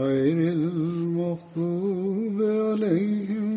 غير 0.00 0.38
المغضوب 0.52 2.36
عليهم 2.62 3.48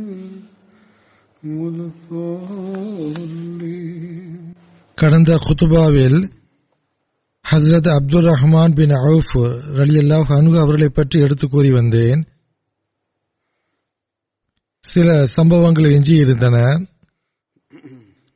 ولا 1.53 1.85
الضالين 3.09 4.37
கடந்த 4.97 5.31
குத்துபாவில் 5.45 6.19
ஹசரத் 7.45 7.89
அப்துல் 7.95 8.27
ரஹ்மான் 8.31 8.75
பின் 8.79 8.93
அவுஃப் 8.99 9.33
ரலி 9.77 9.95
அல்லாஹ் 10.01 10.29
அன்கு 10.37 10.57
அவர்களை 10.63 10.89
பற்றி 10.91 11.17
எடுத்து 11.25 11.45
கூறி 11.47 11.69
வந்தேன் 11.71 12.21
சில 14.83 15.07
சம்பவங்கள் 15.37 15.93
எஞ்சியிருந்தன 15.95 16.57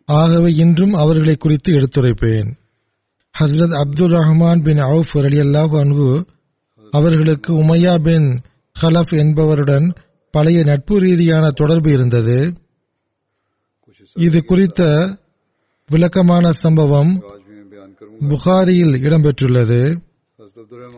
ஆகவே 0.08 0.50
இன்றும் 0.64 0.96
அவர்களை 1.04 1.36
குறித்து 1.38 1.70
எடுத்துரைப்பேன் 1.80 2.50
ஹசரத் 3.36 3.76
அப்துல் 3.82 4.16
ரஹ்மான் 4.20 4.64
பின் 4.66 4.82
அவுஃப் 4.88 5.14
ரலி 5.26 5.40
அல்லாஹ் 5.46 5.76
அன்கு 5.84 6.10
அவர்களுக்கு 6.91 7.53
உமையா 7.63 7.95
பின் 7.99 8.41
ஹலப் 8.81 9.13
என்பவருடன் 9.23 9.87
பழைய 10.31 10.65
நட்பு 10.65 10.99
ரீதியான 10.99 11.51
தொடர்பு 11.51 11.91
இருந்தது. 11.91 12.53
இது 14.15 14.45
குறித்த 14.45 14.83
விளக்கமான 15.89 16.53
சம்பவம் 16.53 17.13
புகாரியில் 18.29 18.95
இடம்பெற்றுள்ளது. 19.07 19.83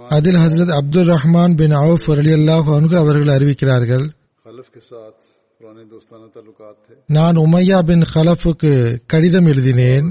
அதில் 0.09 0.35
ஹசரத் 0.35 0.77
அப்துல் 0.81 1.09
ரஹ்மான் 1.09 1.55
பின் 1.57 1.71
அவுஃப் 1.71 2.17
அலி 2.19 2.33
அல்லாஹ் 2.33 2.95
அவர்கள் 2.95 3.35
அறிவிக்கிறார்கள் 3.37 4.07
நான் 7.07 7.37
உமையா 7.37 7.79
பின் 7.83 8.03
ஹலஃபுக்கு 8.15 8.99
கடிதம் 9.07 9.47
எழுதினேன். 9.47 10.09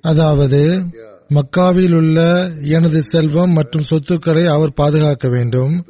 அதாவது 0.00 0.60
மக்காவில் 1.28 1.94
உள்ள 1.94 2.50
எனது 2.62 3.02
செல்வம் 3.02 3.50
மற்றும் 3.50 3.82
சொத்துக்களை 3.82 4.46
அவர் 4.46 4.72
பாதுகாக்க 4.72 5.28
வேண்டும். 5.28 5.86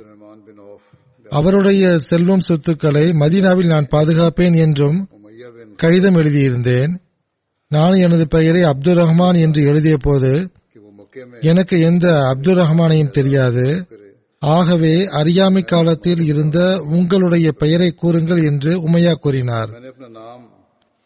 அவருடைய 1.31 1.99
செல்வம் 1.99 2.41
சொத்துக்களை 2.41 3.03
மதீனாவில் 3.03 3.67
நான் 3.67 3.89
பாதுகாப்பேன் 3.91 4.57
என்றும் 4.57 5.09
கடிதம் 5.77 6.15
எழுதியிருந்தேன். 6.15 6.97
நான் 7.69 7.93
எனது 7.93 8.29
பெயரை 8.29 8.63
அப்துல் 8.63 8.97
ரஹ்மான் 8.97 9.41
என்று 9.41 9.63
எழுதிய 9.63 9.97
போது 9.97 10.51
எனக்கு 11.41 11.81
எந்த 11.81 12.27
அப்துல் 12.27 12.57
ரஹ்மானையும் 12.57 13.11
தெரியாது. 13.11 13.87
ஆகவே 14.39 15.05
அறியாமை 15.05 15.63
காலத்தில் 15.63 16.21
இருந்த 16.21 16.85
உங்களுடைய 16.89 17.53
பெயரை 17.53 17.91
கூறுங்கள் 17.91 18.45
என்று 18.45 18.89
உமையா 18.89 19.13
கூறினார். 19.13 19.69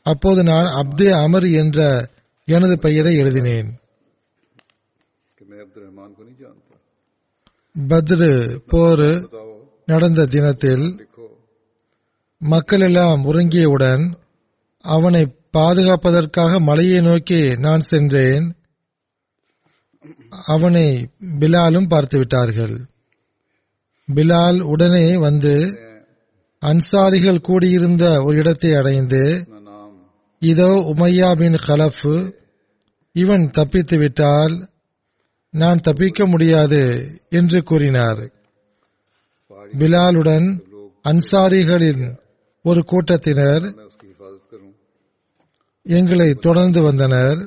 அப்போது 0.02 0.42
நான் 0.42 0.64
அப்தே 0.64 1.10
அமர் 1.10 1.50
என்ற 1.50 2.08
எனது 2.44 2.78
பெயரை 2.78 3.16
எழுதினேன். 3.16 3.79
பத்ரு 7.88 8.60
போர் 8.66 9.28
நடந்த 9.86 10.26
தினத்தில் 10.26 11.06
மக்கள் 12.38 12.80
எல்லாம் 12.80 13.24
உறங்கியவுடன் 13.24 14.12
அவனை 14.78 15.22
பாதுகாப்பதற்காக 15.52 16.60
மலையை 16.60 17.00
நோக்கி 17.00 17.56
நான் 17.56 17.80
சென்றேன். 17.80 18.56
அவனை 20.46 21.08
பிலாலும் 21.40 21.88
பார்த்து 21.88 22.18
விட்டார்கள். 22.18 22.76
பிலால் 24.08 24.60
உடனே 24.60 25.16
வந்து 25.16 25.54
அன்சாரிகள் 26.62 27.40
கூடியிருந்த 27.40 28.22
ஒரு 28.22 28.36
இடத்தை 28.36 28.72
அடைந்து 28.72 29.46
இதோ 30.38 30.94
உமையா 30.96 31.36
பின் 31.36 31.58
ஹலஃப் 31.66 32.32
இவன் 33.12 33.50
தப்பித்து 33.50 33.98
விட்டால் 33.98 34.69
நான் 35.50 35.80
தப்பிக்க 35.80 36.26
முடியாது 36.26 36.82
என்று 37.30 37.62
கூறினார். 37.62 38.20
பிலாலுடன் 39.78 40.46
அன்சாரிகளின் 41.08 42.18
ஒரு 42.62 42.84
கூட்டத்தினர் 42.84 43.64
எங்களை 45.82 46.34
தொடர்ந்து 46.34 46.82
வந்தனர். 46.82 47.38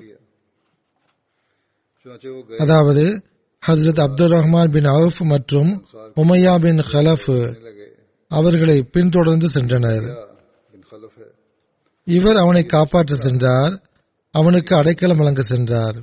அதாவது 2.57 3.23
ஹசரத் 3.67 4.01
அப்துல் 4.01 4.31
ரஹ்மான் 4.31 4.71
பின் 4.71 4.85
அவுஃப் 4.85 5.21
மற்றும் 5.23 5.85
உமையா 6.15 6.59
பின் 6.61 6.77
ஹலஃப் 6.77 7.55
அவர்களை 8.27 8.81
பின்தொடர்ந்து 8.81 9.47
சென்றனர். 9.47 10.07
இவர் 12.03 12.37
அவனை 12.37 12.63
காப்பாற்ற 12.63 13.15
சென்றார் 13.15 13.73
அவனுக்கு 14.31 14.75
அடைக்கலம் 14.75 15.17
வழங்க 15.17 15.41
சென்றார். 15.41 15.97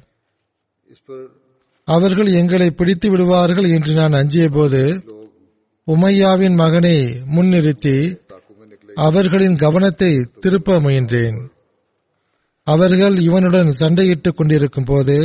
அவர்கள் 1.90 2.30
எங்களை 2.32 2.70
பிடித்து 2.70 3.10
விடுவார்கள் 3.10 3.68
என்று 3.70 3.92
நான் 3.94 4.12
அஞ்சிய 4.12 4.48
போது 4.48 4.82
உமையாவின் 5.86 6.54
மகனை 6.54 6.96
முன்னிறுத்தி 7.36 7.96
அவர்களின் 8.94 9.56
கவனத்தை 9.56 10.10
திருப்ப 10.40 10.80
முயன்றேன். 10.80 11.38
அவர்கள் 12.66 13.16
இவனுடன் 13.18 13.70
சண்டையிட்டுக் 13.80 14.36
கொண்டிருக்கும் 14.36 14.84
போது 14.84 15.16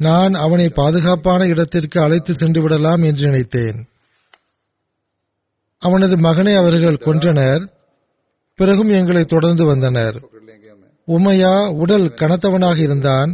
நான் 0.00 0.34
அவனை 0.34 0.68
பாதுகாப்பான 0.68 1.40
இடத்திற்கு 1.46 2.00
அழைத்து 2.00 2.32
சென்று 2.34 2.60
விடலாம் 2.62 3.02
என்று 3.02 3.24
நினைத்தேன். 3.26 3.78
அவனது 5.82 6.16
மகனை 6.18 6.54
அவர்கள் 6.54 7.02
கொன்றனர் 7.06 7.62
பிறகும் 8.58 8.90
எங்களை 8.90 9.24
தொடர்ந்து 9.24 9.64
வந்தனர். 9.64 10.16
உமையா 11.08 11.54
உடல் 11.82 12.08
கனத்தவனாக 12.20 12.78
இருந்தான் 12.78 13.30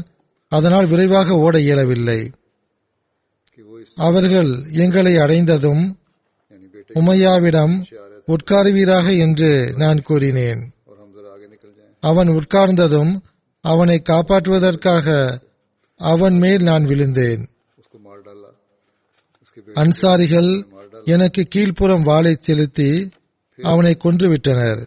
அதனால் 0.57 0.87
விரைவாக 0.87 1.37
ஓட 1.37 1.55
இயலவில்லை. 1.61 2.21
அவர்கள் 3.97 4.51
எங்களை 4.83 5.15
அடைந்ததும் 5.17 5.83
உமையாவிடம் 6.95 7.75
உட்காருவீராக 8.27 9.07
என்று 9.19 9.51
நான் 9.77 10.03
கூறினேன். 10.03 10.63
அவன் 12.03 12.29
உட்கார்ந்ததும் 12.29 13.13
அவனை 13.65 13.97
காப்பாற்றுவதற்காக 14.05 15.07
அவன் 16.01 16.37
மேல் 16.39 16.63
நான் 16.63 16.85
விழுந்தேன். 16.85 17.43
அன்சாரிகள் 19.75 20.51
எனக்கு 21.05 21.43
கீழ்ப்புறம் 21.55 22.03
வாளை 22.03 22.33
செலுத்தி 22.41 22.91
அவனை 23.63 23.93
கொன்றுவிட்டனர். 24.05 24.81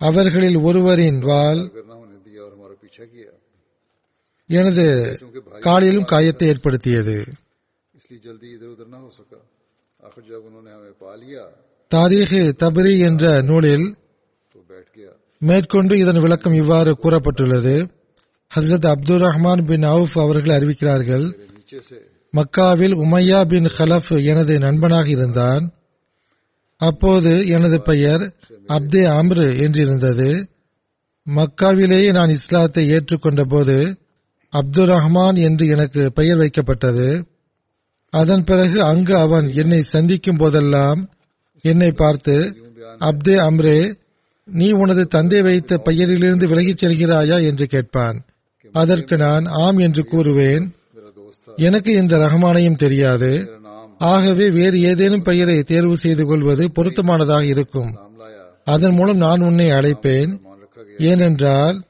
அவர்களில் 0.00 0.58
ஒருவரின் 0.68 1.18
வாள் 1.20 1.62
எனது 4.46 5.18
காலிலும் 5.60 6.04
காயத்தை 6.04 6.48
ஏற்படுத்தியது. 6.48 7.16
தாரீஹ் 11.90 12.52
தபரி 12.62 12.98
என்ற 12.98 13.40
நூலில் 13.42 13.96
மேற்கொண்டு 15.38 15.98
இதன் 15.98 16.20
விளக்கம் 16.20 16.52
இவ்வாறு 16.52 16.92
கூறப்பட்டுள்ளது. 17.02 17.76
ஹசரத் 18.54 18.86
அப்துல் 18.86 19.20
ரஹ்மான் 19.20 19.66
பின் 19.66 19.82
அவுஃப் 19.82 20.18
அவர்கள் 20.18 20.56
அறிவிக்கிறார்கள் 20.58 21.26
மக்காவில் 22.32 22.94
உமையா 23.04 23.40
பின் 23.44 23.64
ஹலஃப் 23.64 24.24
எனது 24.24 24.58
நண்பனாக 24.58 25.08
இருந்தான். 25.08 25.64
அப்போது 26.76 27.46
எனது 27.46 27.80
பெயர் 27.80 28.22
அப்தே 28.68 29.02
அம்ரு 29.18 29.46
என்றிருந்தது. 29.64 30.30
மக்காவிலேயே 31.26 32.12
நான் 32.12 32.28
இஸ்லாத்தை 32.28 32.90
ஏற்றுக்கொண்ட 32.90 33.42
போது 33.44 33.76
அப்துல் 34.54 34.88
ரஹ்மான் 34.88 35.38
என்று 35.38 35.66
எனக்கு 35.66 36.12
பெயர் 36.12 36.36
வைக்கப்பட்டது. 36.36 37.24
அதன் 38.10 38.44
பிறகு 38.44 38.82
அங்கு 38.82 39.16
அவன் 39.16 39.52
என்னை 39.54 39.80
சந்திக்கும் 39.82 40.36
போதெல்லாம் 40.36 41.08
என்னை 41.62 41.92
பார்த்து 41.92 42.56
அப்தே 43.00 43.36
அம்ரே 43.36 43.96
நீ 44.44 44.70
உனது 44.70 45.06
தந்தை 45.06 45.42
வைத்த 45.42 45.78
பெயரிலிருந்து 45.78 46.46
விலகிச் 46.48 46.84
செல்கிறாயா? 46.84 47.44
என்று 47.44 47.66
கேட்பான். 47.66 48.24
அதற்கு 48.72 49.16
நான் 49.16 49.44
ஆம் 49.44 49.76
என்று 49.76 50.02
கூறுவேன். 50.10 50.70
எனக்கு 51.56 51.92
இந்த 51.92 52.16
ரஹ்மானையும் 52.16 52.76
தெரியாது. 52.76 53.50
ஆகவே 53.98 54.50
வேறு 54.50 54.82
ஏதேனும் 54.82 55.22
பெயரை 55.22 55.62
தேர்வு 55.62 55.96
செய்து 55.96 56.26
கொள்வது 56.26 56.70
பொருத்தமானதாக 56.74 57.44
இருக்கும். 57.44 57.94
அதன் 58.64 58.94
மூலம் 58.94 59.16
நான் 59.16 59.40
உன்னை 59.40 59.66
அழைப்பேன். 59.70 60.40
ஏனென்றால் 60.98 61.82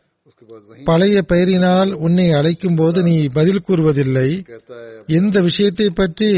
பழைய 0.84 1.22
பெயரினால் 1.22 1.90
உன்னை 1.96 2.26
அழைக்கும் 2.32 2.76
போது 2.76 2.98
நீ 3.02 3.16
பதில் 3.26 3.64
கூறுவதில்லை. 3.68 4.28
எந்த 5.06 5.36
விஷயத்தை 5.40 5.88
பற்றி 5.90 6.30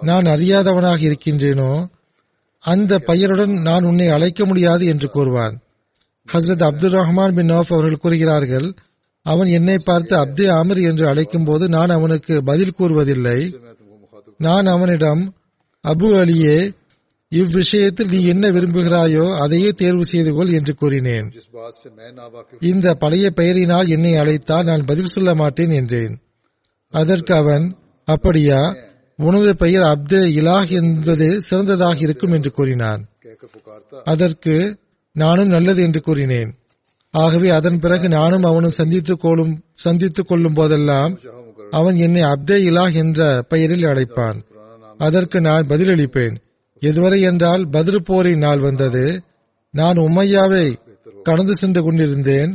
நான் 0.00 0.24
அறியாதவனாக 0.24 1.00
இருக்கின்றேனோ 1.00 1.72
அந்த 2.64 2.98
பெயருடன் 2.98 3.54
நான் 3.60 3.84
உன்னை 3.84 4.08
அழைக்க 4.08 4.44
முடியாது 4.44 4.84
என்று 4.86 5.08
கூறுவான். 5.10 5.54
ஹசரத் 6.28 6.64
அப்துல் 6.64 6.92
ரஹ்மான் 6.92 7.34
பின் 7.34 7.50
நோஃப் 7.50 7.72
அவர்கள் 7.72 8.02
கூறுகிறார்கள் 8.02 8.68
அவன் 9.26 9.48
என்னை 9.48 9.78
பார்த்து 9.78 10.14
அப்தே 10.16 10.46
அமர் 10.50 10.80
என்று 10.80 11.04
அழைக்கும் 11.06 11.44
போது 11.44 11.64
நான் 11.68 11.90
அவனுக்கு 11.90 12.42
பதில் 12.42 12.76
கூறுவதில்லை. 12.78 13.40
நான் 14.38 14.66
அவனிடம் 14.66 15.22
அபு 15.84 16.08
அலியே 16.22 16.58
இவ்விஷயத்தில் 17.32 18.08
நீ 18.08 18.24
என்ன 18.24 18.50
விரும்புகிறாயோ 18.50 19.24
அதையே 19.38 19.68
தேர்வு 19.72 20.04
செய்து 20.04 20.34
கொள் 20.34 20.52
என்று 20.52 20.74
கூறினேன். 20.74 21.26
இந்த 22.60 22.94
பழைய 22.94 23.30
பெயரினால் 23.36 23.88
என்னை 23.88 24.14
அழைத்தால் 24.14 24.64
நான் 24.64 24.84
பதில் 24.84 25.06
சொல்ல 25.06 25.34
மாட்டேன் 25.34 25.70
என்றேன். 25.70 26.14
அதற்கு 26.92 27.34
அவன் 27.34 27.76
அப்படியா? 28.04 28.74
உனது 29.18 29.56
பெயர் 29.56 29.82
அப்து 29.82 30.18
இலாஹ் 30.38 30.70
என்பது 30.70 31.42
சிறந்ததாக 31.42 31.98
இருக்கும் 31.98 32.32
என்று 32.32 32.52
கூறினான். 32.52 33.08
அதற்கு 34.04 34.78
நானும் 35.12 35.48
நல்லது 35.48 35.82
என்று 35.82 36.00
கூறினேன். 36.00 36.50
ஆகவே 37.10 37.48
அதன் 37.50 37.78
பிறகு 37.78 38.08
நானும் 38.08 38.42
அவனும் 38.42 38.78
சந்தித்து 38.80 39.16
கொள்ளும் 39.16 39.64
சந்தித்துக் 39.74 40.26
கொள்ளும் 40.26 40.54
போதெல்லாம் 40.54 41.20
அவன் 41.70 41.96
என்னை 41.96 42.22
அப்தே 42.22 42.56
இலாஹ் 42.70 42.94
என்ற 42.94 43.42
பெயரில் 43.48 43.82
அழைப்பான். 43.82 44.38
அதற்கு 44.98 45.40
நான் 45.40 45.66
பதிலளிப்பேன். 45.66 46.36
எதுவரை 46.80 47.20
என்றால் 47.20 47.64
பதில் 47.70 48.02
போரின் 48.02 48.38
நாள் 48.38 48.58
வந்தது. 48.58 49.04
நான் 49.74 49.98
உமையாவை 49.98 50.66
கடந்து 51.22 51.54
சென்று 51.56 51.82
கொண்டிருந்தேன். 51.82 52.52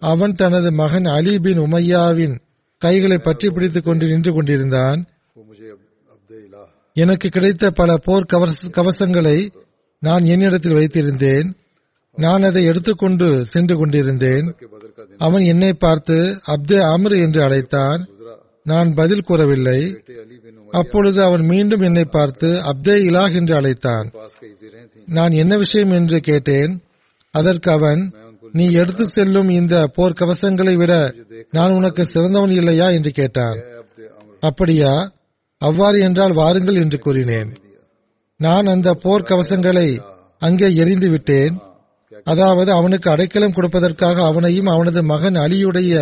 அவன் 0.00 0.34
தனது 0.34 0.70
மகன் 0.72 1.04
அலி 1.04 1.34
பின் 1.38 1.60
உமையாவின் 1.60 2.36
கைகளை 2.82 3.18
பற்றி 3.18 3.50
பிடித்துக் 3.50 3.84
கொண்டு 3.84 4.06
நின்று 4.06 4.32
கொண்டிருந்தான். 4.32 5.00
எனக்கு 6.96 7.28
கிடைத்த 7.28 7.70
பல 7.70 7.96
போர் 7.96 8.30
கவசங்களை 8.76 9.38
நான் 10.02 10.24
என்னிடத்தில் 10.24 10.74
வைத்திருந்தேன். 10.74 11.48
நான் 12.16 12.42
அதை 12.42 12.64
எடுத்துக்கொண்டு 12.64 13.28
சென்று 13.44 13.74
கொண்டிருந்தேன். 13.76 14.46
அவன் 15.16 15.42
என்னை 15.42 15.72
பார்த்து 15.72 16.16
அப்தே 16.46 16.78
அமர் 16.94 17.16
என்று 17.16 17.40
அழைத்தான். 17.42 18.00
நான் 18.68 18.94
பதில் 18.94 19.26
கூறவில்லை. 19.26 19.80
அப்பொழுது 20.70 21.22
அவன் 21.22 21.44
மீண்டும் 21.44 21.80
என்னை 21.80 22.04
பார்த்து 22.04 22.48
அப்தே 22.70 22.96
இலாஹ் 23.08 23.34
என்று 23.34 23.54
அழைத்தான். 23.54 24.06
நான் 25.08 25.32
என்ன 25.32 25.56
விஷயம் 25.56 25.90
என்று 25.90 26.18
கேட்டேன்? 26.20 26.72
அதற்கு 27.34 27.70
அவன் 27.70 28.02
நீ 28.52 28.64
எடுத்து 28.72 29.04
செல்லும் 29.06 29.48
இந்த 29.48 29.74
போர் 29.86 30.18
கவசங்களை 30.20 30.74
விட 30.76 30.92
நான் 31.50 31.70
உனக்கு 31.70 32.04
சிறந்தவன் 32.04 32.50
இல்லையா? 32.50 32.86
என்று 32.88 33.10
கேட்டான். 33.10 33.58
அப்படியா? 34.40 34.92
அவ்வாறு 35.60 35.98
என்றால் 36.00 36.32
வாருங்கள் 36.32 36.74
என்று 36.74 36.98
கூறினேன். 36.98 37.50
நான் 38.40 38.66
அந்த 38.66 38.88
போர் 38.94 39.28
கவசங்களை 39.30 39.88
அங்கே 40.38 40.68
எரிந்து 40.74 41.08
விட்டேன். 41.10 41.54
அதாவது 42.24 42.70
அவனுக்கு 42.72 43.10
அடைக்கலம் 43.10 43.54
கொடுப்பதற்காக 43.56 44.16
அவனையும் 44.24 44.66
அவனது 44.66 45.00
மகன் 45.02 45.34
அலியுடைய 45.34 45.94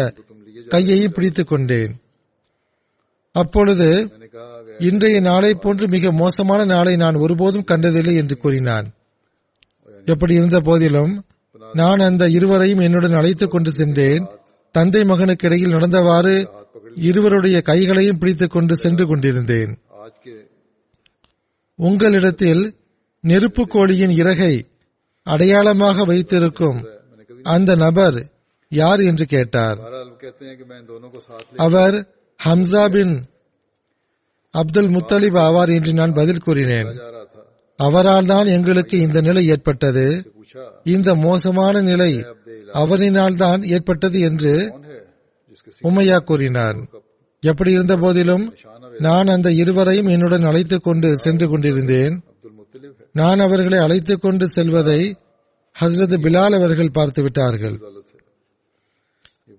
கையையும் 0.69 1.15
பிடித்துக் 1.15 1.49
கொண்டேன். 1.49 1.93
அப்பொழுது 3.37 3.89
இன்றைய 4.79 5.21
நாளை 5.21 5.55
போன்று 5.55 5.89
மிக 5.89 6.13
மோசமான 6.13 6.65
நாளை 6.65 6.97
நான் 6.97 7.15
ஒருபோதும் 7.15 7.65
கண்டதில்லை 7.65 8.15
என்று 8.15 8.37
கூறினான். 8.39 8.93
எப்படி 10.05 10.35
இருந்த 10.35 10.61
போதிலும் 10.61 11.25
நான் 11.73 11.99
அந்த 11.99 12.29
இருவரையும் 12.29 12.79
என்னுடன் 12.79 13.13
அழைத்துக் 13.13 13.51
கொண்டு 13.51 13.71
சென்றேன். 13.71 14.27
தந்தை 14.71 15.05
மகனுக்கு 15.05 15.47
இடையில் 15.47 15.75
நடந்தவாறு 15.75 16.49
இருவருடைய 16.95 17.61
கைகளையும் 17.61 18.19
பிடித்துக் 18.19 18.51
கொண்டு 18.51 18.77
சென்று 18.77 19.07
கொண்டிருந்தேன். 19.07 19.73
உங்களிடத்தில் 21.75 22.75
நெருப்பு 23.21 23.63
கோழியின் 23.67 24.15
இறகை 24.17 24.55
அடையாளமாக 25.23 26.05
வைத்திருக்கும் 26.05 26.79
அந்த 27.43 27.75
நபர் 27.75 28.19
யார் 28.69 29.01
என்று 29.01 29.27
கேட்டார். 29.27 29.79
அவர் 31.57 31.97
ஹம்சா 32.45 32.89
பின் 32.89 33.15
அப்துல் 34.51 34.89
முத்தலிப் 34.89 35.39
ஆவார் 35.47 35.75
என்று 35.75 35.93
நான் 35.93 36.13
பதில் 36.13 36.39
கூறினேன். 36.39 36.91
அவரால் 37.77 38.27
தான் 38.27 38.47
எங்களுக்கு 38.47 38.99
இந்த 38.99 39.21
நிலை 39.21 39.47
ஏற்பட்டது. 39.47 40.33
இந்த 40.83 41.15
மோசமான 41.15 41.81
நிலை 41.81 42.13
அவரினால் 42.73 43.37
தான் 43.37 43.63
ஏற்பட்டது 43.63 44.21
என்று 44.21 44.75
உமையா 45.83 46.19
கூறினார். 46.19 46.79
எப்படி 47.41 47.71
இருந்த 47.73 47.97
போதிலும் 47.97 48.55
நான் 48.99 49.27
அந்த 49.27 49.53
இருவரையும் 49.53 50.07
என்னுடன் 50.07 50.43
அழைத்துக் 50.43 50.85
கொண்டு 50.85 51.17
சென்று 51.17 51.49
கொண்டிருந்தேன். 51.49 52.23
நான் 53.13 53.39
அவர்களை 53.39 53.79
அழைத்துக் 53.79 54.23
கொண்டு 54.23 54.49
செல்வதை 54.49 55.01
ஹசரத் 55.77 56.23
பிலால் 56.25 56.55
அவர்கள் 56.61 56.91
பார்த்து 56.91 57.23
விட்டார்கள். 57.23 57.77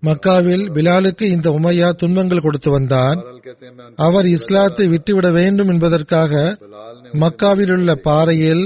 மக்காவில் 0.03 0.65
பிலாலுக்கு 0.75 1.25
இந்த 1.35 1.47
உமையா 1.49 1.89
துன்பங்கள் 1.91 2.43
கொடுத்து 2.45 2.69
வந்தான். 2.71 3.19
அவர் 3.95 4.27
இஸ்லாத்தை 4.27 4.87
விட்டுவிட 4.87 5.27
வேண்டும் 5.31 5.67
என்பதற்காக 5.67 6.33
மக்காவில் 7.23 7.71
உள்ள 7.71 7.95
பாறையில் 8.07 8.65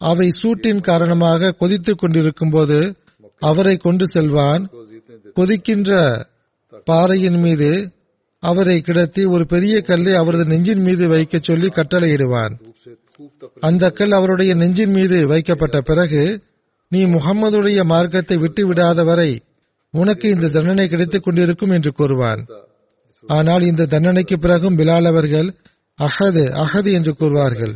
அவை 0.00 0.28
சூட்டின் 0.40 0.80
காரணமாக 0.80 1.52
கொதித்துக் 1.52 1.98
கொண்டிருக்கும் 1.98 2.50
போது 2.50 2.78
அவரை 3.40 3.76
கொண்டு 3.76 4.06
செல்வான். 4.08 4.62
கொதிக்கின்ற 5.36 5.90
பாறையின் 6.86 7.38
மீது 7.40 7.70
அவரை 8.42 8.80
கிடத்தி 8.80 9.24
ஒரு 9.24 9.46
பெரிய 9.46 9.74
கல்லை 9.80 10.14
அவரது 10.14 10.44
நெஞ்சின் 10.44 10.82
மீது 10.82 11.04
வைக்க 11.08 11.38
சொல்லி 11.38 11.68
கட்டளையிடுவான். 11.68 12.54
அந்த 13.60 13.90
கல் 13.90 14.12
அவருடைய 14.12 14.54
நெஞ்சின் 14.54 14.90
மீது 14.90 15.26
வைக்கப்பட்ட 15.26 15.80
பிறகு 15.80 16.22
நீ 16.92 17.00
முகம்மதுடைய 17.06 17.80
மார்க்கத்தை 17.84 18.36
விட்டு 18.36 18.62
விடாத 18.68 19.04
வரை 19.04 19.30
உனக்கு 20.00 20.26
இந்த 20.34 20.50
தண்டனை 20.54 20.86
கிடைத்துக் 20.88 21.24
கொண்டிருக்கும் 21.24 21.74
என்று 21.76 21.90
கூறுவான். 21.92 22.42
ஆனால் 23.24 23.64
இந்த 23.70 23.88
தண்டனைக்கு 23.92 24.36
பிறகும் 24.38 24.78
பிலால் 24.78 25.06
அவர்கள் 25.10 25.48
அஹது 25.98 26.44
அஹது 26.62 26.90
என்று 26.98 27.12
கூறுவார்கள். 27.20 27.74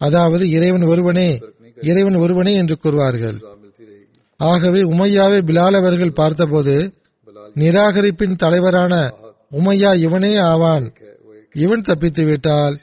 அதாவது 0.00 0.44
இறைவன் 0.56 0.84
ஒருவனே 0.92 1.28
இறைவன் 1.90 2.18
ஒருவனே 2.24 2.52
என்று 2.54 2.76
கூறுவார்கள். 2.82 3.38
ஆகவே 4.40 4.80
உமையாவை 4.92 5.40
பிலால் 5.48 5.78
அவர்கள் 5.80 6.18
பார்த்தபோது 6.20 6.76
நிராகரிப்பின் 7.56 8.36
தலைவரான 8.36 8.94
உமையா 9.52 9.90
இவனே 10.06 10.32
ஆவான். 10.50 10.86
இவன் 11.64 11.86
தப்பித்து 11.88 12.24
விட்டால் 12.24 12.74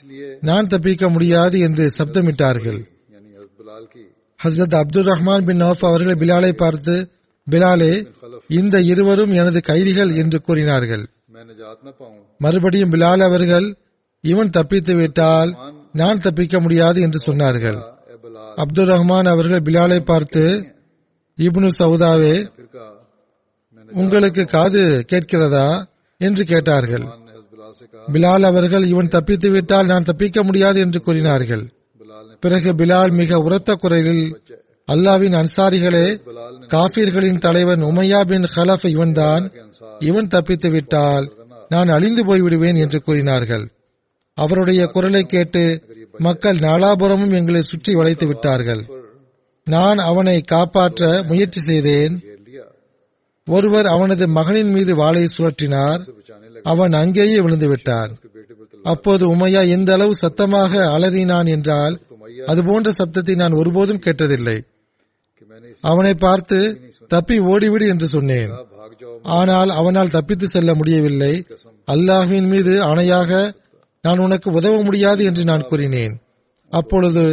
நான் 0.41 0.69
தப்பிக்க 0.72 1.10
முடியாது 1.10 1.57
என்று 1.67 1.86
சப்தமிட்டார்கள். 1.98 2.79
ஹசரத் 4.39 4.77
அப்துல் 4.79 5.10
ரஹ்மான் 5.12 5.45
பின் 5.48 5.62
நவப் 5.62 5.86
அவர்கள் 5.89 6.19
பிலாலை 6.22 6.51
பார்த்து 6.63 6.95
பிலாலே 7.48 7.93
இந்த 8.49 8.81
இருவரும் 8.81 9.33
எனது 9.33 9.61
கைதிகள் 9.61 10.15
என்று 10.15 10.41
கூறினார்கள். 10.41 11.03
மறுபடியும் 12.37 12.91
பிலால் 12.91 13.23
அவர்கள் 13.23 13.67
இவன் 14.23 14.49
தப்பித்து 14.49 14.93
விட்டால் 14.95 15.51
நான் 15.93 16.19
தப்பிக்க 16.19 16.59
முடியாது 16.59 17.01
என்று 17.01 17.19
சொன்னார்கள். 17.25 17.77
அப்துல் 18.55 18.89
ரஹ்மான் 18.89 19.27
அவர்கள் 19.27 19.61
பிலாலை 19.61 19.99
பார்த்து 19.99 20.43
இப்னு 21.37 21.69
சவுதாவே 21.79 22.35
உங்களுக்கு 23.91 24.43
காது 24.45 25.05
கேட்கிறதா? 25.11 25.67
என்று 26.21 26.43
கேட்டார்கள். 26.45 27.05
பிலால் 28.13 28.41
அவர்கள் 28.41 28.85
இவன் 28.85 29.07
தப்பித்து 29.07 29.49
விட்டால் 29.49 29.85
நான் 29.85 30.03
தப்பிக்க 30.03 30.43
முடியாது 30.43 30.79
என்று 30.79 31.01
கூறினார்கள். 31.01 31.63
பிறகு 32.39 32.73
பிலால் 32.73 33.11
மிக 33.11 33.39
உரத்த 33.39 33.75
குரலில் 33.75 34.25
அல்லாவின் 34.87 35.35
அன்சாரிகளே 35.39 36.07
காபீர்களின் 36.67 37.39
தலைவன் 37.39 37.83
உமையா 37.83 38.19
பின் 38.21 38.45
ஹலஃப் 38.55 38.85
இவன்தான். 38.87 39.45
இவன் 39.99 40.27
தப்பித்து 40.27 40.69
விட்டால் 40.69 41.25
நான் 41.69 41.87
அழிந்து 41.87 42.23
போய்விடுவேன் 42.25 42.77
என்று 42.77 42.99
கூறினார்கள். 43.01 43.65
அவருடைய 44.37 44.81
குரலை 44.85 45.23
கேட்டு 45.23 45.63
மக்கள் 46.17 46.57
நாலாபுரமும் 46.57 47.33
எங்களை 47.33 47.61
சுற்றி 47.61 47.93
வளைத்து 47.95 48.27
விட்டார்கள். 48.27 48.83
நான் 49.67 49.99
அவனை 50.09 50.37
காப்பாற்ற 50.41 51.23
முயற்சி 51.23 51.61
செய்தேன். 51.61 52.15
ஒருவர் 53.47 53.85
அவனது 53.85 54.27
மகனின் 54.27 54.71
மீது 54.71 54.95
வாளை 54.95 55.25
சுழற்றினார். 55.37 56.01
அவன் 56.63 56.93
அங்கேயே 56.93 57.39
விழுந்து 57.41 57.67
விட்டான். 57.67 58.11
அப்போது 58.83 59.23
உமையா 59.35 59.61
எந்த 59.69 59.89
அளவு 59.93 60.15
சத்தமாக 60.15 60.73
அலறினான் 60.95 61.49
என்றால் 61.55 61.95
அதுபோன்ற 62.47 62.89
சப்தத்தை 62.91 63.35
நான் 63.35 63.59
ஒருபோதும் 63.59 64.01
கேட்டதில்லை. 64.05 64.57
அவனை 65.91 66.13
பார்த்து 66.25 66.59
தப்பி 67.11 67.35
ஓடிவிடு 67.51 67.85
என்று 67.93 68.07
சொன்னேன். 68.13 68.51
ஆனால் 69.37 69.71
அவனால் 69.79 70.13
தப்பித்து 70.15 70.47
செல்ல 70.53 70.73
முடியவில்லை. 70.79 71.33
அல்லாஹின் 71.93 72.47
மீது 72.53 72.73
ஆணையாக 72.89 73.31
நான் 74.03 74.23
உனக்கு 74.25 74.49
உதவ 74.59 74.75
முடியாது 74.87 75.21
என்று 75.29 75.43
நான் 75.49 75.67
கூறினேன். 75.69 76.15
அப்பொழுது 76.71 77.23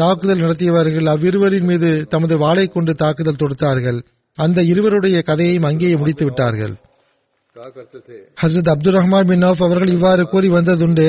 தாக்குதல் 0.00 0.42
நடத்தியவர்கள் 0.44 1.10
அவ்விருவரின் 1.12 1.68
மீது 1.70 1.90
தமது 2.12 2.34
வாளை 2.42 2.66
கொண்டு 2.68 2.92
தாக்குதல் 3.02 3.40
தொடுத்தார்கள். 3.42 3.98
அந்த 4.38 4.58
இருவருடைய 4.72 5.16
கதையையும் 5.30 5.68
அங்கேயே 5.70 5.96
முடித்து 6.00 6.24
விட்டார்கள். 6.26 6.74
ஹசரத் 8.42 8.70
அப்துல் 8.74 8.96
ரஹ்மான் 8.98 9.28
பின் 9.30 9.42
நவ் 9.44 9.64
அவர்கள் 9.66 9.94
இவ்வாறு 9.96 10.24
கூறி 10.32 10.48
வந்ததுண்டு 10.54 11.08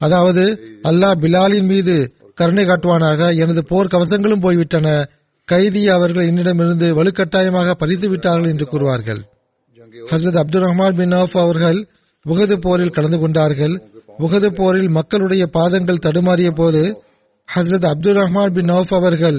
அதாவது 0.00 0.44
அல்லாஹ் 0.90 1.20
பிலாலின் 1.22 1.68
மீது 1.72 1.94
கருணை 2.38 2.64
காட்டுவானாக 2.64 3.28
எனது 3.42 3.62
போர் 3.70 3.92
கவசங்களும் 3.92 4.42
போய்விட்டன. 4.46 4.88
கைதி 5.50 5.88
அவர்கள் 5.88 6.26
என்னிடமிருந்து 6.26 6.86
வலுக்கட்டாயமாக 6.94 7.70
பறித்து 7.70 8.08
விட்டார்கள் 8.08 8.50
என்று 8.50 8.66
கூறுவார்கள். 8.72 9.20
ஹசரத் 10.10 10.38
அப்துல் 10.38 10.62
ரஹ்மான் 10.62 10.96
பின் 10.96 11.12
ஆஃப் 11.12 11.36
அவர்கள் 11.38 11.88
புகது 12.22 12.58
போரில் 12.58 12.90
கலந்து 12.90 13.18
கொண்டார்கள். 13.18 13.74
புகது 14.16 14.52
போரில் 14.52 14.88
மக்களுடைய 14.88 15.46
பாதங்கள் 15.46 16.02
தடுமாறிய 16.06 16.50
போது 16.50 17.02
ஹசரத் 17.54 17.86
அப்துல் 17.86 18.16
ரஹ்மான் 18.16 18.52
பின் 18.52 18.68
ஆஃப் 18.68 18.94
அவர்கள் 18.94 19.38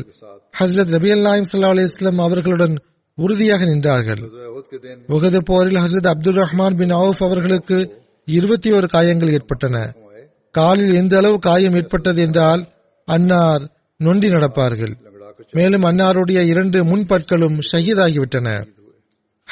ஹசரத் 0.60 0.94
நபி 0.96 1.10
அல்லாஹிம் 1.12 1.50
சல்லா 1.52 1.70
அலி 1.70 1.84
இஸ்லாம் 1.84 2.20
அவர்களுடன் 2.20 2.76
உறுதியாக 3.16 3.66
நின்றார்கள். 3.66 4.22
புகது 5.08 5.44
போரில் 5.44 5.76
ஹசரத் 5.76 6.10
அப்துல் 6.14 6.36
ரஹ்மான் 6.36 6.78
பின் 6.78 6.90
ஆஃப் 6.90 7.24
அவர்களுக்கு 7.24 7.78
இருபத்தி 8.26 8.72
ஒரு 8.72 8.88
காயங்கள் 8.88 9.32
ஏற்பட்டன. 9.32 9.94
காலில் 10.52 10.94
எந்த 10.94 11.18
அளவு 11.18 11.40
காயம் 11.40 11.74
ஏற்பட்டது 11.74 12.22
என்றால் 12.22 12.64
அன்னார் 13.06 13.64
நொண்டி 13.98 14.30
நடப்பார்கள். 14.30 14.96
மேலும் 15.52 15.84
அன்னாருடைய 15.84 16.46
இரண்டு 16.46 16.84
முன்பற்களும் 16.84 17.60
ஷஹீதாகிவிட்டன. 17.72 18.68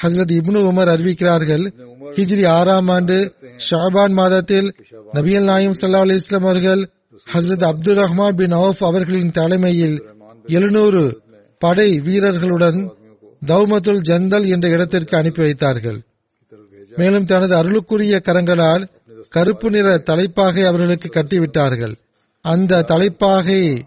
ஹசரத் 0.03 0.31
இப்னு 0.31 0.61
உமர் 0.71 0.91
அறிவிக்கிறார்கள் 0.95 1.71
ஹிஜ்ரி 2.15 2.47
ஆறாம் 2.47 2.87
ஆண்டு 2.87 3.33
ஷாபான் 3.69 4.11
மாதத்தில் 4.11 4.75
நபியல் 5.13 5.43
நாயம் 5.43 5.71
சல்லா 5.71 5.99
அலி 5.99 6.13
இஸ்லாம் 6.13 6.43
அவர்கள் 6.43 6.89
ஹசரத் 7.33 7.63
அப்துல் 7.63 7.97
ரஹ்மான் 7.97 8.35
பின் 8.35 8.51
அவுப் 8.51 8.83
அவர்களின் 8.83 9.31
தலைமையில் 9.31 10.03
எழுநூறு 10.45 11.21
படை 11.57 11.99
வீரர்களுடன் 11.99 12.91
தௌமதுல் 13.45 14.01
ஜந்தல் 14.07 14.47
என்ற 14.47 14.67
இடத்திற்கு 14.67 15.17
அனுப்பி 15.17 15.41
வைத்தார்கள். 15.41 16.01
மேலும் 16.95 17.25
தனது 17.25 17.55
அருளுக்குரிய 17.55 18.19
கரங்களால் 18.25 18.87
கருப்பு 19.29 19.69
நிற 19.69 19.97
தலைப்பாகை 19.97 20.63
அவர்களுக்கு 20.63 21.09
கட்டிவிட்டார்கள். 21.13 21.95
அந்த 22.41 22.81
தலைப்பாகை 22.81 23.85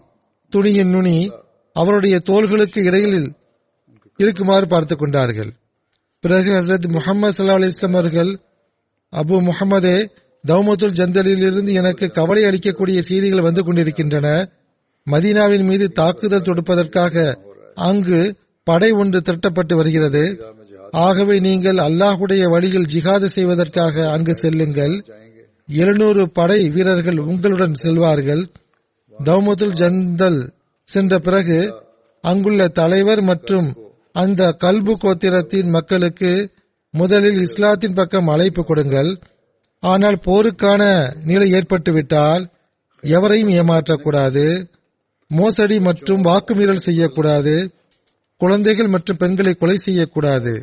துணியின் 0.49 0.89
நுனி 0.89 1.31
அவருடைய 1.73 2.19
தோள்களுக்கு 2.19 2.83
இடையில் 2.83 3.33
இருக்குமாறு 4.17 4.67
பார்த்து 4.67 4.95
கொண்டார்கள். 4.95 5.51
பிறகு 6.19 6.49
ஹசரத் 6.49 6.87
முகமது 6.87 7.43
சல்லா 7.43 7.53
அலி 7.53 7.67
இஸ்லாம் 7.67 7.93
அவர்கள் 7.93 8.39
அபு 9.13 9.35
முகமதே 9.49 10.07
தௌமத்துல் 10.47 10.97
ஜந்தலிலிருந்து 10.99 11.73
எனக்கு 11.73 12.07
கவலை 12.07 12.43
அளிக்கக்கூடிய 12.43 12.99
செய்திகள் 12.99 13.41
வந்து 13.41 13.63
கொண்டிருக்கின்றன. 13.63 14.49
மதீனாவின் 15.07 15.63
மீது 15.63 15.91
தாக்குதல் 15.91 16.41
தொடுப்பதற்காக 16.41 17.35
அங்கு 17.75 18.35
படை 18.63 18.91
ஒன்று 18.91 19.19
திரட்டப்பட்டு 19.19 19.75
வருகிறது. 19.75 20.23
ஆகவே 20.91 21.39
நீங்கள் 21.39 21.75
அல்லாஹுடைய 21.75 22.43
வழியில் 22.49 22.87
ஜிகாது 22.93 23.25
செய்வதற்காக 23.25 24.11
அங்கு 24.11 24.35
செல்லுங்கள். 24.35 25.05
எழுநூறு 25.67 26.29
படை 26.29 26.69
வீரர்கள் 26.69 27.17
உங்களுடன் 27.17 27.73
செல்வார்கள். 27.73 28.43
தௌமதுல் 29.23 29.75
ஜந்தல் 29.81 30.49
சென்ற 30.91 31.13
பிறகு 31.25 31.59
அங்குள்ள 32.23 32.67
தலைவர் 32.79 33.21
மற்றும் 33.29 33.67
அந்த 34.21 34.41
கல்பு 34.63 34.93
கோத்திரத்தின் 35.01 35.69
மக்களுக்கு 35.75 36.31
முதலில் 36.93 37.39
இஸ்லாத்தின் 37.47 37.97
பக்கம் 37.99 38.29
அழைப்பு 38.33 38.61
கொடுங்கள். 38.69 39.11
ஆனால் 39.83 40.17
போருக்கான 40.27 40.81
நிலை 41.29 41.47
ஏற்பட்டுவிட்டால் 41.57 42.43
எவரையும் 43.03 43.51
ஏமாற்றக்கூடாது 43.59 44.45
மோசடி 45.31 45.77
மற்றும் 45.87 46.21
வாக்குமீறல் 46.29 46.85
செய்யக்கூடாது 46.87 47.55
குழந்தைகள் 48.41 48.89
மற்றும் 48.95 49.19
பெண்களை 49.21 49.53
கொலை 49.53 49.77
செய்யக்கூடாது. 49.85 50.53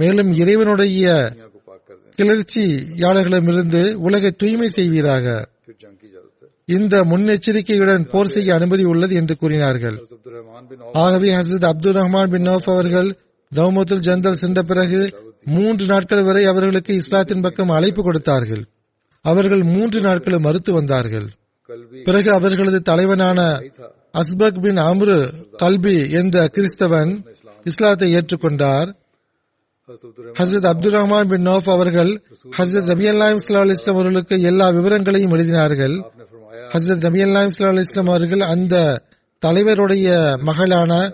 மேலும் 0.00 0.30
இறைவனுடைய 0.42 1.06
கிளர்ச்சியாளர்களிடமிருந்து 2.18 3.82
உலகை 4.06 4.30
தூய்மை 4.40 4.68
செய்வீராக. 4.78 5.26
இந்த 6.76 6.94
முன்னெச்சரிக்கையுடன் 7.10 8.04
போர் 8.12 8.32
செய்ய 8.34 8.54
அனுமதி 8.54 8.84
உள்ளது 8.84 9.14
என்று 9.14 9.34
கூறினார்கள். 9.36 9.96
ஆகவே 10.92 11.28
ஹசரத் 11.34 11.68
அப்துல் 11.70 11.96
ரஹ்மான் 11.98 12.32
பின் 12.32 12.46
நோஃப் 12.48 12.68
அவர்கள் 12.74 13.08
தௌமத்துல் 13.52 14.04
ஜந்தல் 14.06 14.40
சென்ற 14.42 14.62
பிறகு 14.62 15.00
மூன்று 15.54 15.84
நாட்கள் 15.86 16.22
வரை 16.22 16.42
அவர்களுக்கு 16.44 16.92
இஸ்லாத்தின் 16.94 17.40
பக்கம் 17.40 17.74
அழைப்பு 17.76 18.02
கொடுத்தார்கள். 18.02 18.62
அவர்கள் 19.24 19.62
மூன்று 19.74 20.00
நாட்களும் 20.00 20.42
மறுத்து 20.42 20.72
வந்தார்கள். 20.72 21.28
பிறகு 22.04 22.30
அவர்களது 22.32 22.80
தலைவனான 22.82 23.40
அஸ்பக் 24.20 24.60
பின் 24.60 24.78
அம்ரு 24.90 25.18
கல்பி 25.62 25.96
என்ற 26.20 26.44
கிறிஸ்தவன் 26.54 27.10
இஸ்லாத்தை 27.64 28.08
ஏற்றுக்கொண்டார். 28.14 28.88
ஹசரத் 30.38 30.70
அப்துல் 30.72 30.96
ரஹ்மான் 30.98 31.28
பின் 31.28 31.46
நோப் 31.46 31.70
அவர்கள் 31.76 32.12
ஹசரத் 32.58 32.88
நபி 32.92 33.06
அல்லாஹ் 33.10 33.34
இஸ்லாம் 33.34 33.74
அவர்களுக்கு 33.94 34.36
எல்லா 34.50 34.68
விவரங்களையும் 34.78 35.34
எழுதினார்கள். 35.36 35.96
ஹசரத் 36.72 37.00
நபி 37.00 37.20
அல்லாம் 37.20 37.46
இஸ்லாம் 37.46 38.06
அவர்கள் 38.06 38.40
அந்த 38.40 39.02
தலைவருடைய 39.46 40.38
மகளான 40.40 41.12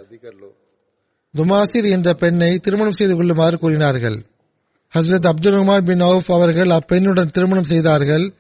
துமாசிர் 1.36 1.90
என்ற 1.90 2.12
பெண்ணை 2.12 2.58
திருமணம் 2.58 2.92
செய்து 2.92 3.14
கொள்ளுமாறு 3.14 3.58
கூறினார்கள். 3.58 4.24
ஹசரத் 4.94 5.26
அப்துல் 5.26 5.54
உமார் 5.54 5.84
பின் 5.84 6.00
அவுப் 6.00 6.32
அவர்கள் 6.32 6.66
அப்பெண்ணுடன் 6.66 7.30
திருமணம் 7.30 7.64
செய்தார்கள். 7.64 8.32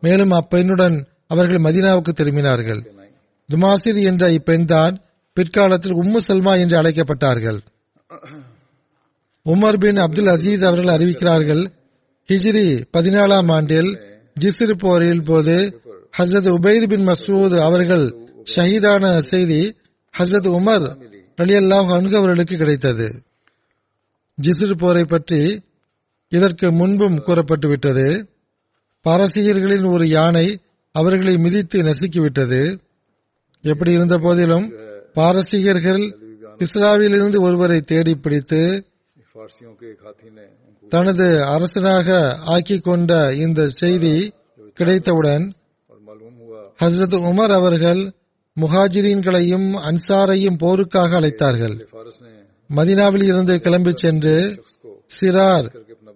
மேலும் 0.00 0.32
அப்பெண்ணுடன் 0.32 1.06
அவர்கள் 1.26 1.60
மதினாவுக்கு 1.60 2.12
திரும்பினார்கள். 2.14 2.80
துமாசிர் 3.48 4.02
என்ற 4.02 4.30
இப்பெண்தான் 4.30 4.96
பிற்காலத்தில் 5.32 5.94
உம்மு 5.94 6.20
சல்மா 6.28 6.58
என்று 6.58 6.76
அழைக்கப்பட்டார்கள். 6.82 7.58
உமர் 9.44 9.78
பின் 9.78 9.96
அப்துல் 9.96 10.26
அசீஸ் 10.26 10.64
அவர்கள் 10.64 10.96
அறிவிக்கிறார்கள் 10.96 11.66
ஹிஜ்ரி 12.28 12.84
பதினாலாம் 12.92 13.52
ஆண்டில் 13.52 13.90
ஜிசிறு 14.40 14.78
போரில் 14.78 15.22
போது 15.22 15.80
ஹசரத் 16.14 16.48
உபைத் 16.48 16.86
பின் 16.86 17.08
மசூத் 17.08 17.58
அவர்கள் 17.58 18.06
ஷஹீதான 18.56 19.18
செய்தி 19.18 19.76
ஹசரத் 20.18 20.48
உமர் 20.58 20.86
அலி 21.36 21.54
அல்லாஹ் 21.54 21.92
அன்கு 21.92 22.16
அவர்களுக்கு 22.16 22.56
கிடைத்தது. 22.56 23.08
ஜிசிர் 24.42 24.76
போரை 24.76 25.04
பற்றி 25.04 25.62
இதற்கு 26.28 26.72
முன்பும் 26.72 27.18
கூறப்பட்டுவிட்டது 27.18 28.26
பாரசீகர்களின் 29.04 29.86
ஒரு 29.90 30.08
யானை 30.08 30.60
அவர்களை 30.92 31.36
மிதித்து 31.36 31.82
நசுக்கிவிட்டது. 31.82 32.78
எப்படி 33.60 33.92
இருந்த 33.92 34.18
போதிலும் 34.18 34.72
பாரசீகர்கள் 35.14 36.02
இஸ்ராவிலிருந்து 36.58 37.40
ஒருவரை 37.40 37.80
தேடி 37.80 38.14
பிடித்து 38.14 38.84
தனது 40.88 41.44
அரசனாக 41.44 42.36
ஆக்கி 42.44 42.78
கொண்ட 42.78 43.34
இந்த 43.34 43.68
செய்தி 43.68 44.32
கிடைத்தவுடன் 44.74 45.55
ஹசரத் 46.82 47.16
உமர் 47.28 47.52
அவர்கள் 47.52 48.12
முஹாஜிரீன்களையும் 48.60 49.72
அன்சாரையும் 49.72 50.58
போருக்காக 50.58 51.10
அழைத்தார்கள். 51.20 51.86
மதினாவில் 52.76 53.22
இருந்து 53.22 53.60
கிளம்பி 53.60 53.92
சென்று 53.94 54.64
சிரார் 55.20 55.66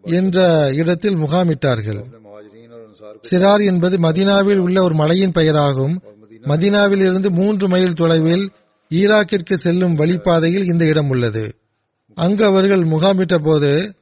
என்ற 0.03 0.71
இடத்தில் 0.75 1.17
முகாமிட்டார்கள். 1.17 2.05
சிரார் 3.31 3.65
என்பது 3.65 3.99
மதினாவில் 3.99 4.59
உள்ள 4.59 4.83
ஒரு 4.83 4.95
மலையின் 4.95 5.33
பெயராகும். 5.33 6.03
மதினாவில் 6.43 7.01
இருந்து 7.01 7.31
மூன்று 7.31 7.69
மைல் 7.69 7.95
தொலைவில் 7.95 8.51
ஈராக்கிற்கு 8.95 9.55
செல்லும் 9.55 9.99
வழிபாதையில் 9.99 10.65
இந்த 10.65 10.85
இடம் 10.85 11.09
உள்ளது. 11.09 11.55
அங்கு 12.15 12.45
அவர்கள் 12.45 12.85
முகாமிட்ட 12.85 13.39
போது 13.39 13.95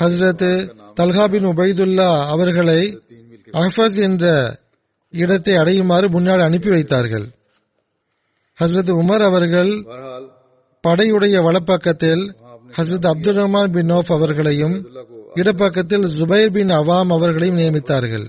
ஹசரத் 0.00 0.70
தல்ஹாபின் 1.00 1.46
உபைதுல்லா 1.46 2.20
அவர்களை 2.24 3.00
அஹ்பஸ் 3.52 4.00
என்ற 4.00 4.56
இடத்தை 5.22 5.54
அடையுமாறு 5.54 6.06
முன்னால் 6.10 6.46
அனுப்பி 6.46 6.70
வைத்தார்கள். 6.70 7.26
ஹசரத் 8.58 8.92
உமர் 9.00 9.24
அவர்கள் 9.28 9.72
படையுடைய 10.84 11.36
வலப்பக்கத்தில் 11.46 12.24
ஹசரத் 12.76 13.08
அப்துல் 13.10 13.38
ரஹ்மான் 13.38 13.72
பின் 13.72 13.90
நோஃப் 13.90 14.12
அவர்களையும் 14.16 14.76
இடப்பக்கத்தில் 15.34 16.06
ஜுபைர் 16.16 16.52
பின் 16.56 16.72
அவாம் 16.80 17.12
அவர்களையும் 17.16 17.58
நியமித்தார்கள். 17.58 18.26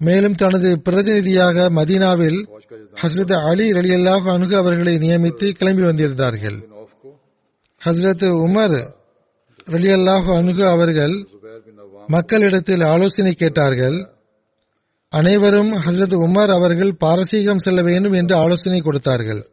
மேலும் 0.00 0.34
தனது 0.34 0.68
பிரதிநிதியாக 0.86 1.66
மதீனாவில் 1.78 2.40
ஹசரத் 3.02 3.34
அலி 3.50 3.66
ரலியல்லாஹ் 3.78 4.26
அணுகு 4.34 4.56
அவர்களை 4.56 4.94
நியமித்து 4.96 5.46
கிளம்பி 5.58 5.82
வந்திருந்தார்கள். 5.82 6.58
ஹசரத் 7.80 8.26
உமர் 8.44 8.78
ரலியல்லாஹ் 9.70 10.28
அணுகு 10.36 10.64
அவர்கள் 10.66 11.16
மக்களிடத்தில் 12.08 12.84
ஆலோசனை 12.92 13.32
கேட்டார்கள். 13.34 13.98
அனைவரும் 15.08 15.72
ஹசரத் 15.72 16.16
உமர் 16.26 16.52
அவர்கள் 16.52 16.94
பாரசீகம் 16.94 17.58
செல்ல 17.58 17.82
வேண்டும் 17.82 18.12
என்று 18.12 18.36
ஆலோசனை 18.36 18.80
கொடுத்தார்கள். 18.80 19.46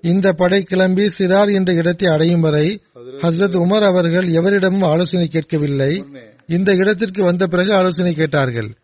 இந்த 0.00 0.32
படை 0.32 0.62
கிளம்பி 0.62 1.10
சிறார் 1.18 1.52
என்ற 1.52 1.72
இடத்தை 1.72 2.08
அடையும் 2.08 2.40
வரை 2.40 2.82
ஹசரத் 3.22 3.56
உமர் 3.64 3.82
அவர்கள் 3.82 4.26
எவரிடமும் 4.28 4.84
ஆலோசனை 4.84 5.28
கேட்கவில்லை. 5.28 6.04
இந்த 6.46 6.74
இடத்திற்கு 6.74 7.24
வந்த 7.24 7.46
பிறகு 7.46 7.74
ஆலோசனை 7.74 8.14
கேட்டார்கள். 8.14 8.74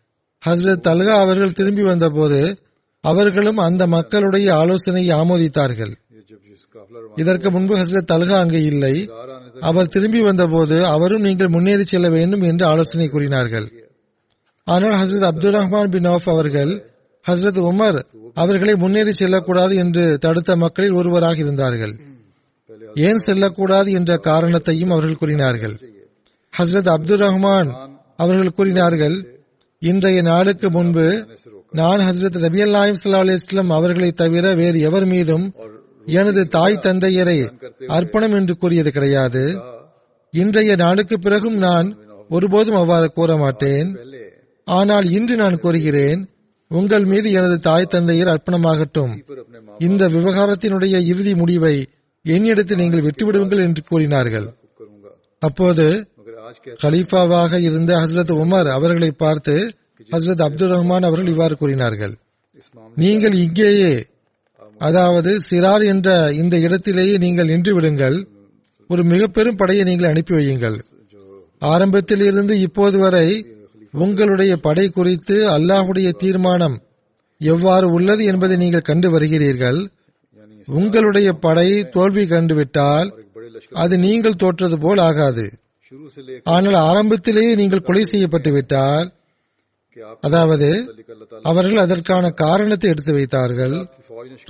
ஹசரத் 0.49 0.81
தல்கா 0.81 1.19
அவர்கள் 1.19 1.53
திரும்பி 1.53 1.83
வந்தபோது 1.83 2.59
அவர்களும் 3.01 3.57
அந்த 3.57 3.87
மக்களுடைய 3.87 4.55
ஆலோசனையை 4.55 5.17
ஆமோதித்தார்கள். 5.17 5.95
இதற்கு 7.17 7.51
முன்பு 7.51 7.77
ஹசரத் 7.77 8.11
தல்கா 8.13 8.39
அங்கு 8.39 8.65
இல்லை. 8.65 9.11
அவர் 9.61 9.89
திரும்பி 9.89 10.21
வந்தபோது 10.21 10.87
அவரும் 10.87 11.21
நீங்கள் 11.21 11.49
முன்னேறி 11.49 11.85
செல்ல 11.85 12.11
வேண்டும் 12.11 12.41
என்று 12.41 12.67
ஆலோசனை 12.67 13.09
கூறினார்கள். 13.09 13.86
ஆனால் 14.67 14.97
ஹசரத் 15.01 15.29
அப்துல் 15.31 15.57
ரஹ்மான் 15.57 15.91
பின் 15.91 16.05
ஆஃப் 16.05 16.29
அவர்கள் 16.29 16.73
ஹசரத் 17.27 17.61
உமர் 17.71 17.99
அவர்களை 18.35 18.75
முன்னேறி 18.75 19.13
செல்லக்கூடாது 19.13 19.75
என்று 19.75 20.05
தடுத்த 20.19 20.57
மக்களில் 20.57 20.93
ஒருவராக 20.93 21.37
இருந்தார்கள். 21.37 21.95
ஏன் 23.07 23.19
செல்லக்கூடாது 23.19 23.89
என்ற 23.93 24.13
காரணத்தையும் 24.29 24.91
அவர்கள் 24.91 25.21
கூறினார்கள். 25.21 25.75
ஹசரத் 26.55 26.91
அப்துல் 26.95 27.21
ரஹ்மான் 27.21 27.71
அவர்கள் 28.17 28.57
கூறினார்கள் 28.59 29.17
இன்றைய 29.83 30.23
நாளுக்கு 30.23 30.71
முன்பு 30.71 31.07
நான் 31.73 32.01
ஹசரத் 32.01 32.39
நபி 32.39 32.61
அல்லாஹிம் 32.67 33.01
சல்லா 33.03 33.23
அலிஸ்லாம் 33.25 33.73
அவர்களை 33.73 34.11
தவிர 34.13 34.55
வேறு 34.55 34.81
எவர் 34.81 35.05
மீதும் 35.05 35.47
எனது 36.17 36.43
தாய் 36.47 36.83
தந்தையரை 36.87 37.39
அர்ப்பணம் 37.89 38.33
என்று 38.33 38.57
கூறியது 38.57 38.91
கிடையாது. 38.91 39.45
இன்றைய 40.35 40.77
நாளுக்கு 40.77 41.19
பிறகும் 41.19 41.59
நான் 41.59 41.89
ஒருபோதும் 42.31 42.79
அவ்வாறு 42.81 43.09
கூற 43.13 43.37
மாட்டேன் 43.37 43.91
ஆனால் 44.67 45.07
இன்று 45.17 45.35
நான் 45.43 45.61
கூறுகிறேன் 45.65 46.21
உங்கள் 46.71 47.05
மீது 47.11 47.29
எனது 47.39 47.57
தாய் 47.67 47.93
தந்தையர் 47.93 48.31
அர்ப்பணமாகட்டும். 48.33 49.13
இந்த 49.87 50.03
விவகாரத்தினுடைய 50.15 50.95
இறுதி 51.13 51.33
முடிவை 51.41 51.77
என்னிடத்தில் 52.25 52.81
நீங்கள் 52.83 53.07
விட்டுவிடுவீர்கள் 53.07 53.65
என்று 53.67 53.83
கூறினார்கள். 53.91 54.47
அப்போது 55.43 55.87
கலீஃபாவாக 56.83 57.61
இருந்த 57.69 57.93
ஹசரத் 58.03 58.33
உமர் 58.43 58.69
அவர்களை 58.77 59.11
பார்த்து 59.25 59.55
ஹசரத் 60.11 60.45
அப்துல் 60.47 60.73
ரஹ்மான் 60.75 61.07
அவர்கள் 61.09 61.33
இவ்வாறு 61.35 61.55
கூறினார்கள். 61.63 62.15
நீங்கள் 63.03 63.37
இங்கேயே 63.45 63.95
அதாவது 64.81 65.31
சிரார் 65.49 65.85
என்ற 65.93 66.09
இந்த 66.43 66.55
இடத்திலேயே 66.67 67.15
நீங்கள் 67.25 67.51
நின்று 67.53 67.73
விடுங்கள் 67.77 68.17
ஒரு 68.91 69.03
மிக 69.13 69.23
பெரும் 69.37 69.59
படையை 69.61 69.85
நீங்கள் 69.91 70.13
அனுப்பி 70.13 70.35
வையுங்கள். 70.39 70.77
ஆரம்பத்தில் 71.63 72.25
இருந்து 72.31 72.55
இப்போது 72.67 72.97
வரை 73.05 73.29
உங்களுடைய 74.05 74.53
படை 74.67 74.87
குறித்து 74.89 75.37
அல்லாஹுடைய 75.57 76.09
தீர்மானம் 76.23 76.77
எவ்வாறு 77.41 77.87
உள்ளது 77.97 78.23
என்பதை 78.33 78.57
நீங்கள் 78.63 78.89
கண்டு 78.89 79.09
வருகிறீர்கள். 79.15 79.81
உங்களுடைய 80.79 81.29
படை 81.45 81.69
தோல்வி 81.97 82.25
கண்டுவிட்டால் 82.33 83.09
அது 83.83 83.95
நீங்கள் 84.07 84.41
தோற்றது 84.43 84.77
போல் 84.85 85.03
ஆகாது. 85.09 85.45
ஆனால் 86.55 86.79
ஆரம்பத்திலேயே 86.89 87.53
நீங்கள் 87.61 87.87
கொலை 87.89 88.05
செய்யப்பட்டு 88.13 88.51
விட்டால் 88.57 89.09
அதாவது 90.27 90.69
அவர்கள் 91.51 91.85
அதற்கான 91.85 92.25
காரணத்தை 92.43 92.89
எடுத்து 92.93 93.13
வைத்தார்கள். 93.19 93.77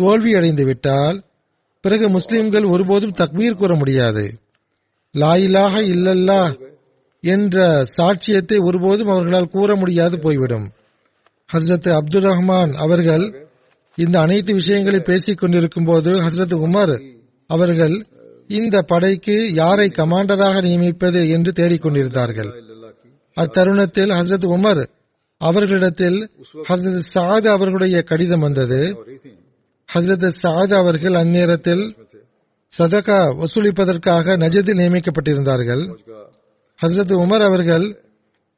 தோல்வி 0.01 0.33
அடைந்து 0.39 0.65
விட்டால் 0.69 1.19
பிறகு 1.85 2.07
முஸ்லிம்கள் 2.17 2.71
ஒருபோதும் 2.75 3.19
தக்மீர் 3.21 3.61
கூற 3.61 3.73
முடியாது. 3.83 4.25
லாயிலாக 5.15 5.75
இல்லல்லா 5.95 6.41
என்ற 7.33 7.57
சாட்சியத்தை 7.97 8.59
ஒருபோதும் 8.63 9.09
அவர்களால் 9.09 9.49
கூற 9.49 9.77
முடியாது 9.77 10.17
போய்விடும். 10.19 10.67
ஹசரத் 11.51 11.89
அப்துல் 11.91 12.25
ரஹ்மான் 12.25 12.73
அவர்கள் 12.75 13.25
இந்த 13.99 14.17
அனைத்து 14.21 14.53
விஷயங்களை 14.55 15.01
பேசிக் 15.01 15.39
கொண்டிருக்கும் 15.39 15.85
போது 15.85 16.11
ஹசரத் 16.23 16.57
உமர் 16.67 16.95
அவர்கள் 17.51 17.95
இந்த 18.49 18.83
படைக்கு 18.83 19.37
யாரை 19.53 19.87
கமாண்டராக 19.97 20.61
நியமிப்பது 20.63 21.21
என்று 21.29 21.53
தேடிக்கொண்டிருந்தார்கள் 21.57 22.51
அத்தருணத்தில் 23.37 24.13
ஹசரத் 24.19 24.47
உமர் 24.57 24.83
அவர்களிடத்தில் 25.41 26.19
ஹசரத் 26.69 27.09
சாத் 27.15 27.49
அவர்களுடைய 27.49 27.97
கடிதம் 28.03 28.41
வந்தது. 28.41 28.81
ஹசரத் 29.89 30.27
சாத் 30.43 30.75
அவர்கள் 30.83 31.17
அந்நேரத்தில் 31.23 31.85
சதகா 32.73 33.19
வசூலிப்பதற்காக 33.41 34.37
நஜதில் 34.43 34.81
நியமிக்கப்பட்டிருந்தார்கள். 34.81 35.85
ஹசரத் 36.83 37.15
உமர் 37.15 37.45
அவர்கள் 37.45 37.87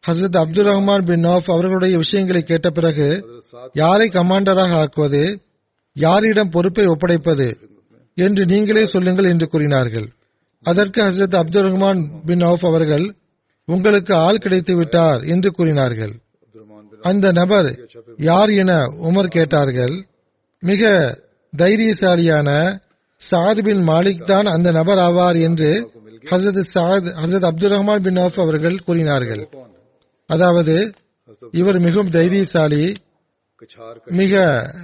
ஹசரத் 0.05 0.39
அப்துல் 0.39 0.67
ரஹ்மான் 0.67 1.05
பின் 1.05 1.25
நவாப் 1.25 1.51
அவர்களுடைய 1.53 1.97
விஷயங்களை 1.97 2.43
கேட்ட 2.43 2.71
பிறகு 2.71 3.09
யாரை 3.73 4.09
கமாண்டராக 4.09 4.73
ஆக்குவது 4.83 5.23
யாரிடம் 5.97 6.51
பொறுப்பை 6.51 6.87
ஒப்படைப்பது 6.87 7.49
என்று 8.17 8.47
நீங்களே 8.47 8.87
சொல்லுங்கள் 8.87 9.25
என்று 9.25 9.47
கூறினார்கள். 9.49 10.09
அதற்கு 10.65 11.01
ஹசரத் 11.03 11.37
அப்துல் 11.37 11.67
ரஹ்மான் 11.67 12.01
பின் 12.25 12.41
நவுப் 12.43 12.67
அவர்கள் 12.67 13.15
உங்களுக்கு 13.69 14.15
ஆள் 14.15 14.39
கிடைத்து 14.39 14.75
விட்டார் 14.77 15.23
என்று 15.23 15.51
கூறினார்கள். 15.51 16.13
அந்த 17.01 17.33
நபர் 17.33 17.69
யார் 18.17 18.51
என 18.51 18.73
உமர் 19.09 19.35
கேட்டார்கள். 19.37 19.95
மிக 20.63 20.83
தைரியசாலியான 21.57 22.49
சாத் 23.21 23.63
பின் 23.63 23.83
மாலிக் 23.89 24.27
தான் 24.27 24.45
அந்த 24.45 24.71
நபர் 24.71 24.99
ஆவார் 24.99 25.41
என்று 25.43 25.71
ஹசரத் 26.25 27.49
அப்துல் 27.49 27.73
ரஹ்மான் 27.73 28.05
பின் 28.07 28.17
ஆஃப் 28.17 28.41
அவர்கள் 28.41 28.79
கூறினார்கள். 28.79 29.43
அதாவது 30.27 30.93
இவர் 31.51 31.79
மிகவும் 31.79 32.11
தைரியசாலி 32.11 32.93
மிக 34.21 34.33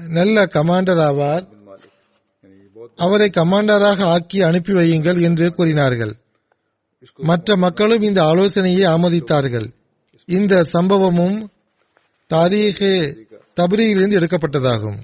நல்ல 0.09 0.47
கமாண்டர் 0.47 1.03
ஆவார். 1.09 1.45
அவரை 2.97 3.31
கமாண்டராக 3.37 4.01
ஆக்கி 4.15 4.39
அனுப்பி 4.43 4.73
வையுங்கள் 4.73 5.21
என்று 5.21 5.55
கூறினார்கள். 5.55 6.13
மற்ற 7.17 7.57
மக்களும் 7.57 8.03
இந்த 8.03 8.21
ஆலோசனையை 8.25 8.85
ஆமோதித்தார்கள். 8.93 9.67
இந்த 10.29 10.63
சம்பவமும் 10.73 11.39
தாரீஹே 12.31 12.95
தபுரியிலிருந்து 13.61 14.19
எடுக்கப்பட்டதாகும். 14.21 14.99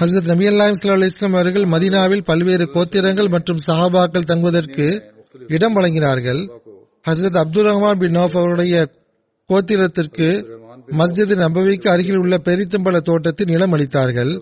ஹசரத் 0.00 0.30
நபி 0.32 0.46
அல்லாஹ் 0.46 1.04
இஸ்லாம் 1.04 1.32
அவர்கள் 1.32 1.64
மதினாவில் 1.64 2.24
பல்வேறு 2.24 2.64
கோத்திரங்கள் 2.74 3.28
மற்றும் 3.28 3.60
சஹாபாக்கள் 3.66 4.28
தங்குவதற்கு 4.30 4.86
இடம் 5.48 5.76
வழங்கினார்கள். 5.76 6.50
ஹசரத் 7.08 7.40
அப்துல் 7.42 7.66
ரஹ்மான் 7.66 7.98
பின் 7.98 8.16
நோஃப் 8.16 8.36
அவருடைய 8.36 8.88
கோத்திரத்திற்கு 9.50 10.44
மஸ்ஜித் 10.90 11.34
நபவிக்கு 11.36 11.90
அருகில் 11.90 12.16
உள்ள 12.16 12.36
பெரித்தம்பல 12.36 13.00
தோட்டத்தில் 13.00 13.46
நிலம் 13.46 13.72
அளித்தார்கள். 13.72 14.40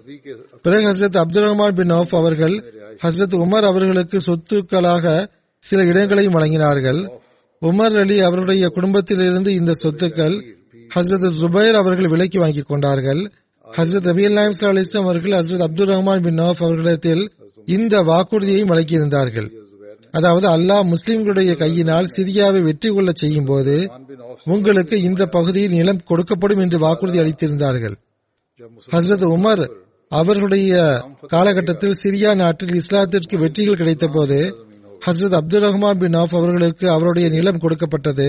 பிறகு 0.62 0.87
ஹசரத் 0.88 1.16
அப்துல் 1.16 1.42
ரஹ்மான் 1.42 1.74
பின் 1.74 1.90
நோஃப் 1.90 2.16
அவர்கள் 2.16 2.55
ஹசரத் 3.02 3.37
உமர் 3.44 3.64
அவர்களுக்கு 3.64 4.20
சொத்துக்களாக 4.26 5.26
சில 5.59 5.83
இடங்களையும் 5.83 6.35
வழங்கினார்கள். 6.35 7.09
உமர் 7.62 8.00
அலி 8.00 8.20
அவருடைய 8.20 8.68
குடும்பத்திலிருந்து 8.68 9.55
இந்த 9.55 9.72
சொத்துக்கள் 9.83 10.37
ஹசரத் 10.94 11.33
ஜுபைர் 11.40 11.74
அவர்கள் 11.74 12.09
விலைக்கு 12.09 12.38
வாங்கிக் 12.38 12.68
கொண்டார்கள். 12.68 13.33
ஹசரத் 13.76 14.09
ரபி 14.11 14.24
அல்லாஹ் 14.28 14.96
அவர்கள் 14.96 15.31
ஹசரத் 15.31 15.62
அப்துல் 15.62 15.88
ரஹ்மான் 15.88 16.22
பின் 16.22 16.38
நோஃப் 16.38 16.62
அவர்களிடத்தில் 16.62 17.33
இந்த 17.66 18.02
வாக்குறுதியையும் 18.02 18.70
வழங்கியிருந்தார்கள். 18.72 19.62
அதாவது 20.12 20.46
அல்லாஹ் 20.48 20.94
முஸ்லிம்களுடைய 20.94 21.57
கையினால் 21.57 22.09
சிரியாவை 22.16 22.61
வெற்றி 22.61 22.88
கொள்ள 22.88 23.11
செய்யும் 23.14 23.44
போது 23.44 23.90
உங்களுக்கு 24.44 25.03
இந்த 25.03 25.27
பகுதியில் 25.27 25.70
நிலம் 25.70 26.03
கொடுக்கப்படும் 26.11 26.62
என்று 26.64 26.79
வாக்குறுதி 26.79 27.18
அளித்திருந்தார்கள். 27.18 27.94
ஹசரத் 28.92 29.27
உமர் 29.37 29.64
அவர்களுடைய 30.09 30.72
காலகட்டத்தில் 31.27 31.98
சிரியா 32.03 32.35
நாட்டில் 32.35 32.81
இஸ்லாத்திற்கு 32.81 33.37
வெற்றிகள் 33.38 33.77
கிடைத்த 33.77 34.07
போது 34.07 34.38
ஹசரத் 35.07 35.37
அப்துல் 35.38 35.62
ரஹ்மான் 35.62 35.98
பின் 35.98 36.14
ஆப் 36.14 36.35
அவர்களுக்கு 36.35 36.90
அவருடைய 36.90 37.29
நிலம் 37.29 37.59
கொடுக்கப்பட்டது. 37.59 38.27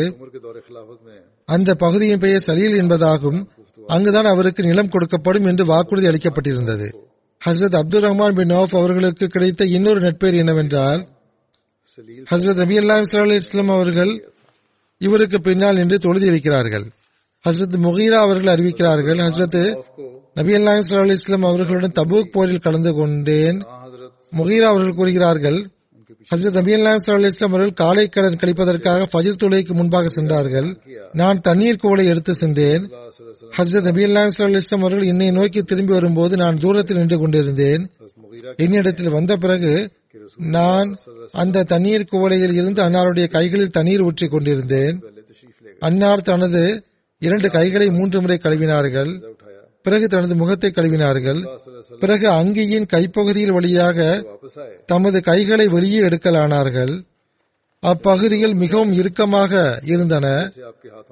அந்த 1.46 1.76
பகுதியின் 1.76 2.20
பெயர் 2.20 2.46
சலீல் 2.48 2.80
என்பதாகும். 2.84 3.40
அங்குதான் 3.88 4.26
அவருக்கு 4.26 4.64
நிலம் 4.64 4.90
கொடுக்கப்படும் 4.90 5.48
என்று 5.48 5.66
வாக்குறுதி 5.66 6.08
அளிக்கப்பட்டிருந்தது. 6.08 6.88
ஹசரத் 7.42 7.80
அப்துல் 7.82 8.04
ரஹ்மான் 8.04 8.36
பின் 8.36 8.50
ஆப் 8.50 8.76
அவர்களுக்கு 8.76 9.28
கிடைத்த 9.28 9.66
இன்னொரு 9.66 10.00
நட்பேர் 10.00 10.36
என்னவென்றால் 10.36 11.02
ஹசரத் 12.32 12.62
நபி 12.62 12.76
அல்லாஹ் 12.80 13.36
இஸ்லாம் 13.36 13.72
அவர்கள் 13.76 14.12
இவருக்கு 15.02 15.38
பின்னால் 15.48 15.76
நின்று 15.76 15.98
தொழுதி 16.06 16.28
வைக்கிறார்கள் 16.34 16.86
ஹசரத் 17.46 17.76
முகீரா 17.86 18.20
அவர்கள் 18.26 18.54
அறிவிக்கிறார்கள் 18.54 19.20
ஹசரத் 19.26 19.60
நபி 20.40 20.54
அல்லாஹ் 20.60 20.82
அலி 21.02 21.18
இஸ்லாம் 21.22 21.46
அவர்களுடன் 21.50 21.96
தபூக் 22.00 22.32
போரில் 22.32 22.64
கலந்து 22.66 22.92
கொண்டேன். 22.94 23.60
முகீரா 24.40 24.68
அவர்கள் 24.74 24.98
கூறுகிறார்கள் 25.00 25.60
ஹசரத் 26.32 26.58
நபி 26.60 26.74
அல்லாஹ் 26.76 27.10
அலி 27.18 27.32
இஸ்லாம் 27.34 27.54
அவர்கள் 27.54 27.80
காலை 27.82 28.06
கடன் 28.10 28.40
கழிப்பதற்காக 28.42 29.08
ஃபஜில் 29.12 29.40
துளைக்கு 29.44 29.74
முன்பாக 29.74 30.08
சென்றார்கள். 30.18 30.70
நான் 31.22 31.42
தண்ணீர் 31.48 31.82
கோலை 31.84 32.06
எடுத்து 32.08 32.34
சென்றேன். 32.34 32.84
ஹசரத் 33.58 33.88
நபி 33.90 34.06
அல்லாஹ் 34.10 34.42
அலி 34.48 34.64
இஸ்லாம் 34.64 34.86
அவர்கள் 34.86 35.12
என்னை 35.14 35.32
நோக்கி 35.40 35.62
திரும்பி 35.64 35.94
வரும்போது 35.94 36.38
நான் 36.44 36.62
தூரத்தில் 36.66 36.98
நின்று 36.98 37.20
கொண்டிருந்தேன். 37.20 37.86
என்னிடத்தில் 38.64 39.16
வந்த 39.18 39.34
பிறகு 39.44 39.74
நான் 40.56 40.90
அந்த 41.42 41.66
தண்ணீர் 41.74 42.10
குவளையில் 42.12 42.56
இருந்து 42.60 42.82
அன்னாருடைய 42.84 43.28
கைகளில் 43.36 43.76
தண்ணீர் 43.78 44.04
ஊற்றி 44.08 44.28
கொண்டிருந்தேன். 44.28 44.98
அன்னார் 45.88 46.28
தனது 46.32 46.64
இரண்டு 47.22 47.50
கைகளை 47.50 47.88
மூன்று 47.92 48.18
முறை 48.22 48.38
கழுவினார்கள். 48.44 49.12
பிறகு 49.86 50.08
தனது 50.08 50.34
முகத்தை 50.42 50.70
கழுவினார்கள். 50.72 51.42
பிறகு 52.02 52.28
அங்கியின் 52.40 52.88
கைப்பகுதியில் 52.94 53.56
வழியாக 53.58 53.98
தமது 54.86 55.18
கைகளை 55.30 55.68
வெளியே 55.68 56.00
எடுக்கலானார்கள். 56.10 56.94
அப்பகுதிகள் 57.84 58.54
மிகவும் 58.64 58.94
இறுக்கமாக 59.00 59.54
இருந்தன. 59.94 60.28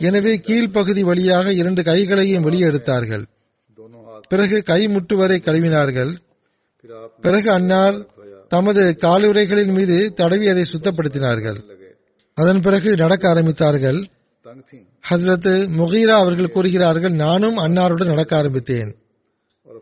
எனவே 0.07 0.33
கீழ்ப்பகுதி 0.47 1.03
வழியாக 1.09 1.53
இரண்டு 1.53 1.81
கைகளையும் 1.83 2.45
வெளியே 2.47 2.67
எடுத்தார்கள். 2.71 3.23
பிறகு 4.27 4.57
கை 4.63 4.81
முட்டுவரை 4.87 5.37
கழுவினார்கள். 5.47 6.11
பிறகு 7.21 7.51
அன்னார் 7.51 8.05
தமது 8.47 8.95
காலுரைகளின் 9.01 9.73
மீது 9.73 10.13
தடவி 10.13 10.47
அதை 10.47 10.65
சுத்தப்படுத்தினார்கள். 10.71 11.63
அதன் 12.33 12.61
பிறகு 12.61 12.95
நடக்க 12.95 13.33
ஆரம்பித்தார்கள். 13.33 14.05
ஹசரத் 15.09 15.67
முகீரா 15.77 16.15
அவர்கள் 16.15 16.51
கூறுகிறார்கள் 16.51 17.11
நானும் 17.11 17.57
அன்னாருடன் 17.57 18.05
நடக்க 18.05 18.37
ஆரம்பித்தேன். 18.37 18.95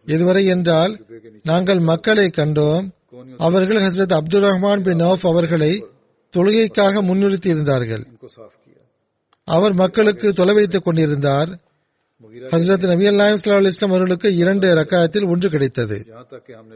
இதுவரை 0.06 0.46
என்றால் 0.46 1.06
நாங்கள் 1.44 1.80
மக்களை 1.80 2.32
கண்டோம். 2.38 2.90
அவர்கள் 3.38 3.78
ஹசரத் 3.78 4.14
அப்துல் 4.14 4.44
ரஹ்மான் 4.44 4.82
பின் 4.82 4.98
நவ் 4.98 5.28
அவர்களை 5.28 5.86
தொழுகைக்காக 6.38 7.02
முன்னிறுத்தி 7.02 7.48
இருந்தார்கள். 7.48 8.06
அவர் 9.44 9.74
மக்களுக்கு 9.74 10.34
தொலை 10.34 10.54
வைத்துக் 10.54 10.84
கொண்டிருந்தார். 10.84 11.60
ஹசரத் 12.24 12.88
நபி 12.88 13.06
அல்லாஹிஸ்லாம் 13.06 13.88
அவர்களுக்கு 13.88 14.36
இரண்டு 14.36 14.74
ரக்காயத்தில் 14.74 15.28
ஒன்று 15.28 15.50
கிடைத்தது. 15.50 16.06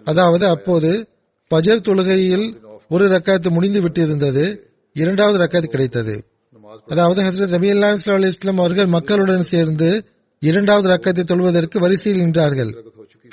அதாவது 0.03 0.47
அப்போது 0.47 1.07
பஜர் 1.47 1.81
தொழுகையில் 1.81 2.57
ஒரு 2.89 3.07
ரக்காயத்து 3.07 3.49
முடிந்து 3.49 3.81
விட்டிருந்தது 3.81 4.57
இரண்டாவது 4.93 5.43
ரக்காயத்து 5.43 5.65
கிடைத்தது. 5.65 6.23
அதாவது 6.87 7.21
ஹசரத் 7.21 7.47
நபி 7.47 7.71
அல்லாஹிஸ்லாம் 7.71 8.25
இஸ்லாம் 8.25 8.57
அவர்கள் 8.57 8.85
மக்களுடன் 8.85 9.43
சேர்ந்து 9.43 10.05
இரண்டாவது 10.39 10.87
ரக்கத்தை 10.89 11.23
தொழுவதற்கு 11.23 11.79
வரிசையில் 11.79 12.23
நின்றார்கள். 12.23 12.71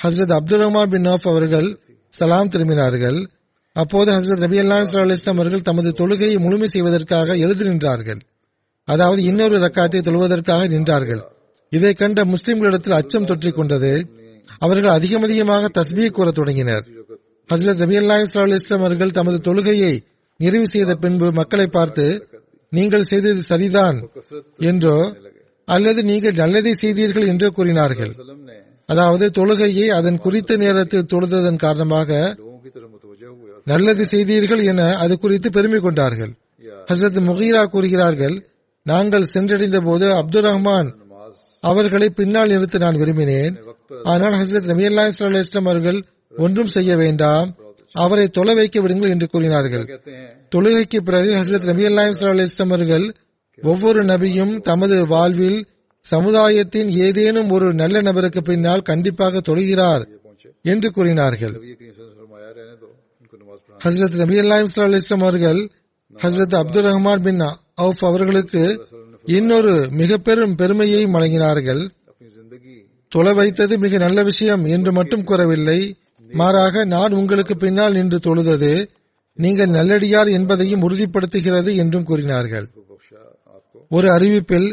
ஹசரத் 0.02 0.32
அப்துல் 0.32 0.60
ரஹ்மான் 0.60 0.90
பின் 0.90 1.06
நோஃப் 1.06 1.28
அவர்கள் 1.28 1.80
சலாம் 2.08 2.48
திரும்பினார்கள். 2.48 3.26
அப்போது 3.72 4.12
ஹசரத் 4.12 4.44
நபி 4.46 4.60
அல்லாஹ் 4.60 5.28
அவர்கள் 5.28 5.62
தமது 5.62 5.90
தொழுகையை 5.90 6.38
முழுமை 6.38 6.68
செய்வதற்காக 6.68 7.36
எழுதி 7.36 7.64
நின்றார்கள். 7.64 8.20
அதாவது 8.84 9.22
இன்னொரு 9.22 9.58
ரக்காயத்தை 9.58 10.00
தொழுவதற்காக 10.00 10.68
நின்றார்கள். 10.68 11.22
இதை 11.72 11.92
கண்ட 11.94 12.20
முஸ்லிம்களிடத்தில் 12.32 12.98
அச்சம் 12.98 13.28
தொற்றிக் 13.30 13.58
கொண்டது 13.58 13.92
அவர்கள் 14.64 14.96
அதிகம் 14.96 15.24
அதிகமாக 15.26 15.68
தஸ்மியை 15.78 16.10
கூற 16.10 16.28
தொடங்கினர். 16.38 16.84
ஹசரத் 17.50 17.82
நபி 17.82 17.96
அல்லாஹ் 18.00 18.22
இஸ்லாம் 18.24 18.84
அவர்கள் 18.84 19.16
தமது 19.18 19.38
தொழுகையை 19.48 19.94
நிறைவு 20.40 20.66
செய்த 20.74 20.90
பின்பு 21.04 21.26
மக்களை 21.38 21.66
பார்த்து 21.76 22.06
நீங்கள் 22.72 23.08
செய்தது 23.10 23.40
சரிதான் 23.50 23.96
என்றோ 24.70 24.96
அல்லது 25.68 26.00
நீங்கள் 26.10 26.38
நல்லதை 26.42 26.72
செய்தீர்கள் 26.82 27.30
என்றோ 27.32 27.48
கூறினார்கள். 27.56 28.12
அதாவது 28.88 29.24
தொழுகையை 29.38 29.86
அதன் 29.98 30.22
குறித்த 30.24 30.56
நேரத்தில் 30.64 31.10
தொழுததன் 31.12 31.62
காரணமாக 31.64 32.10
நல்லது 33.66 34.04
செய்தீர்கள் 34.12 34.62
என 34.72 34.82
அது 35.04 35.14
குறித்து 35.18 35.48
பெருமை 35.56 35.80
கொண்டார்கள். 35.80 36.32
ஹசரத் 36.90 37.20
முகீரா 37.28 37.62
கூறுகிறார்கள் 37.74 38.36
நாங்கள் 38.86 39.30
சென்றடைந்த 39.34 39.78
போது 39.88 40.06
அப்துல் 40.20 40.46
ரஹ்மான் 40.48 40.90
அவர்களை 41.60 42.10
பின்னால் 42.10 42.48
நிறுத்த 42.48 42.78
நான் 42.78 42.94
விரும்பினேன். 42.94 43.54
ஆனால் 44.02 44.32
ஹசரத் 44.32 44.70
நபி 44.70 44.84
இஸ்லாம் 44.84 45.66
அவர்கள் 45.66 45.98
ஒன்றும் 46.36 46.66
செய்ய 46.66 46.96
வேண்டாம். 46.96 47.48
அவரை 47.92 48.28
தொலை 48.28 48.54
வைக்க 48.54 48.80
விடுங்கள் 48.80 49.10
என்று 49.10 49.26
கூறினார்கள். 49.28 49.84
தொழுகைக்கு 50.54 51.00
பிறகு 51.00 51.30
ஹசரத் 51.34 51.68
நபி 51.70 51.82
இஸ்லாம் 51.82 52.70
அவர்கள் 52.70 53.06
ஒவ்வொரு 53.62 54.04
நபியும் 54.04 54.54
தமது 54.60 55.06
வாழ்வில் 55.06 55.66
சமுதாயத்தின் 56.04 56.90
ஏதேனும் 56.90 57.50
ஒரு 57.50 57.74
நல்ல 57.74 58.00
நபருக்கு 58.00 58.42
பின்னால் 58.42 58.82
கண்டிப்பாக 58.82 59.40
தொழுகிறார் 59.48 60.04
என்று 60.62 60.90
கூறினார்கள். 60.90 61.54
ஹசரத் 63.84 64.20
நபி 64.22 64.38
அல்லாஹ் 64.40 64.94
இஸ்லாம் 64.94 65.20
அவர்கள் 65.20 65.60
ஹசரத் 66.14 66.54
அப்துல் 66.54 66.84
ரஹ்மான் 66.84 67.22
பின் 67.22 67.42
அவர்களுக்கு 68.00 68.62
இன்னொரு 69.24 69.88
மிக 69.90 70.16
பெரும் 70.18 70.54
பெருமையை 70.54 71.04
வழங்கினார்கள் 71.06 71.90
தொலை 73.08 73.32
வைத்தது 73.34 73.78
மிக 73.78 73.98
நல்ல 73.98 74.22
விஷயம் 74.22 74.64
என்று 74.64 74.92
மட்டும் 74.92 75.24
கூறவில்லை. 75.24 75.96
மாறாக 76.30 76.84
நான் 76.84 77.12
உங்களுக்கு 77.12 77.56
பின்னால் 77.56 77.92
நின்று 77.92 78.18
தொழுதது 78.18 78.88
நீங்கள் 79.34 79.68
நல்லடியார் 79.68 80.30
என்பதையும் 80.30 80.82
உறுதிப்படுத்துகிறது 80.82 81.76
என்றும் 81.76 82.04
கூறினார்கள். 82.04 82.66
ஒரு 83.88 84.08
அறிவிப்பில் 84.08 84.68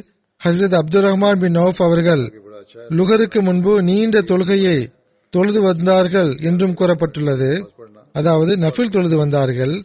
ஹசரத் 0.45 0.75
அப்துல் 0.75 1.03
ரஹ்மான் 1.03 1.39
பின் 1.39 1.55
நவுப் 1.55 1.83
அவர்கள் 1.83 2.23
லுகருக்கு 2.89 3.41
முன்பு 3.41 3.83
நீண்ட 3.83 4.21
தொழுகையை 4.21 4.77
தொழுது 5.29 5.62
வந்தார்கள் 5.62 6.38
என்றும் 6.39 6.73
கூறப்பட்டுள்ளது. 6.73 7.51
அதாவது 8.12 8.55
நஃபில் 8.55 8.89
தொழுது 8.89 9.17
வந்தார்கள். 9.17 9.83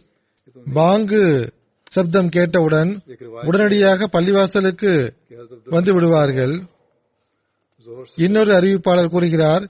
பாங்கு 0.73 1.49
சப்தம் 1.95 2.29
கேட்டவுடன் 2.35 2.91
உடனடியாக 3.49 4.07
பள்ளிவாசலுக்கு 4.15 4.91
வந்து 5.75 5.91
விடுவார்கள். 5.95 6.53
இன்னொரு 8.25 8.51
அறிவிப்பாளர் 8.57 9.13
கூறுகிறார் 9.13 9.63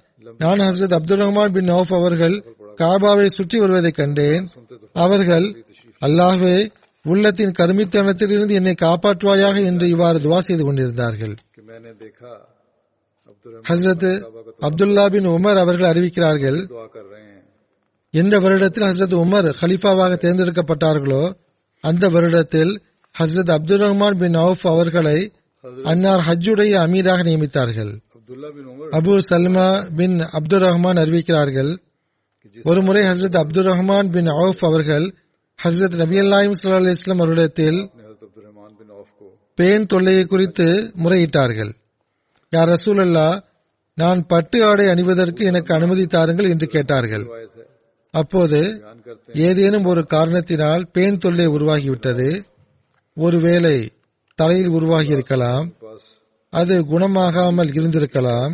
நான் 0.44 0.64
ஹசரத் 0.68 0.96
அப்துல் 0.98 1.22
ரஹ்மான் 1.24 1.54
பின் 1.56 1.70
நவுஃப் 1.72 1.94
அவர்கள் 2.00 2.36
காபாவை 2.82 3.28
சுற்றி 3.38 3.58
வருவதை 3.64 3.92
கண்டேன். 3.92 4.46
அவர்கள் 5.06 5.48
அல்லாஹே 6.02 6.56
உள்ளத்தின் 7.06 7.56
கருமித்தனத்திலிருந்து 7.60 8.54
என்னை 8.60 8.74
காப்பாற்றுவாயாக 8.82 9.58
என்று 9.70 9.86
இவ்வாறு 9.94 10.18
துவா 10.26 10.40
செய்து 10.48 10.64
கொண்டிருந்தார்கள். 10.64 11.34
ஹசரத் 13.70 14.10
அப்துல்லா 14.68 15.06
பின் 15.14 15.28
உமர் 15.36 15.60
அவர்கள் 15.64 15.92
அறிவிக்கிறார்கள் 15.92 16.60
எந்த 18.14 18.36
வருடத்தில் 18.44 18.88
ஹசரத் 18.90 19.16
உமர் 19.24 19.50
ஹலீஃபாவாக 19.62 20.18
தேர்ந்தெடுக்கப்பட்டார்களோ 20.24 21.24
அந்த 21.84 22.10
வருடத்தில் 22.10 22.74
ஹசரத் 23.16 23.52
அப்துல் 23.52 23.82
ரஹ்மான் 23.82 24.18
பின் 24.18 24.36
அவுப் 24.36 24.68
அவர்களை 24.68 25.18
அன்னார் 25.84 26.24
ஹஜ்ஜுடைய 26.28 26.74
அமீராக 26.86 27.20
நியமித்தார்கள். 27.24 27.92
அபு 28.98 29.14
சல்மா 29.30 29.68
பின் 29.96 30.18
அப்துல் 30.38 30.62
ரஹ்மான் 30.62 31.00
அறிவிக்கிறார்கள் 31.04 31.72
ஒருமுறை 32.64 33.02
ஹசரத் 33.04 33.38
அப்துல் 33.38 33.68
ரஹ்மான் 33.68 34.10
பின் 34.12 34.28
அவுப் 34.28 34.64
அவர்கள் 34.66 35.06
ஹசரத் 35.60 35.96
நபி 35.96 36.18
அல்லாயும் 36.20 36.58
சல்லா 36.62 36.80
அலிஸ்லாம் 36.82 37.24
அவரிடத்தில் 37.24 37.80
பேன் 39.58 39.86
தொல்லையை 39.86 40.26
குறித்து 40.26 40.68
முறையிட்டார்கள். 41.04 41.72
யார் 42.52 42.70
ரசூல் 42.70 43.02
அல்லா 43.06 43.28
நான் 43.98 44.26
பட்டு 44.26 44.66
ஆடை 44.66 44.86
அணிவதற்கு 44.88 45.42
எனக்கு 45.46 45.72
அனுமதி 45.74 46.06
தாருங்கள் 46.06 46.50
என்று 46.50 46.68
கேட்டார்கள். 46.68 47.26
அப்போது 48.14 48.60
ஏதேனும் 49.48 49.86
ஒரு 49.92 50.02
காரணத்தினால் 50.06 50.84
பேன் 50.94 51.22
தொல்லை 51.24 51.48
உருவாகிவிட்டது. 51.48 52.28
ஒருவேளை 53.18 53.78
தலையில் 54.40 54.72
உருவாகி 54.78 55.12
இருக்கலாம் 55.18 55.66
அது 56.54 56.76
குணமாகாமல் 56.92 57.72
இருந்திருக்கலாம். 57.78 58.54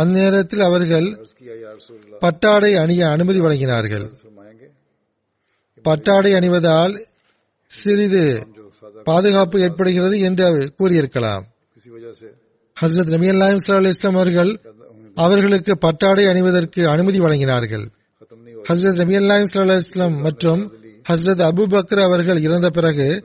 அந்நேரத்தில் 0.00 0.62
அவர்கள் 0.68 1.08
பட்டாடை 2.20 2.70
அணிய 2.82 3.02
அனுமதி 3.08 3.40
வழங்கினார்கள். 3.40 4.06
பட்டாடை 5.84 6.32
அணிவதால் 6.38 6.94
சிறிது 7.70 8.24
பாதுகாப்பு 9.04 9.56
ஏற்படுகிறது 9.60 10.16
என்று 10.28 10.48
கூறியிருக்கலாம். 10.78 11.44
ஹசரத் 12.76 13.12
நபி 13.14 13.26
அல்லாஹ் 13.32 13.88
இஸ்லாம் 13.88 14.18
அவர்கள் 14.20 14.52
அவர்களுக்கு 15.16 15.72
பட்டாடை 15.78 16.24
அணிவதற்கு 16.26 16.82
அனுமதி 16.94 17.18
வழங்கினார்கள். 17.20 17.86
ஹசரத் 18.68 18.94
நபி 18.94 19.14
அல்லாஹிம் 19.16 19.78
இஸ்லாம் 19.78 20.16
மற்றும் 20.20 20.72
ஹசரத் 21.08 21.42
அபு 21.48 21.62
பக்ர் 21.74 22.00
அவர்கள் 22.00 22.40
இறந்த 22.42 22.70
பிறகு 22.70 23.24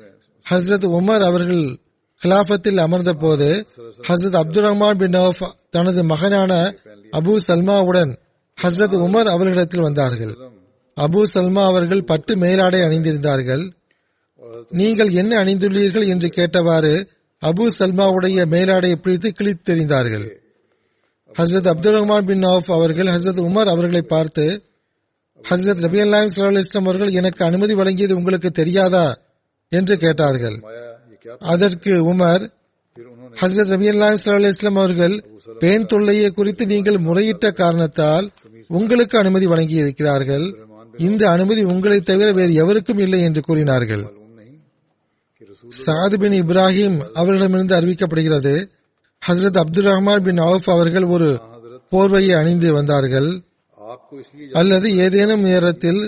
ஹசரத் 0.52 0.88
உமர் 0.98 1.24
அவர்கள் 1.24 1.66
கிலாபத்தில் 2.22 2.80
அமர்ந்த 2.80 3.14
போது 3.14 3.68
ஹசரத் 4.08 4.38
அப்துல் 4.42 4.66
ரஹ்மான் 4.66 4.98
பின் 4.98 5.12
நவ் 5.12 5.52
தனது 5.70 6.04
மகனான 6.04 6.74
அபு 7.12 7.34
சல்மாவுடன் 7.48 8.14
ஹசரத் 8.64 8.96
உமர் 9.06 9.30
அவர்களிடத்தில் 9.30 9.82
வந்தார்கள். 9.82 10.34
அபு 10.98 11.24
சல்மா 11.34 11.64
அவர்கள் 11.66 12.04
பட்டு 12.04 12.36
மேலாடை 12.38 12.80
அணிந்திருந்தார்கள். 12.80 13.64
நீங்கள் 14.70 15.12
என்ன 15.12 15.44
அணிந்துள்ளீர்கள் 15.44 16.08
என்று 16.08 16.28
கேட்டவாறு 16.28 17.08
அபு 17.42 17.66
சல்மாவுடைய 17.80 18.46
மேலாடையை 18.46 18.96
பிடித்து 18.96 19.30
கிழித்தெறிந்தார்கள். 19.30 20.26
ஹசரத் 21.38 21.68
அப்துல் 21.68 21.96
ரஹ்மான் 21.96 22.26
பின் 22.26 22.44
நவ் 22.44 22.72
அவர்கள் 22.72 23.06
ஹசரத் 23.06 23.44
உமர் 23.50 23.70
அவர்களை 23.70 24.02
பார்த்து 24.02 24.46
ஹசரத் 25.44 25.80
நபி 25.80 26.02
அல்லாஹ் 26.02 26.28
சலாஹ் 26.36 26.78
அவர்கள் 26.78 27.10
எனக்கு 27.10 27.46
அனுமதி 27.46 27.74
வழங்கியது 27.74 28.12
உங்களுக்கு 28.12 28.52
தெரியாதா? 28.52 29.18
என்று 29.70 29.98
கேட்டார்கள். 29.98 30.62
அதற்கு 31.40 32.14
உமர் 32.14 32.50
ஹசரத் 33.42 33.68
நபி 33.68 33.90
அல்லாஹ் 33.90 34.18
சலாஹ் 34.26 34.48
இஸ்லாம் 34.48 34.76
அவர்கள் 34.76 35.24
பெண் 35.60 35.86
தொல்லையை 35.86 36.30
குறித்து 36.30 36.66
நீங்கள் 36.66 36.98
முறையிட்ட 36.98 37.52
காரணத்தால் 37.52 38.32
உங்களுக்கு 38.68 39.18
அனுமதி 39.18 39.46
வழங்கி 39.46 39.74
இருக்கிறார்கள் 39.74 40.46
இந்த 40.98 41.30
அனுமதி 41.30 41.64
உங்களை 41.64 42.00
தவிர 42.02 42.32
வேறு 42.32 42.54
எவருக்கும் 42.54 42.98
இல்லை 42.98 43.22
என்று 43.22 43.42
கூறினார்கள். 43.42 44.04
சாது 45.86 46.20
பின் 46.20 46.46
இப்ராஹிம் 46.46 46.98
அவர்களிடமிருந்து 47.14 47.76
அறிவிக்கப்படுகிறது 47.76 48.68
ஹசரத் 49.28 49.58
அப்துல் 49.58 49.86
ரஹ்மான் 49.86 50.24
பின் 50.24 50.38
அவுப் 50.38 50.70
அவர்கள் 50.70 51.04
ஒரு 51.04 51.40
போர்வையை 51.92 52.38
அணிந்து 52.38 52.74
வந்தார்கள். 52.74 53.30
அல்லது 54.60 54.88
ஏதேனும் 55.04 55.44
நேரத்தில் 55.50 56.02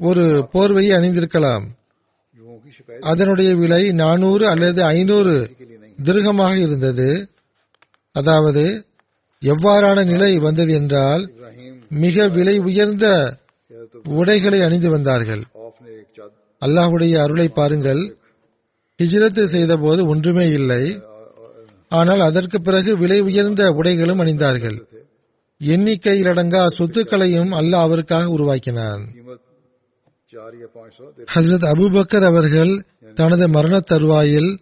ஒரு 0.00 0.24
போர்வையை 0.52 0.92
அணிந்திருக்கலாம். 0.98 1.64
அதனுடைய 3.10 3.50
விலை 3.60 3.82
நானூறு 4.00 4.44
அல்லது 4.52 4.80
ஐநூறு 4.94 5.34
திருகமாக 6.06 6.54
இருந்தது. 6.66 7.08
அதாவது 8.14 8.64
எவ்வாறான 9.42 9.98
நிலை 10.12 10.32
வந்தது 10.46 10.72
என்றால் 10.80 11.22
மிக 12.04 12.26
விலை 12.36 12.56
உயர்ந்த 12.68 13.06
உடைகளை 14.18 14.60
அணிந்து 14.66 14.88
வந்தார்கள். 14.90 15.42
அல்லாஹுடைய 16.62 17.14
அருளை 17.24 17.48
பாருங்கள். 17.58 18.02
ஹிஜ்ரத்து 18.98 19.44
செய்த 19.54 19.72
போது 19.84 20.00
ஒன்றுமே 20.12 20.46
இல்லை. 20.58 20.82
ஆனால் 21.90 22.22
அதற்கு 22.28 22.58
பிறகு 22.60 22.90
விலை 23.02 23.18
உயர்ந்த 23.28 23.62
உடைகளும் 23.78 24.20
அணிந்தார்கள். 24.24 24.78
எண்ணிக்கையிலடங்கா 25.66 26.66
சொத்துக்களையும் 26.66 27.52
அல்லாஹ் 27.52 27.86
அவருக்காக 27.86 28.26
உருவாக்கினான். 28.26 29.14
ஹசரத் 31.34 31.64
அபுபக்கர் 31.64 32.24
அவர்கள் 32.24 32.84
தனது 33.14 33.48
மரண 33.48 33.80
தருவாயில் 33.80 34.58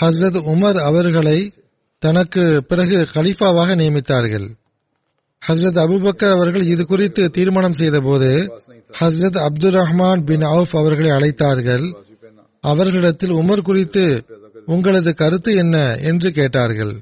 ஹசரத் 0.00 0.40
உமர் 0.52 0.78
அவர்களை 0.78 1.52
தனக்கு 1.98 2.64
பிறகு 2.68 3.06
கலீஃபாவாக 3.14 3.74
நியமித்தார்கள். 3.74 4.54
ஹசரத் 5.48 5.78
அபுபக்கர் 5.78 6.30
அவர்கள் 6.30 6.62
இது 6.62 6.86
குறித்து 6.86 7.30
தீர்மானம் 7.30 7.72
செய்தபோது 7.72 8.60
ஹசரத் 9.00 9.36
அப்துல் 9.36 9.74
ரஹ்மான் 9.74 10.24
பின் 10.24 10.42
அவுப் 10.42 10.76
அவர்களை 10.76 11.10
அழைத்தார்கள். 11.10 11.96
அவர்களிடத்தில் 12.60 13.32
உமர் 13.32 13.60
குறித்து 13.60 14.24
உங்களது 14.66 15.14
கருத்து 15.14 15.54
என்ன? 15.54 15.96
என்று 15.96 16.32
கேட்டார்கள். 16.32 17.00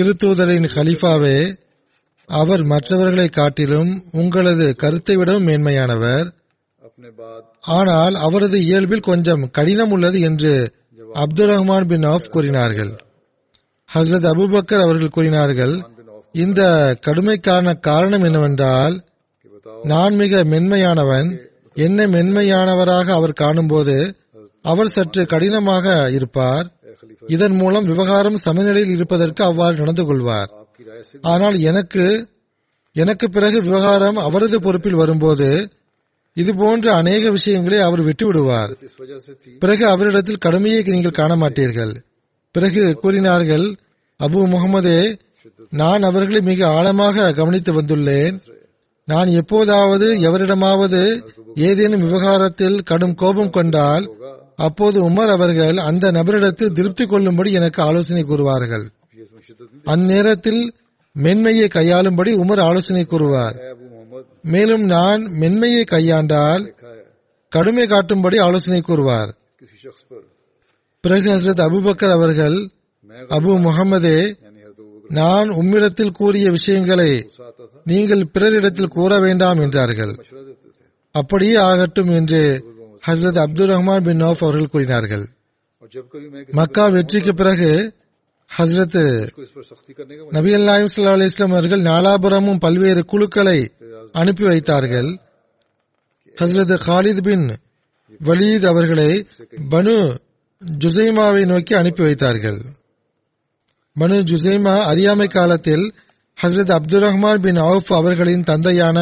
திருத்தூதரின் 0.00 0.68
கலீஃபாவே 0.74 1.68
அவர் 2.30 2.62
மற்றவர்களை 2.62 3.28
காட்டிலும் 3.28 3.90
உங்களது 4.12 4.66
கருத்தை 4.76 5.16
விடவும் 5.16 5.46
மேன்மையானவர். 5.46 6.26
ஆனால் 7.60 8.14
அவரது 8.14 8.58
இயல்பில் 8.64 9.00
கொஞ்சம் 9.00 9.50
கடினம் 9.50 9.90
உள்ளது 9.90 10.20
என்று 10.20 10.52
அப்துல் 11.14 11.50
ரஹ்மான் 11.50 11.86
பின் 11.86 12.02
ஆஃப் 12.02 12.30
கூறினார்கள். 12.30 12.92
ஹசரத் 13.90 14.28
அபுபக்கர் 14.32 14.84
அவர்கள் 14.84 15.08
கூறினார்கள் 15.08 15.74
இந்த 16.32 16.60
கடுமைக்கான 17.06 17.74
காரணம் 17.80 18.22
என்னவென்றால் 18.22 18.96
நான் 19.82 20.14
மிக 20.14 20.42
மென்மையானவன் 20.44 21.28
என்ன 21.76 22.06
மென்மையானவராக 22.06 23.06
அவர் 23.10 23.32
காணும்போது 23.32 23.96
அவர் 24.64 24.94
சற்று 24.96 25.22
கடினமாக 25.26 25.86
இருப்பார். 26.10 26.66
இதன் 27.26 27.56
மூலம் 27.56 27.84
விவகாரம் 27.84 28.36
சமநிலையில் 28.36 28.94
இருப்பதற்கு 28.96 29.44
அவ்வாறு 29.44 29.74
நடந்து 29.76 30.04
கொள்வார். 30.04 30.50
ஆனால் 31.20 31.60
எனக்கு 31.60 32.04
எனக்கு 32.92 33.30
பிறகு 33.30 33.62
விவகாரம் 33.62 34.16
அவரது 34.16 34.60
பொறுப்பில் 34.60 34.94
வரும்போது 34.94 35.70
இதுபோன்ற 36.34 36.94
அநேக 36.94 37.30
விஷயங்களை 37.30 37.78
அவர் 37.78 38.02
விட்டுவிடுவார். 38.04 38.70
பிறகு 39.58 39.86
அவரிடத்தில் 39.86 40.38
கடுமையை 40.38 40.82
நீங்கள் 40.82 41.10
காண 41.10 41.36
மாட்டீர்கள் 41.36 41.94
பிறகு 42.52 42.94
கூறினார்கள் 42.94 43.66
அபு 44.20 44.38
முகமதே 44.54 45.20
நான் 45.70 46.02
அவர்களை 46.02 46.40
மிக 46.40 46.68
ஆழமாக 46.68 47.32
கவனித்து 47.32 47.72
வந்துள்ளேன். 47.72 48.38
நான் 49.04 49.26
எப்போதாவது 49.26 50.06
எவரிடமாவது 50.20 51.02
ஏதேனும் 51.54 52.00
விவகாரத்தில் 52.00 52.82
கடும் 52.82 53.14
கோபம் 53.14 53.50
கொண்டால் 53.50 54.04
அப்போது 54.56 55.10
உமர் 55.10 55.32
அவர்கள் 55.36 55.76
அந்த 55.76 56.10
நபரிடத்தில் 56.10 56.72
திருப்தி 56.72 57.06
கொள்ளும்படி 57.06 57.52
எனக்கு 57.52 57.82
ஆலோசனை 57.82 58.22
கூறுவார்கள். 58.22 58.86
அந்நேரத்தில் 59.92 60.62
மென்மையை 61.16 61.66
கையாளும்படி 61.76 62.32
உமர் 62.42 62.62
ஆலோசனை 62.68 63.04
கூறுவார். 63.04 63.56
மேலும் 64.42 64.84
நான் 64.96 65.22
மென்மையை 65.40 65.84
கையாண்டால் 65.94 66.64
கடுமை 67.52 67.84
காட்டும்படி 67.86 68.38
ஆலோசனை 68.40 68.80
கூறுவார். 68.80 69.30
பிறகு 71.04 71.28
ஹசரத் 71.30 71.64
அபுபக்கர் 71.66 72.16
அவர்கள் 72.18 72.56
அபு 73.36 73.52
முகமதே 73.66 74.20
நான் 75.20 75.48
உம்மிடத்தில் 75.50 76.16
கூறிய 76.18 76.50
விஷயங்களை 76.50 77.10
நீங்கள் 77.84 78.24
பிறரிடத்தில் 78.34 78.94
கூற 78.96 79.18
வேண்டாம் 79.18 79.60
என்றார்கள். 79.60 80.12
அப்படியே 81.14 81.56
ஆகட்டும் 81.68 82.10
என்று 82.18 82.42
ஹசரத் 83.06 83.40
அப்துல் 83.44 83.70
ரஹ்மான் 83.70 84.04
பின் 84.04 84.20
நோஃப் 84.22 84.42
அவர்கள் 84.46 84.72
கூறினார்கள். 84.74 85.24
மக்கா 86.58 86.84
வெற்றிக்கு 86.88 87.34
பிறகு 87.34 87.70
ஹசரத் 88.58 89.30
நபி 90.30 90.54
அல்லாஹ் 90.54 90.84
அலிஸ்லாம் 90.96 91.52
அவர்கள் 91.52 91.80
நாலாபுரமும் 91.80 92.58
பல்வேறு 92.58 93.04
குழுக்களை 93.04 93.70
அனுப்பி 94.12 94.44
வைத்தார்கள். 94.44 95.18
ஹசரத் 96.38 96.74
ஹாலித் 96.86 97.22
பின் 97.22 97.56
வலீத் 98.24 98.66
அவர்களை 98.66 99.26
பனு 99.70 100.16
ஜுசைமாவை 100.84 101.44
நோக்கி 101.46 101.74
அனுப்பி 101.74 102.02
வைத்தார்கள். 102.02 102.60
பனு 104.00 104.22
ஜுசைமா 104.22 104.84
அறியாமை 104.84 105.26
காலத்தில் 105.26 105.94
ஹசரத் 106.42 106.72
அப்துல் 106.72 107.02
ரஹ்மான் 107.02 107.40
பின் 107.40 107.56
அவுஃப் 107.56 107.92
அவர்களின் 107.94 108.42
தந்தையான 108.42 108.98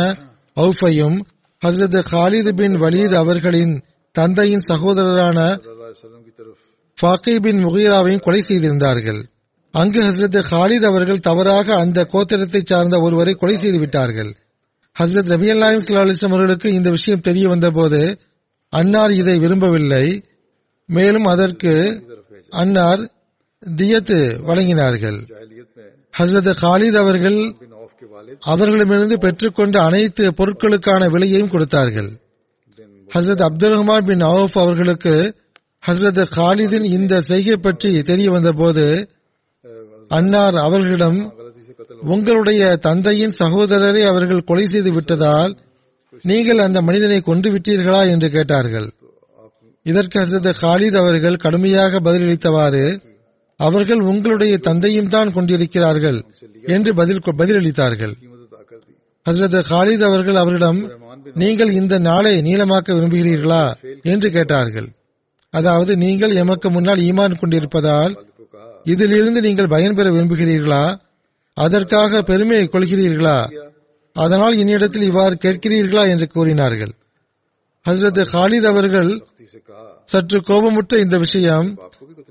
அவுஃபையும் 0.56 1.18
ஹசரத் 1.66 1.98
ஹாலித் 2.12 2.52
பின் 2.52 2.76
வலீத் 2.76 3.16
அவர்களின் 3.16 3.82
தந்தையின் 4.12 4.66
சகோதரரான 4.68 5.58
ஃபாக்கி 6.98 7.40
பின் 7.40 7.66
முகீராவையும் 7.66 8.20
கொலை 8.20 8.40
செய்திருந்தார்கள். 8.40 9.28
அங்கு 9.70 10.00
ஹசரத் 10.00 10.44
ஹாலித் 10.50 10.84
அவர்கள் 10.84 11.20
தவறாக 11.20 11.74
அந்த 11.74 12.08
கோத்திரத்தை 12.12 12.60
சார்ந்த 12.64 12.98
ஒருவரை 12.98 13.34
கொலை 13.34 13.56
செய்து 13.56 13.78
விட்டார்கள். 13.78 14.34
ஹசரத் 15.00 15.24
நபி 15.24 15.50
அல்லாயும் 15.50 15.88
சல்லாஹிஸ்லாம் 15.88 16.26
அவர்களுக்கு 16.26 16.72
இந்த 16.72 16.90
விஷயம் 16.90 17.20
தெரிய 17.20 17.48
வந்தபோது 17.48 18.18
அன்னார் 18.68 19.10
இதை 19.10 19.38
விரும்பவில்லை. 19.38 20.24
மேலும் 20.86 21.24
அதற்கு 21.24 22.02
அன்னார் 22.48 23.10
தியத்து 23.76 24.38
வழங்கினார்கள். 24.46 25.28
ஹசரத் 26.18 26.54
ஹாலித் 26.62 26.98
அவர்கள் 26.98 27.54
அவர்களிடமிருந்து 28.40 29.16
பெற்றுக்கொண்ட 29.16 29.76
அனைத்து 29.76 30.30
பொருட்களுக்கான 30.30 31.08
விலையையும் 31.08 31.50
கொடுத்தார்கள். 31.50 32.20
ஹசரத் 33.14 33.42
அப்துல் 33.42 33.72
ரஹ்மான் 33.72 34.04
பின் 34.04 34.20
அவுப் 34.20 34.58
அவர்களுக்கு 34.58 35.34
ஹசரத் 35.86 36.30
ஹாலிதின் 36.36 36.84
இந்த 36.84 37.20
செய்கை 37.20 37.56
பற்றி 37.56 38.02
தெரிய 38.02 38.30
வந்தபோது 38.30 38.84
போது 38.84 39.16
அன்னார் 40.08 40.56
அவர்களிடம் 40.56 41.34
உங்களுடைய 42.02 42.76
தந்தையின் 42.76 43.34
சகோதரரை 43.38 44.06
அவர்கள் 44.06 44.44
கொலை 44.44 44.66
செய்து 44.66 44.92
விட்டதால் 44.92 45.56
நீங்கள் 46.22 46.58
அந்த 46.58 46.82
மனிதனை 46.82 47.20
கொண்டு 47.20 47.50
விட்டீர்களா? 47.50 48.10
என்று 48.10 48.30
கேட்டார்கள். 48.30 48.90
இதற்கு 49.82 50.18
ஹசரத் 50.18 50.54
ஹாலித் 50.60 50.96
அவர்கள் 50.96 51.36
கடுமையாக 51.36 52.00
பதிலளித்தவாறு 52.00 53.00
அவர்கள் 53.56 54.00
உங்களுடைய 54.00 54.58
தந்தையும் 54.58 55.08
தான் 55.08 55.32
கொண்டிருக்கிறார்கள் 55.32 56.24
என்று 56.62 56.94
பதில் 56.94 57.20
பதிலளித்தார்கள். 57.20 58.14
ஹசரத் 59.30 59.64
ஹாலித் 59.70 60.04
அவர்கள் 60.04 60.34
அவரிடம் 60.34 60.92
நீங்கள் 61.34 61.72
இந்த 61.72 61.98
நாளை 61.98 62.42
நீளமாக்க 62.42 62.92
விரும்புகிறீர்களா? 62.92 63.72
என்று 64.02 64.30
கேட்டார்கள். 64.30 64.88
அதாவது 65.50 65.96
நீங்கள் 65.96 66.34
எமக்கு 66.34 66.70
முன்னால் 66.70 66.98
ஈமான் 66.98 67.38
கொண்டிருப்பதால் 67.38 68.27
இதிலிருந்து 68.84 69.40
நீங்கள் 69.40 69.66
பயன் 69.66 69.94
பெற 69.94 70.10
விரும்புகிறீர்களா? 70.10 70.96
அதற்காக 71.54 72.22
பெருமையை 72.22 72.68
கொள்கிறீர்களா? 72.72 73.50
அதனால் 74.12 74.56
என்னிடத்தில் 74.56 75.02
இவ்வாறு 75.02 75.38
கேட்கிறீர்களா 75.44 76.08
என்று 76.08 76.26
கூறினார்கள். 76.26 76.92
ஹசரத் 77.88 78.26
ஹாலித் 78.32 78.66
அவர்கள் 78.66 79.24
சற்று 80.04 80.40
கோபமுற்ற 80.40 80.98
இந்த 80.98 81.18
விஷயம் 81.18 81.78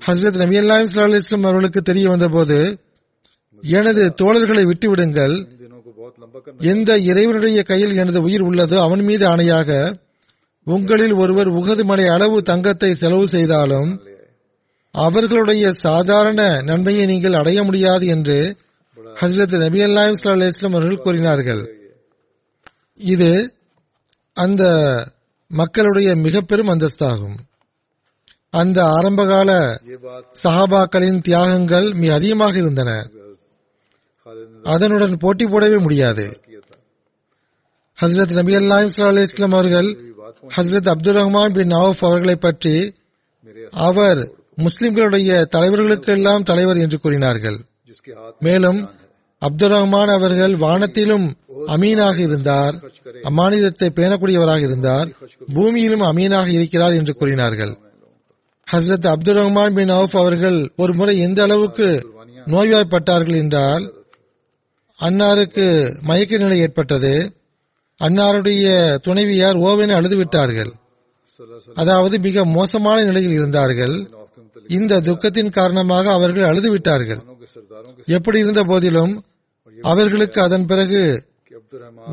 ஹசரத் 0.06 0.36
நபி 0.36 0.58
அல்லாஹிம் 0.58 0.90
சல்லா 0.94 1.14
இஸ்லாம் 1.14 1.42
அவர்களுக்கு 1.42 1.82
தெரிய 1.82 2.08
வந்தபோது 2.08 2.78
எனது 3.62 4.14
தோழர்களை 4.22 4.64
விட்டுவிடுங்கள். 4.64 5.46
எந்த 6.60 6.98
இறைவனுடைய 6.98 7.62
கையில் 7.62 7.96
எனது 7.96 8.22
உயிர் 8.22 8.42
உள்ளதோ 8.42 8.78
அவன் 8.78 9.00
மீது 9.00 9.26
ஆணையாக 9.26 9.96
உங்களில் 10.64 11.12
ஒருவர் 11.12 11.48
உகது 11.48 11.84
மலை 11.84 12.08
அளவு 12.08 12.42
தங்கத்தை 12.42 12.94
செலவு 12.94 13.28
செய்தாலும் 13.28 14.00
அவர்களுடைய 14.94 15.72
சாதாரண 15.72 16.40
நன்மையை 16.62 17.06
நீங்கள் 17.06 17.32
அடைய 17.32 17.62
முடியாது 17.62 18.06
என்று 18.06 18.38
ஹசரத் 19.20 19.56
நபி 19.58 19.80
அல்லாஹ் 19.84 20.10
இஸ்லாம் 20.10 20.72
அவர்கள் 20.72 21.04
கூறினார்கள். 21.04 21.62
இது 23.00 23.30
அந்த 24.32 24.62
மக்களுடைய 25.50 26.08
மிக 26.16 26.40
பெரும் 26.40 26.68
அந்தஸ்தாகும். 26.68 27.36
அந்த 28.52 28.78
ஆரம்பகால 28.96 29.50
சஹாபாக்களின் 30.42 31.20
தியாகங்கள் 31.28 31.88
மிக 31.94 32.14
அதிகமாக 32.14 32.54
இருந்தன. 32.58 32.90
அதனுடன் 34.62 35.16
போட்டி 35.16 35.44
போடவே 35.44 35.78
முடியாது. 35.78 36.26
ஹசரத் 37.98 38.34
நபி 38.40 38.54
அல்லாஹ் 38.56 39.22
இஸ்லாம் 39.22 39.52
அவர்கள் 39.52 39.88
ஹசரத் 40.56 40.90
அப்துல் 40.94 41.18
ரஹ்மான் 41.20 41.54
பின் 41.54 41.72
நவஃப் 41.72 42.04
அவர்களை 42.08 42.36
பற்றி 42.36 42.76
அவர் 43.88 44.20
முஸ்லிம்களுடைய 44.58 45.44
தலைவர்களுக்கு 45.44 46.06
எல்லாம் 46.06 46.42
தலைவர் 46.42 46.76
என்று 46.76 47.00
கூறினார்கள். 47.00 47.58
மேலும் 48.38 48.90
அப்துல் 49.38 49.70
ரஹ்மான் 49.70 50.12
அவர்கள் 50.12 50.52
வானத்திலும் 50.52 51.26
அமீனாக 51.66 52.18
இருந்தார். 52.18 52.74
அம்மாநிலத்தை 53.22 53.88
பேணக்கூடியவராக 53.98 54.58
இருந்தார். 54.58 55.08
பூமியிலும் 55.54 56.02
அமீனாக 56.02 56.48
இருக்கிறார் 56.48 56.92
என்று 56.92 57.14
கூறினார்கள். 57.14 57.78
ஹசரத் 58.72 59.06
அப்துல் 59.06 59.36
ரஹ்மான் 59.36 59.74
பின் 59.74 59.88
அவுப் 59.88 60.16
அவர்கள் 60.16 60.72
ஒரு 60.76 60.94
முறை 60.94 61.18
எந்த 61.18 61.42
அளவுக்கு 61.42 62.06
நோய்வாய்ப்பட்டார்கள் 62.46 63.36
என்றால் 63.36 63.94
அன்னாருக்கு 64.98 65.66
மயக்க 66.02 66.36
நிலை 66.36 66.58
ஏற்பட்டது. 66.58 67.32
அன்னாருடைய 68.04 68.96
துணைவியார் 68.96 69.56
ஓவென 69.56 69.92
அழுதுவிட்டார்கள். 69.98 70.70
அதாவது 71.74 72.18
மிக 72.18 72.44
மோசமான 72.44 73.04
நிலையில் 73.04 73.30
இருந்தார்கள். 73.30 74.10
இந்த 74.66 75.00
துக்கத்தின் 75.00 75.54
காரணமாக 75.58 76.12
அவர்கள் 76.12 76.48
அழுதுவிட்டார்கள். 76.50 77.20
எப்படி 78.16 78.38
இருந்த 78.38 78.62
போதிலும் 78.62 79.12
அவர்களுக்கு 79.78 80.38
அதன் 80.42 80.66
பிறகு 80.66 81.00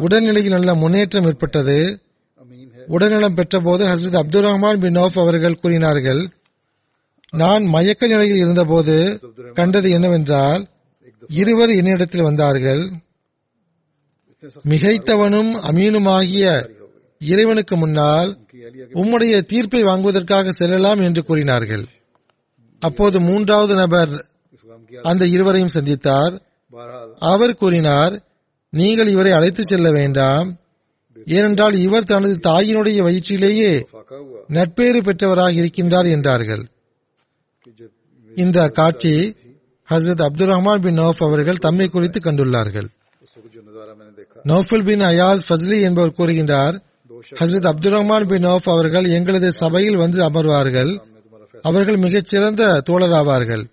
உடல்நிலையில் 0.06 0.56
நல்ல 0.56 0.76
முன்னேற்றம் 0.76 1.26
ஏற்பட்டது. 1.26 1.78
உடல்நலம் 2.88 3.36
பெற்றபோது 3.36 3.84
ஹசரத் 3.92 4.20
அப்துல் 4.22 4.46
ரஹ்மான் 4.46 4.80
பின் 4.80 4.96
நோஃப் 4.96 5.20
அவர்கள் 5.20 5.62
கூறினார்கள் 5.62 6.22
நான் 7.34 7.64
மயக்க 7.66 8.08
நிலையில் 8.08 8.38
இருந்தபோது 8.38 8.96
கண்டது 9.54 9.90
என்னவென்றால் 9.90 10.64
இருவர் 11.42 11.70
என்னிடத்தில் 11.70 12.28
வந்தார்கள். 12.30 12.84
மிகைத்தவனும் 14.72 15.52
அமீனுமாகிய 15.70 16.46
இறைவனுக்கு 17.22 17.76
முன்னால் 17.78 18.30
உம்முடைய 19.02 19.36
தீர்ப்பை 19.46 19.82
வாங்குவதற்காக 19.84 20.52
செல்லலாம் 20.52 21.02
என்று 21.02 21.24
கூறினார்கள். 21.24 21.86
அப்போது 22.80 23.18
மூன்றாவது 23.20 23.76
நபர் 23.76 24.14
அந்த 25.04 25.24
இருவரையும் 25.26 25.74
சந்தித்தார். 25.74 26.34
அவர் 27.32 27.54
கூறினார் 27.56 28.14
நீங்கள் 28.70 29.08
இவரை 29.08 29.32
அழைத்து 29.32 29.64
செல்ல 29.66 29.92
வேண்டாம். 29.92 30.48
ஏனென்றால் 31.26 31.74
இவர் 31.74 32.04
தனது 32.04 32.36
தாயினுடைய 32.50 33.00
வயிற்றிலேயே 33.08 33.72
நட்பேறு 34.48 35.02
பெற்றவராக 35.02 35.54
இருக்கின்றார் 35.62 36.10
என்றார்கள். 36.10 36.64
இந்த 38.36 38.68
காட்சி 38.70 39.36
ஹசரத் 39.90 40.26
அப்துல் 40.28 40.50
ரஹ்மான் 40.50 40.82
பின் 40.82 41.00
நௌஃப் 41.00 41.24
அவர்கள் 41.28 41.58
தம்மை 41.58 41.88
குறித்து 41.88 42.20
கண்டுள்ளார்கள். 42.20 42.88
நௌஃபுல் 44.52 44.86
பின் 44.86 45.02
அயாஸ் 45.02 45.46
ஃபஸ்லி 45.50 45.82
என்பவர் 45.82 46.18
கூறுகின்றார் 46.18 46.76
ஹசரத் 47.40 47.70
அப்துல் 47.72 47.94
ரஹ்மான் 47.94 48.28
பின் 48.28 48.46
நௌஃப் 48.46 48.70
அவர்கள் 48.76 49.06
எங்களது 49.06 49.54
சபையில் 49.54 49.96
வந்து 49.96 50.20
அமர்வார்கள். 50.30 50.92
அவர்கள் 51.62 51.98
மிகச்சிறந்த 51.98 52.84
தோழராவார்கள். 52.86 53.66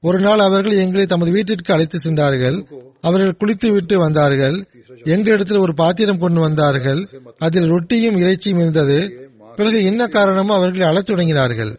ஒரு 0.00 0.20
நாள் 0.20 0.38
அவர்கள் 0.38 0.72
எங்களை 0.72 1.06
தமது 1.06 1.30
வீட்டிற்கு 1.30 1.74
அழைத்து 1.74 1.98
சென்றார்கள். 1.98 2.66
அவர்கள் 3.00 3.36
குளித்து 3.40 3.72
விட்டு 3.72 3.98
வந்தார்கள். 3.98 4.66
எங்களிடத்தில் 5.04 5.58
ஒரு 5.58 5.74
பாத்திரம் 5.74 6.18
கொண்டு 6.18 6.40
வந்தார்கள். 6.40 7.08
அதில் 7.38 7.64
ரொட்டியும் 7.64 8.16
இறைச்சியும் 8.16 8.60
இருந்தது. 8.60 9.28
பிறகு 9.56 9.84
என்ன 9.84 10.06
காரணமோ 10.06 10.54
அவர்களை 10.54 10.88
அழத் 10.88 11.10
தொடங்கினார்கள். 11.10 11.76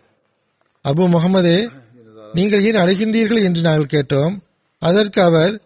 அபு 0.88 1.08
முகமதே 1.08 1.70
நீங்கள் 2.34 2.64
ஏன் 2.64 2.76
அழைகின்றீர்கள் 2.76 3.44
என்று 3.44 3.62
நாங்கள் 3.62 3.92
கேட்டோம். 3.92 4.38
அதற்கு 4.80 5.22
அவர் 5.22 5.62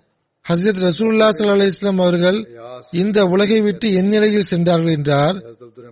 ஹசரத் 0.50 0.84
ரசூல்லா 0.86 1.30
சல்லா 1.30 1.66
இஸ்லாம் 1.66 2.00
அவர்கள் 2.00 2.50
இந்த 2.92 3.26
உலகை 3.26 3.62
விட்டு 3.62 3.90
எந்நிலையில் 3.90 4.40
சென்றார்கள் 4.40 4.92
என்றார். 4.92 5.44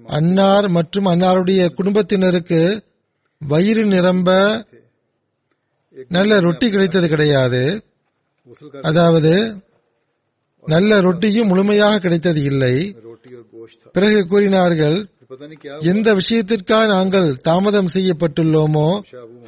அன்னார் 0.06 0.68
மற்றும் 0.68 1.06
அன்னாருடைய 1.06 1.70
குடும்பத்தினருக்கு 1.70 2.84
வயிறு 3.52 3.84
நிரம்ப 3.86 4.30
நல்ல 6.10 6.40
ரொட்டி 6.40 6.68
கிடைத்தது 6.70 7.08
கிடையாது. 7.08 7.62
அதாவது 8.82 9.34
நல்ல 10.66 11.00
ரொட்டியும் 11.02 11.48
முழுமையாக 11.48 12.00
கிடைத்தது 12.00 12.42
இல்லை. 12.44 12.76
பிறகு 13.96 14.20
கூறினார்கள் 14.28 14.98
எந்த 15.92 16.08
விஷயத்திற்காக 16.14 16.88
நாங்கள் 16.88 17.28
தாமதம் 17.48 17.94
செய்யப்பட்டுள்ளோமோ 17.94 18.88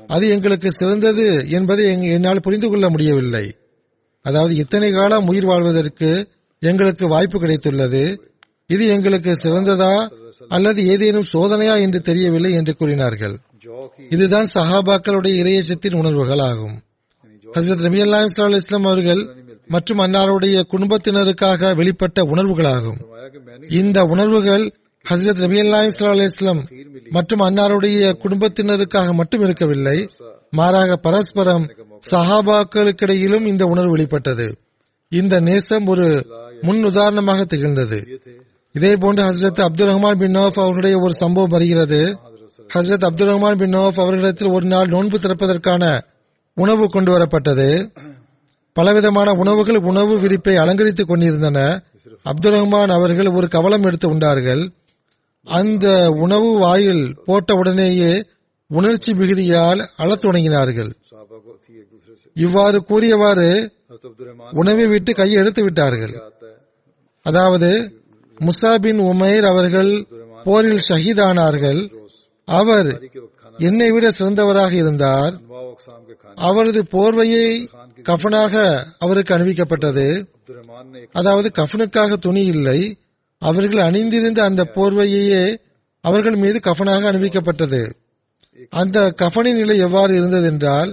அது 0.07 0.25
எங்களுக்கு 0.29 0.69
சிறந்தது 0.71 1.25
என்பதை 1.57 1.85
என்னால் 2.15 2.45
புரிந்து 2.45 2.67
கொள்ள 2.69 2.85
முடியவில்லை. 2.89 3.45
அதாவது 4.25 4.53
இத்தனை 4.55 4.89
காலம் 4.91 5.27
உயிர் 5.27 5.45
வாழ்வதற்கு 5.45 6.09
எங்களுக்கு 6.61 7.05
வாய்ப்பு 7.07 7.37
கிடைத்துள்ளது. 7.39 8.03
இது 8.73 8.83
எங்களுக்கு 8.87 9.31
சிறந்ததா 9.43 9.93
அல்லது 10.47 10.79
ஏதேனும் 10.85 11.29
சோதனையா 11.33 11.75
என்று 11.81 11.99
தெரியவில்லை 12.01 12.51
என்று 12.53 12.73
கூறினார்கள். 12.75 13.35
இதுதான் 14.09 14.49
சஹாபாக்களுடைய 14.53 15.35
இறையச்சத்தின் 15.41 15.97
உணர்வுகளாகும். 16.01 16.75
ஹசரத் 17.53 17.81
நபி 17.81 18.01
அல்லாஹ் 18.01 18.55
இஸ்லாம் 18.55 18.83
அவர்கள் 18.83 19.27
மற்றும் 19.67 19.99
அன்னாருடைய 19.99 20.63
குடும்பத்தினருக்காக 20.71 21.71
வெளிப்பட்ட 21.75 22.19
உணர்வுகளாகும். 22.19 22.99
இந்த 23.69 24.03
உணர்வுகள் 24.03 24.73
ஹசரத் 25.09 25.39
நபி 25.39 25.61
அல்லாஹ் 25.61 26.23
இஸ்லாம் 26.23 26.63
மற்றும் 27.09 27.39
அன்னாருடைய 27.39 28.13
குடும்பத்தினருக்காக 28.23 29.13
மட்டும் 29.13 29.41
இருக்கவில்லை 29.41 30.09
மாறாக 30.51 30.95
பரஸ்பரம் 30.95 31.65
சஹாபாக்களுக்கிடையிலும் 32.11 33.45
இந்த 33.45 33.65
உணர்வு 33.65 33.89
வெளிப்பட்டது. 33.89 34.55
இந்த 35.09 35.39
நேசம் 35.39 35.85
ஒரு 35.85 36.07
முன் 36.61 36.83
உதாரணமாக 36.83 37.45
திகழ்ந்தது. 37.45 38.21
இதே 38.71 38.95
போன்று 38.95 39.23
ஹசரத் 39.23 39.65
அப்துல் 39.67 39.87
ரஹ்மான் 39.87 40.15
பின் 40.15 40.35
நோஃப் 40.35 40.59
அவர்களுடைய 40.61 40.99
ஒரு 40.99 41.13
சம்பவம் 41.13 41.49
வருகிறது. 41.49 42.17
ஹசரத் 42.63 43.05
அப்துல் 43.05 43.27
ரஹ்மான் 43.27 43.55
பின் 43.55 43.73
நவாப் 43.73 43.99
அவர்களிடத்தில் 43.99 44.47
ஒரு 44.47 44.65
நாள் 44.65 44.87
நோன்பு 44.87 45.17
திறப்பதற்கான 45.17 46.01
உணவு 46.53 46.89
கொண்டு 46.89 47.17
வரப்பட்டது. 47.17 47.91
பலவிதமான 48.73 49.31
உணவுகள் 49.31 49.75
உணவு 49.75 50.19
விரிப்பை 50.19 50.55
அலங்கரித்துக் 50.55 51.07
கொண்டிருந்தன. 51.07 51.83
அப்துல் 52.23 52.53
ரஹ்மான் 52.53 52.91
அவர்கள் 52.91 53.27
ஒரு 53.27 53.47
கவலம் 53.47 53.83
எடுத்து 53.83 54.09
உண்டார்கள். 54.09 54.71
அந்த 55.43 56.11
உணவு 56.11 56.57
வாயில் 56.57 57.15
போட்ட 57.25 57.53
உடனேயே 57.53 58.25
உணர்ச்சி 58.67 59.13
மிகுதியால் 59.13 59.87
அழத் 59.97 60.25
தொடங்கினார்கள். 60.25 60.91
இவ்வாறு 62.33 62.83
கூறியவாறு 62.83 63.71
உணவை 64.51 64.87
விட்டு 64.87 65.13
கையை 65.13 65.37
எடுத்து 65.37 65.63
விட்டார்கள். 65.63 66.21
அதாவது 67.21 68.01
முசாபின் 68.39 68.97
உமைர் 68.97 69.45
அவர்கள் 69.45 70.07
போரில் 70.43 70.81
ஷஹீதானார்கள். 70.89 71.94
அவர் 72.47 73.09
என்னை 73.57 73.91
விட 73.91 74.05
சிறந்தவராக 74.09 74.71
இருந்தார். 74.71 75.33
அவரது 76.35 76.81
போர்வையை 76.91 77.67
கஃபனாக 78.09 78.83
அவருக்கு 78.97 79.35
அணிவிக்கப்பட்டது. 79.35 80.07
அதாவது 81.11 81.51
கஃனுக்காக 81.55 82.15
துணி 82.15 82.45
இல்லை. 82.45 82.97
அவர்கள் 83.37 83.79
அணிந்திருந்த 83.79 84.43
அந்த 84.43 84.63
போர்வையே 84.75 85.57
அவர்கள் 86.03 86.35
மீது 86.35 86.59
கஃனாக 86.63 87.03
அணிவிக்கப்பட்டது. 87.11 87.91
அந்த 88.69 89.13
கஃனின் 89.21 89.53
நிலை 89.53 89.77
எவ்வாறு 89.77 90.15
இருந்தது 90.15 90.47
என்றால் 90.47 90.91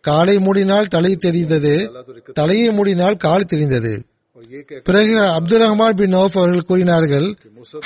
காலை 0.00 0.36
மூடினால் 0.36 0.86
தலை 0.86 1.16
தெரிந்தது 1.16 1.92
தலையை 2.32 2.68
மூடினால் 2.68 3.16
கால் 3.16 3.44
தெரிந்தது. 3.44 3.94
பிறகு 4.88 5.14
அப்துல் 5.36 5.62
ரஹ்மான் 5.62 5.96
பின் 5.96 6.14
நௌஃப் 6.14 6.38
அவர்கள் 6.40 6.68
கூறினார்கள் 6.70 7.26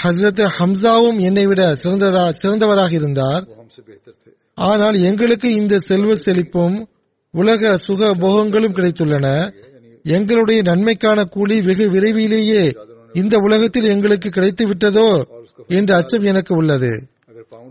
ஹசரத் 0.03 0.43
ஹம்சாவும் 0.59 1.19
என்னை 1.19 1.47
விட 1.47 1.63
சிறந்ததா 1.83 2.25
சிறந்தவராக 2.43 2.93
இருந்தார். 2.93 3.45
ஆனால் 4.55 4.97
எங்களுக்கு 5.01 5.49
இந்த 5.53 5.79
செல்வ 5.79 6.15
செழிப்பும் 6.15 6.77
உலக 7.31 7.77
சுக 7.77 8.11
போகங்களும் 8.15 8.77
கிடைத்துள்ளன. 8.77 9.27
எங்களுடைய 10.03 10.63
நன்மைக்கான 10.63 11.25
கூலி 11.25 11.63
வெகு 11.63 11.87
விரைவிலேயே 11.91 12.63
இந்த 13.13 13.39
உலகத்தில் 13.39 13.89
எங்களுக்கு 13.89 14.29
கிடைத்து 14.29 14.65
விட்டதோ 14.67 15.09
என்ற 15.67 15.97
அச்சம் 15.97 16.23
எனக்கு 16.23 16.53
உள்ளது. 16.57 16.93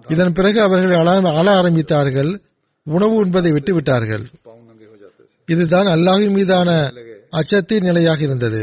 இதன் 0.08 0.34
பிறகு 0.34 0.60
அவர்கள் 0.62 0.96
அழ 1.40 1.50
ஆரம்பித்தார்கள். 1.60 2.32
உணவு 2.84 3.26
உண்பதை 3.26 3.52
விட்டு 3.52 3.74
விட்டார்கள் 3.74 4.26
இதுதான் 5.46 5.88
அல்லாஹின் 5.88 6.36
மீதான 6.38 6.70
அச்சத்தின் 7.32 7.86
நிலையாக 7.88 8.20
இருந்தது. 8.24 8.62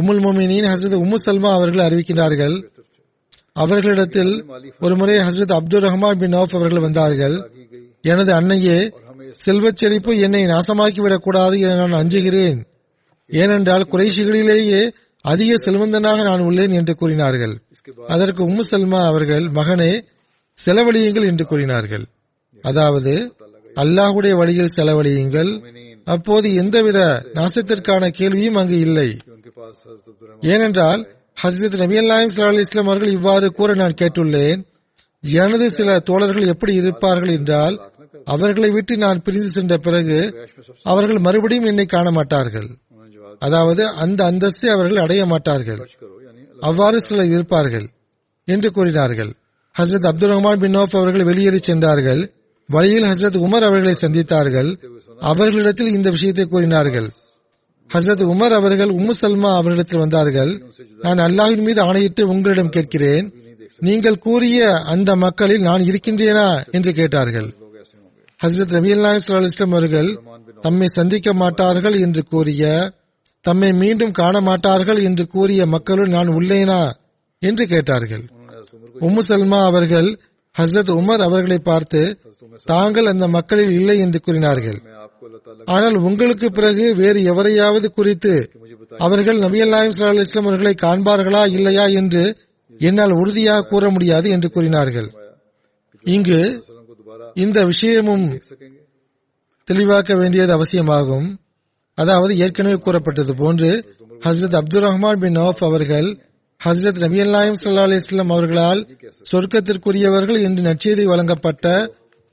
உம்முல் 0.00 0.20
மோமினின் 0.20 0.68
ஹசரத் 0.68 1.04
உம்மு 1.04 1.14
சல்மா 1.26 1.52
அவர்கள் 1.52 1.86
அறிவிக்கிறார்கள் 1.86 2.64
அவர்களிடத்தில் 3.52 4.46
ஒருமுறை 4.80 5.14
ஹசரத் 5.14 5.52
அப்துல் 5.52 5.82
ரஹ்மான் 5.82 6.18
பின் 6.18 6.32
நவுப் 6.32 6.54
அவர்கள் 6.54 6.80
வந்தார்கள். 6.80 7.50
எனது 8.02 8.32
அன்னையே 8.32 8.92
செல்வச் 9.32 9.76
செழிப்பு 9.76 10.18
என்னை 10.18 10.46
நாசமாக்கிவிடக் 10.46 11.14
கூடாது 11.14 11.60
என 11.60 11.86
நான் 11.86 12.06
அஞ்சுகிறேன். 12.06 12.64
ஏனென்றால் 13.28 13.86
குறைஷிகளிலேயே 13.92 14.88
அதிக 15.20 15.54
செல்வந்தனாக 15.54 16.22
நான் 16.22 16.40
உள்ளேன் 16.40 16.72
என்று 16.72 16.94
கூறினார்கள். 16.94 17.58
அதற்கு 18.06 18.48
உம்மு 18.48 18.62
சல்மா 18.70 19.04
அவர்கள் 19.04 19.42
மகனே 19.42 20.00
செலவழியுங்கள் 20.66 21.26
என்று 21.26 21.46
கூறினார்கள். 21.46 22.04
அதாவது 22.62 23.34
அல்லாஹுடைய 23.74 24.36
வழியில் 24.36 24.72
செலவழியுங்கள். 24.76 25.76
அப்போது 26.04 26.54
எந்தவித 26.54 27.22
நாசத்திற்கான 27.34 28.08
கேள்வியும் 28.08 28.54
அங்கு 28.54 28.78
இல்லை. 28.78 29.16
ஏனென்றால் 30.40 31.00
ஹசரத் 31.42 31.76
நபி 31.82 31.98
அல்லாஹிம் 32.02 32.32
சல்லா 32.34 32.64
இஸ்லாம் 32.66 32.90
அவர்கள் 32.90 33.16
இவ்வாறு 33.18 33.52
கூற 33.52 33.74
நான் 33.74 33.98
கேட்டுள்ளேன் 34.00 34.60
எனது 35.24 35.70
சில 35.70 35.98
தோழர்கள் 35.98 36.50
எப்படி 36.52 36.74
இருப்பார்கள் 36.74 37.28
என்றால் 37.28 37.76
அவர்களை 38.24 38.70
விட்டு 38.70 38.96
நான் 38.96 39.22
பிரிந்து 39.22 39.50
சென்ற 39.50 39.76
பிறகு 39.76 40.18
அவர்கள் 40.82 41.18
மறுபடியும் 41.18 41.64
என்னை 41.64 41.86
காண 41.86 42.10
மாட்டார்கள். 42.10 42.68
அதாவது 43.38 43.82
அந்த 43.86 44.20
அந்தஸ்தை 44.30 44.68
அவர்கள் 44.70 44.96
அடைய 44.96 45.26
மாட்டார்கள். 45.26 45.80
அவ்வாறு 46.60 46.98
சிலர் 47.00 47.26
இருப்பார்கள் 47.26 47.86
என்று 48.44 48.70
கூறினார்கள். 48.70 49.30
ஹசரத் 49.74 50.08
அப்துல் 50.10 50.32
ரஹ்மான் 50.34 50.60
பின் 50.60 50.74
அவர்கள் 50.74 51.28
வெளியேறி 51.30 51.58
சென்றார்கள். 51.58 52.22
வழியில் 52.68 53.08
ஹசரத் 53.10 53.38
உமர் 53.46 53.66
அவர்களை 53.68 53.94
சந்தித்தார்கள். 54.00 54.70
அவர்களிடத்தில் 55.20 55.94
இந்த 55.96 56.10
விஷயத்தை 56.10 56.44
கூறினார்கள். 56.44 57.08
ஹசரத் 57.94 58.24
உமர் 58.32 58.50
அவர்கள் 58.50 58.88
உம்மு 58.88 59.10
சல்மா 59.20 59.54
அவரிடத்தில் 59.54 59.98
வந்தார்கள் 59.98 60.62
நான் 61.00 61.18
அல்லாஹின் 61.18 61.62
மீது 61.62 61.80
ஆணையிட்டு 61.80 62.28
உங்களிடம் 62.28 62.68
கேட்கிறேன். 62.68 63.32
நீங்கள் 63.78 64.18
கூறிய 64.18 64.80
அந்த 64.80 65.16
மக்களில் 65.16 65.60
நான் 65.60 65.80
இருக்கின்றேனா? 65.80 66.62
என்று 66.70 66.92
கேட்டார்கள். 66.92 67.54
ஹசரத் 68.46 68.74
ரபீல் 68.76 69.00
நாயக் 69.00 69.42
இஸ்லாம் 69.42 69.72
அவர்கள் 69.72 70.20
தம்மை 70.60 70.86
சந்திக்க 70.86 71.32
மாட்டார்கள் 71.32 71.92
என்று 71.92 72.24
கூறிய 72.24 72.92
தம்மை 73.40 73.72
மீண்டும் 73.72 74.10
காண 74.10 74.40
மாட்டார்கள் 74.40 75.02
என்று 75.02 75.26
கூறிய 75.26 75.66
மக்களுள் 75.66 76.08
நான் 76.08 76.28
உள்ளேனா? 76.28 76.92
என்று 77.38 77.66
கேட்டார்கள். 77.66 78.24
உம்மு 79.00 79.18
சல்மா 79.28 79.62
அவர்கள் 79.62 80.18
ஹசரத் 80.60 80.92
உமர் 81.00 81.22
அவர்களை 81.22 81.58
பார்த்து 81.58 82.18
தாங்கள் 82.64 83.06
அந்த 83.06 83.28
மக்களில் 83.28 83.70
இல்லை 83.70 83.98
என்று 83.98 84.20
கூறினார்கள். 84.20 84.82
ஆனால் 85.74 85.96
உங்களுக்கு 86.08 86.48
பிறகு 86.50 86.84
வேறு 86.94 87.20
எவரையாவது 87.32 87.88
குறித்து 87.90 88.32
அவர்கள் 89.06 89.38
நபி 89.38 89.60
அல்லாஹிம் 89.64 89.94
சல்லா 89.96 90.26
இஸ்லாம் 90.26 90.48
அவர்களை 90.50 90.74
காண்பார்களா 90.84 91.42
இல்லையா 91.56 91.86
என்று 92.00 92.24
என்னால் 92.80 93.14
உறுதியாக 93.20 93.66
கூற 93.66 93.84
முடியாது 93.90 94.28
என்று 94.30 94.48
கூறினார்கள். 94.50 95.08
இங்கு 96.04 96.40
இந்த 97.34 97.58
விஷயமும் 97.64 98.26
தெளிவாக்க 99.68 100.10
வேண்டியது 100.16 100.52
அவசியமாகும். 100.52 101.26
அதாவது 101.98 102.32
ஏற்கனவே 102.36 102.74
கூறப்பட்டது 102.74 103.32
போன்று 103.34 103.70
ஹசரத் 104.24 104.58
அப்துல் 104.60 104.84
ரஹ்மான் 104.86 105.20
பின் 105.22 105.36
நவாப் 105.36 105.64
அவர்கள் 105.68 106.08
ஹசரத் 106.60 107.00
நபி 107.04 107.18
அல்லாயம் 107.24 107.58
சல்லா 107.62 107.84
அலிஸ்லாம் 107.88 108.32
அவர்களால் 108.36 108.80
சொர்க்கத்திற்குரியவர்கள் 109.32 110.40
என்று 110.42 110.62
நச்செய்தி 110.62 111.04
வழங்கப்பட்ட 111.04 111.66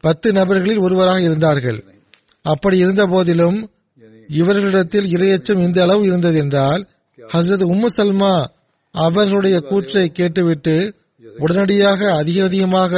பத்து 0.03 0.29
நபர்களில் 0.33 0.83
ஒருவராக 0.85 1.19
இருந்தார்கள். 1.21 1.79
அப்படி 2.51 2.77
இருந்த 2.77 3.03
போதிலும் 3.13 3.57
இவர்களிடத்தில் 4.39 5.07
இரையச்சம் 5.15 5.63
இந்த 5.65 5.79
அளவு 5.85 6.03
இருந்தது 6.09 6.37
என்றால் 6.43 6.81
ஹசரத் 7.19 7.65
உம்மு 7.73 7.89
சல்மா 7.97 8.33
அவர்களுடைய 8.95 9.57
கூற்றை 9.69 10.05
கேட்டுவிட்டு 10.19 10.75
உடனடியாக 11.37 12.01
அதிக 12.19 12.37
அதிகமாக 12.43 12.93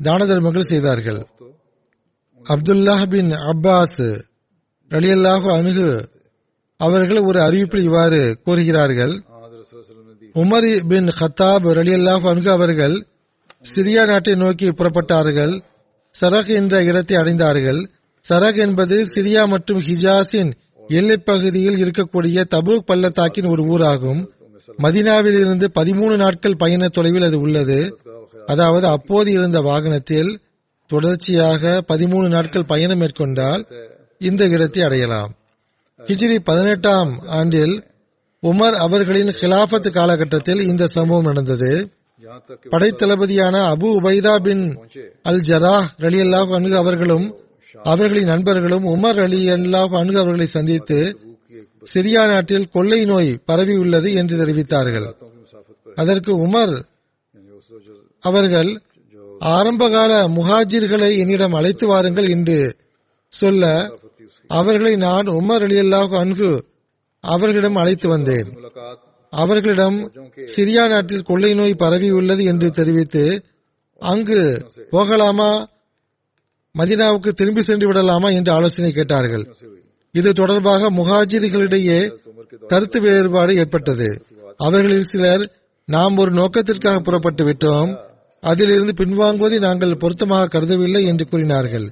தான 0.00 0.26
தர்மங்கள் 0.26 0.70
செய்தார்கள். 0.70 1.20
அப்துல்லாஹ் 2.44 3.04
பின் 3.14 3.30
அப்பாஸ் 3.52 4.02
அலியல்லாஹு 4.90 5.48
அணுகு 5.58 5.90
அவர்கள் 6.80 7.20
ஒரு 7.28 7.38
அறிவிப்பில் 7.46 7.86
இவ்வாறு 7.88 8.20
கூறுகிறார்கள். 8.46 9.14
உமர் 10.42 10.68
பின் 10.90 11.08
ஹத்தாப் 11.18 11.66
அலியல்லாஹு 11.72 12.26
அணுகு 12.32 12.50
அவர்கள் 12.50 12.96
சிரியா 13.64 14.02
நாட்டை 14.10 14.34
நோக்கி 14.42 14.68
புறப்பட்டார்கள். 14.70 15.54
சரக் 16.14 16.50
என்ற 16.60 16.82
இடத்தை 16.84 17.16
அடைந்தார்கள். 17.16 17.80
சரக் 18.28 18.56
என்பது 18.56 19.02
சிரியா 19.14 19.48
மற்றும் 19.48 19.80
ஹிஜாஸின் 19.80 20.52
எல்லைப் 20.88 21.26
பகுதியில் 21.26 21.74
இருக்கக்கூடிய 21.74 22.44
தபூக் 22.50 22.78
பள்ளத்தாக்கின் 22.78 23.44
ஒரு 23.44 23.62
ஊராகும். 23.62 24.30
மதினாவில் 24.82 25.38
இருந்து 25.38 25.70
பதிமூணு 25.80 26.16
நாட்கள் 26.16 26.56
பயண 26.56 26.88
தொலைவில் 26.88 27.22
அது 27.22 27.40
உள்ளது. 27.40 27.98
அதாவது 28.46 28.86
அப்போது 28.86 29.32
இருந்த 29.32 29.60
வாகனத்தில் 29.60 30.40
தொடர்ச்சியாக 30.86 31.84
பதிமூணு 31.88 32.28
நாட்கள் 32.28 32.64
பயணம் 32.64 32.98
மேற்கொண்டால் 32.98 33.66
இந்த 34.18 34.44
இடத்தை 34.44 34.82
அடையலாம். 34.82 35.34
ஹிஜ்ரி 36.06 36.38
பதினெட்டாம் 36.38 37.18
ஆண்டில் 37.26 37.84
உமர் 38.42 38.72
அவர்களின் 38.72 39.28
ஹிலாபத் 39.28 39.90
காலகட்டத்தில் 39.90 40.60
இந்த 40.60 40.86
சம்பவம் 40.86 41.24
நடந்தது. 41.24 41.90
படைத்தளபதியான 42.70 43.72
அபு 43.72 43.84
உபைதா 43.84 44.36
பின் 44.36 44.78
அல் 45.22 45.40
ஜராஹ் 45.40 45.86
ரலி 45.98 46.20
அல்லாஹ் 46.22 46.74
அவர்களும் 46.74 47.36
அவர்களின் 47.84 48.24
நண்பர்களும் 48.24 48.86
உமர் 48.94 49.20
அலி 49.22 49.40
அல்லாஹ் 49.50 49.94
அன்கு 50.00 50.18
அவர்களை 50.18 50.46
சந்தித்து 50.46 50.98
சிரியா 51.94 52.22
நாட்டில் 52.32 52.68
கொள்ளை 52.68 53.04
நோய் 53.04 53.38
பரவியுள்ளது 53.50 54.08
என்று 54.14 54.36
தெரிவித்தார்கள். 54.36 55.06
அதற்கு 55.96 56.32
உமர் 56.46 56.74
அவர்கள் 58.22 58.70
ஆரம்பகால 59.40 60.12
முஹாஜிர்களை 60.28 61.10
என்னிடம் 61.18 61.52
அழைத்து 61.52 61.86
வாருங்கள் 61.86 62.28
என்று 62.28 62.58
சொல்ல 63.32 63.64
அவர்களை 64.50 64.96
நான் 64.96 65.26
உமர் 65.26 65.64
அலி 65.68 65.78
அல்லாஹ் 65.80 66.14
அன்கு 66.16 66.50
அவர்களிடம் 67.24 67.74
அழைத்து 67.74 68.08
வந்தேன். 68.08 68.48
அவர்களிடம் 69.32 69.98
சிரியா 70.56 70.88
நாட்டில் 70.88 71.22
கொள்ளை 71.22 71.54
நோய் 71.54 71.80
பரவியுள்ளது 71.84 72.44
என்று 72.44 72.70
தெரிவித்து 72.70 73.24
அங்கு 74.00 74.40
போகலாமா? 74.90 75.66
மதினாவுக்கு 76.78 77.28
திரும்பி 77.28 77.62
சென்று 77.62 77.86
விடலாமா 77.86 78.28
என்று 78.28 78.52
ஆலோசனை 78.52 78.92
கேட்டார்கள். 78.92 79.44
இது 80.12 80.32
தொடர்பாக 80.32 80.90
முகாஜிரிகளிடையே 80.90 82.00
கருத்து 82.68 83.00
வேறுபாடு 83.00 83.56
ஏற்பட்டது. 83.56 84.08
அவர்களில் 84.56 85.10
சிலர் 85.12 85.50
நாம் 85.84 86.16
ஒரு 86.16 86.30
நோக்கத்திற்காக 86.30 87.00
புறப்பட்டு 87.00 87.44
விட்டோம். 87.44 87.96
அதிலிருந்து 88.40 88.92
பின்வாங்குவதை 89.04 89.58
நாங்கள் 89.58 89.96
பொருத்தமாக 89.96 90.58
கருதவில்லை 90.58 91.02
என்று 91.04 91.24
கூறினார்கள். 91.26 91.86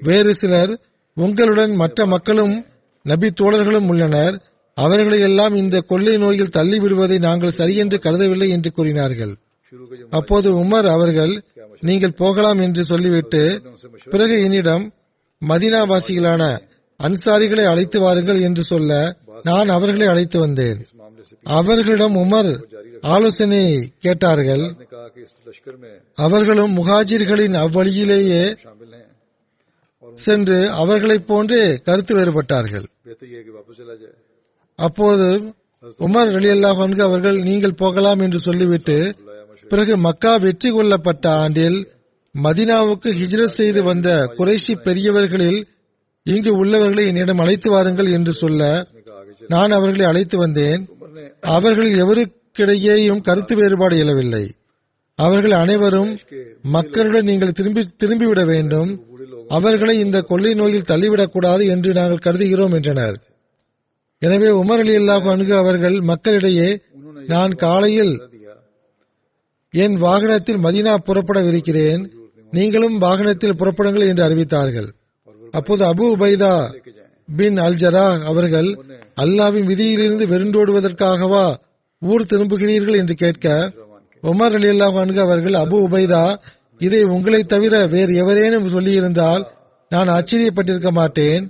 வேறு 0.00 0.34
சிலர் 0.34 0.78
உங்களுடன் 1.14 1.72
மற்ற 1.74 2.06
மக்களும் 2.06 2.66
நபி 3.02 3.28
தோழர்களும் 3.28 3.88
உள்ளனர். 3.88 4.34
அவர்களையெல்லாம் 4.74 5.54
இந்த 5.54 5.80
கொள்ளை 5.80 6.16
நோயில் 6.16 6.54
தள்ளிவிடுவதை 6.56 7.18
நாங்கள் 7.18 7.50
சரியென்று 7.50 7.98
கருதவில்லை 8.02 8.48
என்று 8.48 8.72
கூறினார்கள். 8.72 9.32
அப்போது 10.10 10.48
உமர் 10.62 10.88
அவர்கள் 10.96 11.34
நீங்கள் 11.88 12.18
போகலாம் 12.22 12.60
என்று 12.66 12.82
சொல்லிவிட்டு 12.84 13.42
பிறகு 14.12 14.36
என்னிடம் 14.46 14.84
மதினாவாசிகளான 15.42 16.42
அன்சாரிகளை 17.00 17.64
அழைத்து 17.72 17.98
வாருங்கள் 18.00 18.40
என்று 18.40 18.62
சொல்ல 18.62 18.98
நான் 19.44 19.68
அவர்களை 19.68 20.06
அழைத்து 20.06 20.38
வந்தேன். 20.38 20.80
அவர்களிடம் 21.58 22.16
உமர் 22.16 22.50
ஆலோசனை 23.14 23.60
கேட்டார்கள். 23.98 24.64
அவர்களும் 26.26 26.72
முகாஜிர்களின் 26.78 27.56
அவ்வழியிலேயே 27.62 28.42
சென்று 30.16 30.58
அவர்களைப் 30.82 31.26
போன்றே 31.26 31.62
கருத்து 31.88 32.12
வேறுபட்டார்கள். 32.18 32.86
அப்போது 34.78 35.28
உமர் 36.06 36.32
அலி 36.38 36.50
அல்லாஹ் 36.56 37.02
அவர்கள் 37.08 37.38
நீங்கள் 37.48 37.80
போகலாம் 37.82 38.20
என்று 38.20 38.40
சொல்லிவிட்டு 38.48 38.98
பிறகு 39.70 39.94
மக்கா 40.06 40.32
வெற்றி 40.44 40.70
கொள்ளப்பட்ட 40.70 41.24
ஆண்டில் 41.42 41.78
மதினாவுக்கு 42.34 43.10
ஹிஜ்ரத் 43.20 43.56
செய்து 43.58 43.80
வந்த 43.88 44.08
குறைஷி 44.38 44.74
பெரியவர்களில் 44.86 45.60
இங்கு 46.26 46.50
உள்ளவர்களை 46.62 47.04
என்னிடம் 47.10 47.42
அழைத்து 47.42 47.68
வாருங்கள் 47.70 48.08
என்று 48.16 48.32
சொல்ல 48.32 48.62
நான் 49.52 49.72
அவர்களை 49.78 50.04
அழைத்து 50.08 50.36
வந்தேன். 50.38 50.82
அவர்கள் 51.56 51.90
எவருக்கிடையேயும் 52.02 53.22
கருத்து 53.28 53.54
வேறுபாடு 53.60 53.96
எழவில்லை. 54.02 54.44
அவர்கள் 55.18 55.54
அனைவரும் 55.62 56.12
மக்களுடன் 56.76 57.28
நீங்கள் 57.30 57.56
திரும்பி 57.58 57.82
திரும்பிவிட 58.02 58.42
வேண்டும். 58.52 58.90
அவர்களை 59.58 59.94
இந்த 59.98 60.18
கொள்ளை 60.30 60.52
நோயில் 60.54 60.88
தள்ளிவிடக்கூடாது 60.90 61.62
என்று 61.74 61.90
நாங்கள் 61.98 62.24
கருதுகிறோம் 62.26 62.74
என்றனர். 62.78 63.16
எனவே 64.22 64.50
உமர் 64.62 64.82
அலி 64.84 64.94
அல்லாஹ் 65.00 65.28
அணுகு 65.34 65.54
அவர்கள் 65.62 65.96
மக்களிடையே 66.10 66.68
நான் 67.32 67.54
காலையில் 67.64 68.14
என் 69.74 69.96
வாகனத்தில் 70.04 70.62
மதீனா 70.64 70.94
புறப்படவிருக்கிறேன். 71.08 72.02
நீங்களும் 72.52 72.96
வாகனத்தில் 72.98 73.58
புறப்படுங்கள் 73.60 74.08
என்று 74.10 74.22
அறிவித்தார்கள். 74.26 74.88
அப்போது 75.52 75.82
அபு 75.90 76.04
உபைதா 76.14 76.54
பின் 77.28 77.58
அல்ஜரா 77.58 78.06
அவர்கள் 78.30 78.70
அல்லாவின் 79.22 79.68
விதியிலிருந்து 79.70 80.24
வெருண்டோடுவதற்காகவா 80.32 81.44
ஊர் 82.02 82.30
திரும்புகிறீர்கள்? 82.32 82.98
என்று 83.02 83.14
கேட்க 83.14 83.46
உமர் 84.22 84.56
அலி 84.58 84.68
அல்லாஹ் 84.74 84.98
அன்கு 85.02 85.20
அவர்கள் 85.20 85.56
அபு 85.62 85.76
உபைதா 85.86 86.24
இதை 86.80 87.02
உங்களை 87.16 87.40
தவிர 87.44 87.74
வேறு 87.94 88.12
எவரேனும் 88.22 88.70
சொல்லியிருந்தால் 88.74 89.42
நான் 89.90 90.10
ஆச்சரியப்பட்டிருக்க 90.16 90.90
மாட்டேன். 90.98 91.44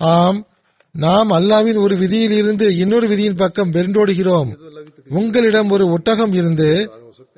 ஆம் 0.00 0.40
நாம் 0.94 1.30
அல்லாவின் 1.30 1.78
ஒரு 1.84 1.94
விதியில் 1.96 2.36
இருந்து 2.40 2.66
இன்னொரு 2.76 3.06
விதியின் 3.12 3.38
பக்கம் 3.42 3.72
வெருண்டோடுகிறோம் 3.76 4.50
உங்களிடம் 5.20 5.70
ஒரு 5.70 5.84
ஒட்டகம் 5.94 6.34
இருந்து 6.40 6.68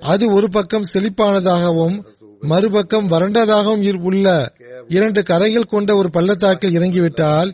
அது 0.01 0.32
ஒரு 0.32 0.49
பக்கம் 0.49 0.91
செழிப்பானதாகவும் 0.93 1.97
மறுபக்கம் 2.43 3.11
வறண்டதாகவும் 3.11 4.03
உள்ள 4.03 4.55
இரண்டு 4.89 5.22
கரைகள் 5.22 5.70
கொண்ட 5.72 5.97
ஒரு 5.97 6.11
பள்ளத்தாக்கில் 6.11 6.76
இறங்கிவிட்டால் 6.78 7.51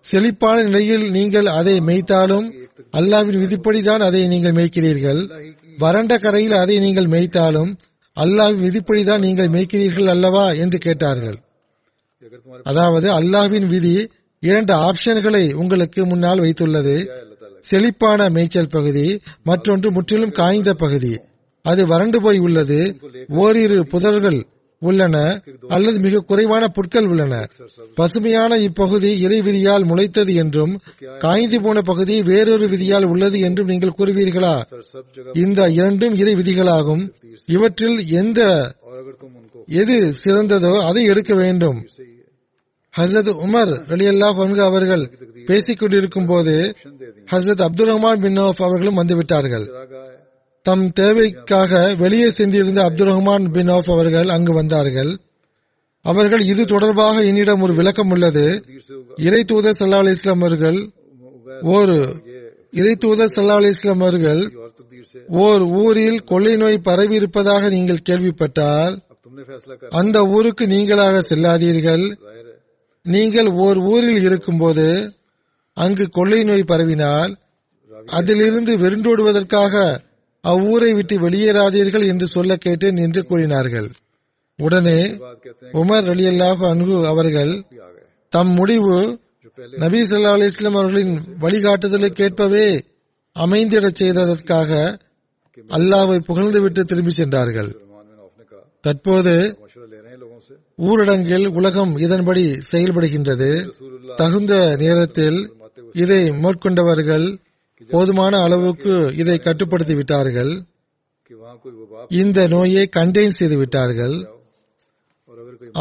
செழிப்பான 0.00 0.62
நிலையில் 0.62 1.10
நீங்கள் 1.10 1.46
அதை 1.46 1.80
மேய்த்தாலும் 1.80 2.46
அல்லாவின் 2.92 3.40
விதிப்படிதான் 3.42 3.98
அதை 3.98 4.26
நீங்கள் 4.26 4.52
மேய்க்கிறீர்கள். 4.52 5.20
வறண்ட 5.78 6.18
கரையில் 6.18 6.52
அதை 6.52 6.78
நீங்கள் 6.78 7.06
மேய்த்தாலும் 7.06 7.70
அல்லாவின் 8.16 8.64
விதிப்படிதான் 8.66 9.18
நீங்கள் 9.18 9.48
மேய்க்கிறீர்கள் 9.48 10.06
அல்லவா 10.06 10.46
என்று 10.52 10.78
கேட்டார்கள். 10.78 11.38
அதாவது 12.62 13.08
அல்லாவின் 13.18 13.66
விதி 13.66 14.08
இரண்டு 14.38 14.72
ஆப்ஷன்களை 14.72 15.44
உங்களுக்கு 15.52 16.06
முன்னால் 16.06 16.40
வைத்துள்ளது. 16.40 16.96
செழிப்பான 17.60 18.28
மேய்ச்சல் 18.30 18.68
பகுதி 18.68 19.20
மற்றொன்று 19.42 19.90
முற்றிலும் 19.90 20.30
காய்ந்த 20.30 20.74
பகுதி. 20.74 21.12
அது 21.64 21.82
வறண்டு 21.86 22.18
போய் 22.22 22.38
உள்ளது. 22.38 22.78
ஓரிரு 23.42 23.78
புதர்கள் 23.92 24.40
உள்ளன 24.82 25.16
அல்லது 25.68 25.98
மிக 26.04 26.20
குறைவான 26.28 26.64
புட்கள் 26.76 27.08
உள்ளன. 27.12 27.34
பசுமையான 27.98 28.58
இப்பகுதி 28.58 29.10
இறை 29.24 29.38
விதியால் 29.40 29.84
முளைத்தது 29.90 30.32
என்றும் 30.42 30.72
காய்ந்து 31.24 31.58
போன 31.60 31.80
பகுதி 31.80 32.16
வேறொரு 32.22 32.66
விதியால் 32.66 33.06
உள்ளது 33.12 33.38
என்றும் 33.48 33.70
நீங்கள் 33.72 33.96
கூறுவீர்களா? 33.98 34.54
இந்த 35.44 35.68
இரண்டும் 35.78 36.14
இறை 36.16 36.34
விதிகளாகும். 36.34 37.02
இவற்றில் 37.46 37.98
எந்த 38.20 38.40
எது 39.80 39.98
சிறந்ததோ 40.22 40.72
அதை 40.88 41.02
எடுக்க 41.04 41.34
வேண்டும். 41.34 41.78
ஹசரத் 42.94 43.30
உமர் 43.46 43.74
அலியல்லா 43.94 44.28
பங்கு 44.38 44.62
அவர்கள் 44.62 45.04
பேசிக் 45.46 45.78
கொண்டிருக்கும் 45.78 46.26
போது 46.26 46.54
ஹசரத் 47.32 47.64
அப்துல் 47.66 47.90
ரஹ்மான் 47.90 48.22
பின் 48.24 48.40
அவர்களும் 48.66 48.98
வந்துவிட்டார்கள். 49.00 49.66
தம் 50.66 50.86
தேவைக்காக 50.92 51.72
வெளியே 52.02 52.28
சென்றிருந்த 52.28 52.80
அப்துல் 52.86 53.10
ரஹ்மான் 53.10 53.44
பின் 53.54 53.70
ஆஃப் 53.76 53.90
அவர்கள் 53.90 54.28
அங்கு 54.28 54.52
வந்தார்கள். 54.52 55.12
அவர்கள் 56.04 56.42
இது 56.52 56.62
தொடர்பாக 56.64 57.16
என்னிடம் 57.24 57.62
ஒரு 57.66 57.74
விளக்கம் 57.74 58.10
உள்ளது. 58.10 58.44
இறை 59.26 59.44
தூதர் 59.44 59.78
சல்லா 59.78 60.00
அலி 60.02 60.10
இஸ்லாம் 60.10 60.40
அவர்கள் 60.40 60.78
ஒரு 61.76 61.96
இறை 62.80 62.94
தூதர் 62.94 63.32
சல்லா 63.36 63.56
அலி 63.60 63.70
இஸ்லாம் 63.76 64.00
அவர்கள் 64.00 64.42
ஓர் 65.44 65.62
ஊரில் 65.82 66.20
கொள்ளை 66.24 66.54
நோய் 66.56 66.84
பரவி 66.88 67.14
இருப்பதாக 67.14 67.68
நீங்கள் 67.68 68.06
கேள்விப்பட்டால் 68.08 68.96
அந்த 70.00 70.18
ஊருக்கு 70.34 70.64
நீங்களாக 70.66 71.16
செல்லாதீர்கள். 71.28 72.04
நீங்கள் 73.06 73.48
ஓர் 73.64 73.78
ஊரில் 73.92 74.22
இருக்கும்போது 74.22 74.86
அங்கு 75.76 76.04
கொள்ளை 76.08 76.40
நோய் 76.44 76.70
பரவினால் 76.72 77.32
அதிலிருந்து 78.18 78.72
வெருண்டோடுவதற்காக 78.78 79.74
அவ்வூரை 80.44 80.90
விட்டு 80.98 81.14
வெளியேறாதீர்கள் 81.20 82.06
என்று 82.12 82.26
சொல்ல 82.26 82.56
கேட்டேன் 82.56 82.98
என்று 83.06 83.20
கூறினார்கள். 83.30 83.88
உடனே 84.58 85.00
உமர் 85.80 86.08
அலி 86.12 86.24
அல்லாஹ் 86.30 86.62
அன்கு 86.70 86.96
அவர்கள் 87.12 87.52
தம் 88.32 88.52
முடிவு 88.58 88.96
நபி 89.82 90.00
சொல்லா 90.10 90.32
அலி 90.36 90.48
இஸ்லாம் 90.52 90.78
அவர்களின் 90.80 91.14
வழிகாட்டுதலுக்கேற்பவே 91.42 92.66
அமைந்திடச் 93.36 93.98
செய்ததற்காக 94.00 94.70
அல்லாவை 95.70 96.18
புகழ்ந்துவிட்டு 96.28 96.82
திரும்பி 96.90 97.12
சென்றார்கள். 97.18 97.70
தற்போது 98.84 99.34
ஊரடங்கில் 100.88 101.46
உலகம் 101.58 101.92
இதன்படி 102.04 102.44
செயல்படுகின்றது. 102.70 103.50
தகுந்த 104.20 104.52
நேரத்தில் 104.82 105.38
இதை 106.02 106.22
மேற்கொண்டவர்கள் 106.42 107.26
போதுமான 107.88 108.34
அளவுக்கு 108.46 108.94
இதை 109.22 109.36
கட்டுப்படுத்தி 109.38 109.94
விட்டார்கள் 109.94 110.52
இந்த 112.20 112.38
நோயை 112.54 112.84
கண்டெய்ன் 112.96 113.38
செய்து 113.38 113.56
விட்டார்கள் 113.60 114.16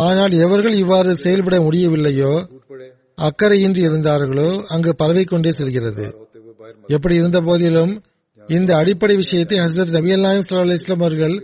ஆனால் 0.07 0.33
எவர்கள் 0.45 0.75
இவ்வாறு 0.83 1.11
செயல்பட 1.15 1.55
முடியவில்லையோ 1.65 2.33
அக்கறையின்றி 3.27 3.81
இருந்தார்களோ 3.87 4.49
அங்கு 4.73 4.91
பரவி 4.95 5.23
கொண்டே 5.23 5.51
செல்கிறது. 5.51 6.05
எப்படி 6.95 7.15
இருந்த 7.15 7.39
போதிலும் 7.47 7.93
இந்த 8.49 8.71
அடிப்படை 8.81 9.15
விஷயத்தை 9.15 9.57
ஹசரத் 9.59 9.95
நபி 9.97 10.13
அல்லாஹிம் 10.17 10.43
இஸ்லாம் 10.75 11.03
அவர்கள் 11.05 11.35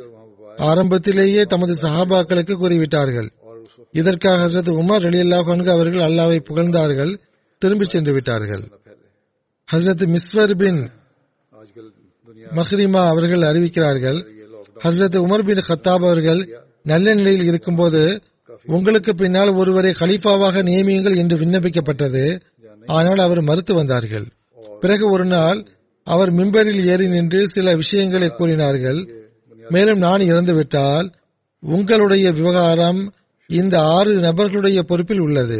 ஆரம்பத்திலேயே 0.70 1.42
தமது 1.54 1.74
சஹாபாக்களுக்கு 1.84 2.54
கூறிவிட்டார்கள். 2.62 3.30
இதற்காக 3.94 4.38
ஹசரத் 4.44 4.72
உமர் 4.82 5.06
அலி 5.10 5.20
அல்லாஹ் 5.26 5.72
அவர்கள் 5.78 6.08
அல்லாவை 6.10 6.40
புகழ்ந்தார்கள் 6.50 7.14
திரும்பி 7.62 7.86
சென்று 7.86 8.14
விட்டார்கள். 8.14 8.64
ஹசரத் 9.74 10.16
மிஸ்வர் 10.16 10.56
பின் 10.58 10.90
மஹ்ரிமா 12.56 13.02
அவர்கள் 13.08 13.40
அறிவிக்கிறார்கள் 13.40 14.20
ஹசரத் 14.84 15.18
உமர் 15.26 15.44
பின் 15.44 15.64
ஹத்தாப் 15.68 16.06
அவர்கள் 16.10 16.42
நல்ல 16.84 17.14
நிலையில் 17.14 17.46
இருக்கும்போது 17.46 18.22
உங்களுக்கு 18.66 19.16
பின்னால் 19.16 19.50
ஒருவரை 19.50 19.92
கலீஃபாவாக 20.00 20.62
நியமியுங்கள் 20.70 21.16
என்று 21.16 21.38
விண்ணப்பிக்கப்பட்டது. 21.38 22.42
ஆனால் 22.86 23.18
அவர் 23.18 23.42
மறுத்து 23.42 23.74
வந்தார்கள். 23.74 24.26
பிறகு 24.80 25.12
ஒரு 25.12 25.26
நாள் 25.26 25.68
அவர் 26.04 26.34
மிம்பரில் 26.34 26.86
ஏறி 26.86 27.08
நின்று 27.08 27.48
சில 27.48 27.76
விஷயங்களை 27.76 28.30
கூறினார்கள். 28.30 29.00
மேலும் 29.70 29.98
நான் 29.98 30.20
இறந்துவிட்டால் 30.20 31.12
உங்களுடைய 31.60 32.32
விவகாரம் 32.32 33.14
இந்த 33.50 33.76
ஆறு 33.96 34.12
நபர்களுடைய 34.20 34.80
பொறுப்பில் 34.82 35.20
உள்ளது. 35.20 35.60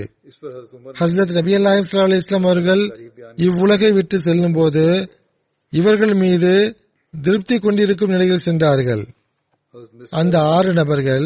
ஹசரத் 1.00 1.34
நபி 1.38 1.52
அல்லாஹிம் 1.58 1.88
சல்லா 1.90 2.20
இஸ்லாம் 2.22 2.44
அவர்கள் 2.44 2.84
இவ்வுலகை 3.38 3.92
விட்டு 3.94 4.18
செல்லும் 4.20 4.54
போது 4.54 4.86
இவர்கள் 5.74 6.14
மீது 6.14 6.54
திருப்தி 7.14 7.56
கொண்டிருக்கும் 7.60 8.10
நிலையில் 8.10 8.46
சென்றார்கள். 8.48 9.04
அந்த 10.20 10.36
ஆறு 10.56 10.72
நபர்கள் 10.74 11.26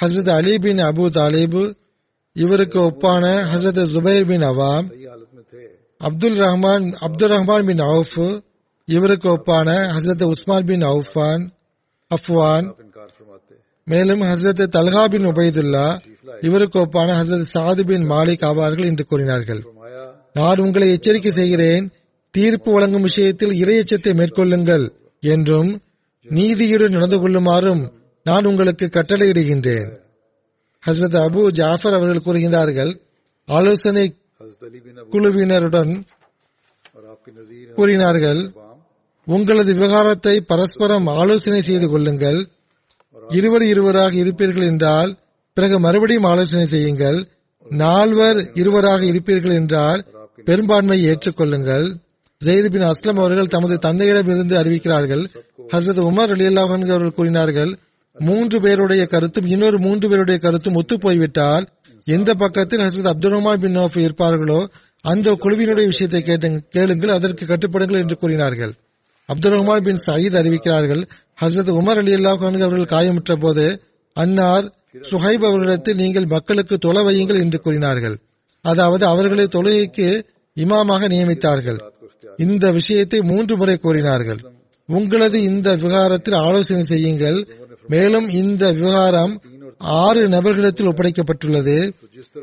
ஹசரத் 0.00 0.30
அலி 0.30 0.54
பின் 0.58 0.82
அபு 0.88 1.04
தாலிபு 1.18 1.64
இவருக்கு 2.36 2.78
ஒப்பான 2.80 3.24
ஹசரத் 3.52 3.82
ஜுபைர் 3.94 4.26
பின் 4.26 4.44
அவாம் 4.50 4.86
அப்துல் 6.00 6.38
ரஹ்மான் 6.38 6.86
அப்துல் 7.06 7.32
ரஹ்மான் 7.32 7.66
பின் 7.66 7.82
அவுஃப் 7.88 8.16
இவருக்கு 8.88 9.28
ஒப்பான 9.28 9.68
ஹசரத் 9.94 10.24
உஸ்மான் 10.24 10.66
பின் 10.66 10.84
அவுஃபான் 10.92 11.44
அஃப்வான் 12.10 12.66
மேலும் 13.84 14.20
ஹசரத் 14.20 14.66
தல்கா 14.66 15.08
பின் 15.08 15.26
உபயதுல்லா 15.26 15.86
இவருக்கு 16.40 16.78
ஒப்பான 16.80 17.10
ஹசரத் 17.18 17.52
சாது 17.54 17.82
பின் 17.86 18.10
மாலிக் 18.10 18.44
ஆவார்கள் 18.50 18.84
என்று 18.84 19.04
கூறினார்கள். 19.04 19.62
நான் 20.32 20.58
உங்களை 20.58 20.90
எச்சரிக்கை 20.90 21.32
செய்கிறேன். 21.32 21.90
தீர்ப்பு 22.30 22.72
வழங்கும் 22.72 23.02
விஷயத்தில் 23.02 23.50
இரையச்சத்தை 23.50 24.12
மேற்கொள்ளுங்கள் 24.14 24.90
என்றும் 25.20 25.82
நீதியுடன் 26.28 26.90
நடந்து 26.90 27.18
கொள்ளுமாறும் 27.18 27.82
நான் 28.22 28.44
உங்களுக்கு 28.44 28.86
கட்டளையிடுகின்றேன். 28.86 29.90
ஹசரத் 30.86 31.18
அபு 31.26 31.50
ஜாஃபர் 31.50 31.92
அவர்கள் 31.92 32.26
கூறுகின்றார்கள். 32.26 32.98
ஆலோசனை 33.46 34.14
குழுவினருடன் 35.12 36.02
கூறினார்கள் 37.74 38.52
உங்களது 39.26 39.74
விவகாரத்தை 39.74 40.40
பரஸ்பரம் 40.40 41.06
ஆலோசனை 41.06 41.60
செய்து 41.60 41.88
கொள்ளுங்கள். 41.88 42.40
இருவர் 43.28 43.62
இருவராக 43.62 44.12
இருப்பீர்கள் 44.16 44.68
என்றால் 44.70 45.16
பிறகு 45.54 45.80
மறுபடியும் 45.80 46.22
ஆலோசனை 46.22 46.64
செய்யுங்கள். 46.64 47.18
நால்வர் 47.66 48.50
இருவராக 48.54 49.04
இருப்பீர்கள் 49.04 49.54
என்றால் 49.54 50.00
பெரும்பான்மையை 50.44 51.04
ஏற்றுக்கொள்ளுங்கள். 51.10 51.86
ஜெயித் 52.44 52.70
பின் 52.70 52.82
அஸ்லம் 52.82 53.20
அவர்கள் 53.20 53.46
தமது 53.46 53.76
தந்தையிடம் 53.76 54.26
இருந்து 54.26 54.56
அறிவிக்கிறார்கள். 54.62 55.24
ஹசரத் 55.72 56.02
உமர் 56.10 56.32
அலி 56.34 56.46
அல்லாஹன் 56.46 56.90
அவர்கள் 56.90 57.10
கூறினார்கள் 57.10 57.78
மூன்று 58.16 58.60
பேருடைய 58.60 59.06
கருத்தும் 59.06 59.46
இன்னொரு 59.46 59.78
மூன்று 59.78 60.08
பேருடைய 60.08 60.38
கருத்தும் 60.38 60.74
ஒத்து 60.74 60.98
போய்விட்டால் 60.98 61.66
எந்த 62.06 62.34
பக்கத்தில் 62.34 62.80
ஹசரத் 62.80 63.10
அப்துல் 63.12 63.32
ரஹ்மான் 63.32 63.60
பின் 63.60 63.76
நோஃப் 63.76 63.96
இருப்பார்களோ 64.04 64.66
அந்த 65.00 65.30
குழுவினுடைய 65.30 65.86
விஷயத்தை 65.86 66.22
கேட்டு 66.22 66.62
கேளுங்கள் 66.68 67.10
அதற்கு 67.10 67.46
கட்டுப்படுங்கள் 67.46 67.98
என்று 67.98 68.18
கூறினார்கள். 68.18 68.72
அப்துல் 69.28 69.52
ரஹ்மான் 69.52 69.82
பின் 69.82 70.00
சயீத் 70.06 70.38
அறிவிக்கிறார்கள் 70.40 71.02
ஹசரத் 71.40 71.70
உமர் 71.80 72.00
அலி 72.02 72.12
அல்லாஹ் 72.14 72.62
அவர்கள் 72.66 72.92
காயமுற்ற 72.94 73.34
போது 73.34 73.64
அன்னார் 74.16 74.66
சுஹைப் 75.10 75.44
அவர்களிடத்தில் 75.46 75.96
நீங்கள் 75.96 76.26
மக்களுக்கு 76.26 76.78
தொலை 76.78 77.02
வையுங்கள் 77.04 77.40
என்று 77.40 77.60
கூறினார்கள். 77.60 78.16
அதாவது 78.64 79.06
அவர்களை 79.06 79.46
தொழுகைக்கு 79.46 80.08
இமாமாக 80.56 81.08
நியமித்தார்கள். 81.08 81.78
இந்த 82.36 82.72
விஷயத்தை 82.72 83.20
மூன்று 83.20 83.56
முறை 83.56 83.76
கூறினார்கள். 83.76 84.40
உங்களது 84.88 85.42
இந்த 85.42 85.76
விவகாரத்தில் 85.76 86.34
ஆலோசனை 86.34 86.82
செய்யுங்கள். 86.82 87.38
மேலும் 87.88 88.28
இந்த 88.28 88.72
விவகாரம் 88.72 89.34
ஆறு 90.02 90.22
நபர்களிடத்தில் 90.28 90.90
ஒப்படைக்கப்பட்டுள்ளது. 90.90 91.76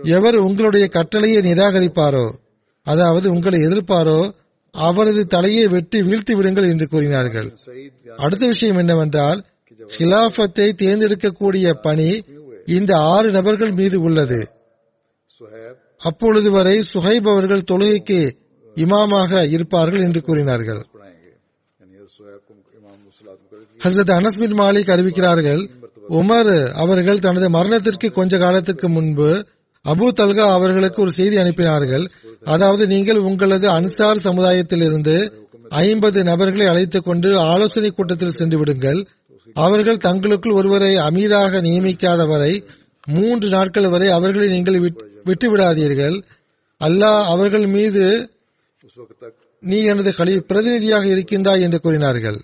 எவர் 0.03 0.35
உங்களுடைய 0.35 0.87
கட்டளையை 0.87 1.41
நிராகரிப்பாரோ 1.41 2.25
அதாவது 2.85 3.27
உங்களை 3.31 3.59
எதிர்ப்பாரோ 3.61 4.19
அவரது 4.71 5.27
தலையை 5.27 5.67
வெட்டி 5.67 6.01
வீழ்த்தி 6.01 6.31
விடுங்கள் 6.31 6.69
என்று 6.69 6.87
கூறினார்கள். 6.87 7.57
அடுத்த 8.17 8.47
விஷயம் 8.47 8.77
என்னவென்றால் 8.77 9.45
ஹிலாபத்தை 9.97 10.71
தேர்ந்தெடுக்கக்கூடிய 10.73 11.73
பணி 11.81 12.23
இந்த 12.65 12.97
ஆறு 12.97 13.31
நபர்கள் 13.31 13.71
மீது 13.71 14.01
உள்ளது. 14.01 14.51
அப்பொழுது 15.97 16.51
வரை 16.51 16.83
சுஹைப் 16.93 17.29
அவர்கள் 17.29 17.63
தொழுகைக்கு 17.71 18.31
இமாமாக 18.75 19.49
இருப்பார்கள் 19.49 20.01
என்று 20.01 20.21
கூறினார்கள். 20.21 20.85
ஹசரத் 23.83 24.13
அனஸ்மின் 24.19 24.57
மாலிக் 24.59 24.93
அறிவிக்கிறார்கள் 24.95 25.69
உமர் 26.09 26.67
அவர்கள் 26.67 27.19
தனது 27.19 27.49
மரணத்திற்கு 27.49 28.11
கொஞ்ச 28.11 28.37
காலத்திற்கு 28.37 28.89
முன்பு 28.89 29.45
அபு 29.87 30.11
தல்கா 30.11 30.51
அவர்களுக்கு 30.51 31.01
ஒரு 31.01 31.11
செய்தி 31.11 31.37
அனுப்பினார்கள். 31.37 32.09
அதாவது 32.43 32.87
நீங்கள் 32.87 33.19
உங்களது 33.29 33.67
அன்சார் 33.69 34.25
சமுதாயத்திலிருந்து 34.27 35.15
ஐம்பது 35.69 36.19
நபர்களை 36.23 36.67
அழைத்துக் 36.67 37.03
கொண்டு 37.03 37.29
ஆலோசனை 37.37 37.89
கூட்டத்தில் 37.91 38.37
சென்று 38.39 38.57
விடுங்கள். 38.57 38.99
அவர்கள் 39.55 40.03
தங்களுக்குள் 40.07 40.57
ஒருவரை 40.59 40.91
அமீதாக 41.07 41.61
நியமிக்காத 41.67 42.27
வரை 42.27 42.53
மூன்று 43.07 43.47
நாட்கள் 43.49 43.87
வரை 43.87 44.09
அவர்களை 44.09 44.47
நீங்கள் 44.47 44.79
விட்டுவிடாதீர்கள் 45.25 46.17
அல்லாஹ் 46.81 47.23
அவர்கள் 47.33 47.65
மீது 47.67 48.05
நீ 49.63 49.79
எனது 49.83 50.11
கலி 50.13 50.39
பிரதிநிதியாக 50.39 51.05
இருக்கின்றாய் 51.07 51.61
என்று 51.61 51.79
கூறினார்கள். 51.79 52.37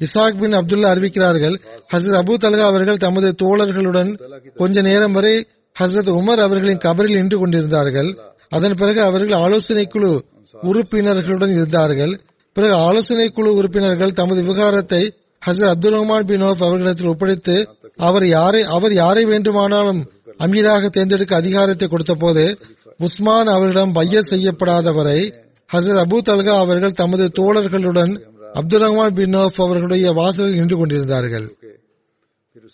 இசாக் 0.00 0.38
பின் 0.40 0.54
அப்துல்லா 0.54 0.88
அறிவிக்கிறார்கள். 0.94 1.56
ஹசரத் 1.92 2.20
அபு 2.22 2.34
தலகா 2.44 2.66
அவர்கள் 2.72 2.96
தமது 2.96 3.28
தோழர்களுடன் 3.42 4.10
கொஞ்ச 4.54 4.82
நேரம் 4.82 5.12
வரை 5.12 5.34
ஹசரத் 5.80 6.10
உமர் 6.20 6.42
அவர்களின் 6.46 6.82
கபரில் 6.84 7.18
நின்று 7.18 7.38
கொண்டிருந்தார்கள். 7.38 8.10
அதன் 8.48 8.74
பிறகு 8.74 9.00
அவர்கள் 9.02 9.32
ஆலோசனை 9.32 9.86
குழு 9.86 10.10
உறுப்பினர்களுடன் 10.62 11.50
இருந்தார்கள். 11.50 12.20
பிறகு 12.52 12.74
ஆலோசனை 12.74 13.28
குழு 13.28 13.54
உறுப்பினர்கள் 13.54 14.12
தமது 14.12 14.42
விவகாரத்தை 14.42 15.12
ஹசரத் 15.46 15.72
அப்துல் 15.72 15.94
ரஹ்மான் 15.94 16.26
பின் 16.26 16.42
ஓஃப் 16.42 16.62
அவர்களிடத்தில் 16.62 17.06
ஒப்படைத்து 17.06 17.56
அவர் 17.96 18.26
யாரை 18.26 18.62
அவர் 18.62 18.92
யாரை 18.92 19.24
வேண்டுமானாலும் 19.24 20.00
அமீராக 20.38 20.88
தேர்ந்தெடுக்க 20.88 21.36
அதிகாரத்தை 21.36 21.88
கொடுத்தபோது 21.88 22.44
உஸ்மான் 22.98 23.46
அவர்களிடம் 23.46 23.92
பைய 23.92 24.20
செய்யப்படாதவரை 24.20 25.18
ஹசரத் 25.70 26.02
அபு 26.04 26.18
தல்கா 26.28 26.54
அவர்கள் 26.58 26.98
தமது 27.02 27.24
தோழர்களுடன் 27.38 28.12
அப்துல் 28.54 28.82
ரஹ்மான் 28.82 29.14
பின் 29.14 29.36
ஓஃப் 29.36 29.62
அவர்களுடைய 29.62 30.12
வாசலில் 30.12 30.58
நின்று 30.58 30.76
கொண்டிருந்தார்கள். 30.76 31.46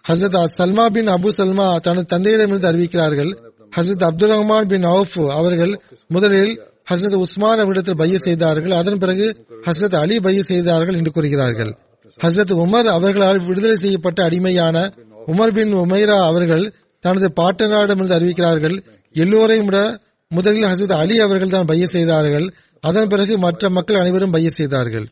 ஹசரத் 0.08 0.44
சல்மா 0.58 0.86
பின் 0.86 1.08
அபு 1.08 1.28
சல்மா 1.38 1.78
தனது 1.78 2.18
தந்தையிடமிருந்து 2.18 2.68
அறிவிக்கிறார்கள். 2.70 3.38
ஹசரத் 3.76 4.04
அப்துல் 4.04 4.30
ரஹ்மான் 4.30 4.68
பின் 4.68 4.84
அவுஃப் 4.84 5.28
அவர்கள் 5.28 5.80
முதலில் 6.08 6.60
ஹசரத் 6.90 7.14
உஸ்மான் 7.14 7.58
அவரிடத்தில் 7.58 7.96
பைய 7.96 8.18
செய்தார்கள். 8.18 8.70
அதன் 8.70 8.98
பிறகு 8.98 9.46
ஹசரத் 9.66 9.94
அலி 9.94 10.20
பைய 10.20 10.42
செய்தார்கள் 10.42 10.94
என்று 10.94 11.10
கூறுகிறார்கள். 11.10 11.78
ஹசரத் 12.24 12.54
உமர் 12.64 12.84
அவர்களால் 12.84 13.38
விடுதலை 13.38 13.76
செய்யப்பட்ட 13.76 14.22
அடிமையான 14.22 14.92
உமர் 15.26 15.54
பின் 15.54 15.74
உமைரா 15.74 16.18
அவர்கள் 16.20 16.72
தனது 17.00 17.32
பாட்டனாரிடமிருந்து 17.36 18.16
அறிவிக்கிறார்கள். 18.18 18.84
எல்லோரையும் 19.12 19.64
விட 19.64 19.98
முதலில் 20.28 20.62
ஹசரத் 20.62 20.92
அலி 20.92 21.20
அவர்கள் 21.20 21.48
தான் 21.48 21.64
பைய 21.64 21.86
செய்தார்கள். 21.86 22.54
அதன் 22.80 23.08
பிறகு 23.08 23.38
மற்ற 23.38 23.70
மக்கள் 23.70 23.96
அனைவரும் 23.96 24.30
பைய 24.30 24.50
செய்தார்கள். 24.50 25.06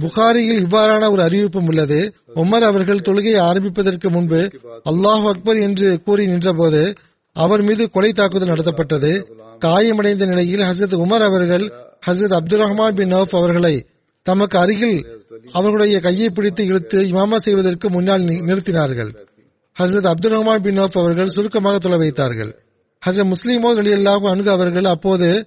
புகாரியில் 0.00 0.66
இவ்வாறான 0.66 1.10
ஒரு 1.10 1.22
அறிவிப்பும் 1.22 1.66
உள்ளது. 1.66 1.98
உமர் 2.34 2.66
அவர்கள் 2.70 3.04
தொழுகையை 3.06 3.40
ஆரம்பிப்பதற்கு 3.40 4.10
முன்பு 4.10 4.40
அல்லாஹ் 4.90 5.26
அக்பர் 5.32 5.56
என்று 5.56 6.02
கூறி 6.02 6.26
நின்றபோது 6.26 6.82
அவர் 7.32 7.62
மீது 7.62 7.90
கொலை 7.90 8.12
தாக்குதல் 8.12 8.48
நடத்தப்பட்டது. 8.48 9.12
காயமடைந்த 9.58 10.26
நிலையில் 10.26 10.60
ஹசரத் 10.60 10.96
உமர் 11.04 11.24
அவர்கள் 11.24 11.64
ஹசரத் 12.06 12.36
அப்துல் 12.38 12.62
ரஹ்மான் 12.62 12.94
பின் 12.94 13.12
நவ் 13.14 13.36
அவர்களை 13.40 13.74
தமக்கு 14.26 14.58
அருகில் 14.58 14.98
அவர்களுடைய 15.52 16.00
கையை 16.00 16.30
பிடித்து 16.30 16.64
இழுத்து 16.64 16.98
இமாமா 17.00 17.36
செய்வதற்கு 17.36 17.90
முன்னால் 17.90 18.22
நிறுத்தினார்கள். 18.22 19.10
ஹசரத் 19.76 20.10
அப்துல் 20.12 20.32
ரஹ்மான் 20.32 20.62
பின் 20.62 20.78
நவ் 20.78 20.98
அவர்கள் 20.98 21.28
சுருக்கமாக 21.28 21.78
தொலை 21.78 21.98
வைத்தார்கள். 21.98 22.52
ஹசரத் 23.06 23.32
முஸ்லிமோ 23.32 23.70
அலி 23.76 23.92
அணுகு 24.32 24.50
அவர்கள் 24.50 24.84
அப்போது 24.84 25.46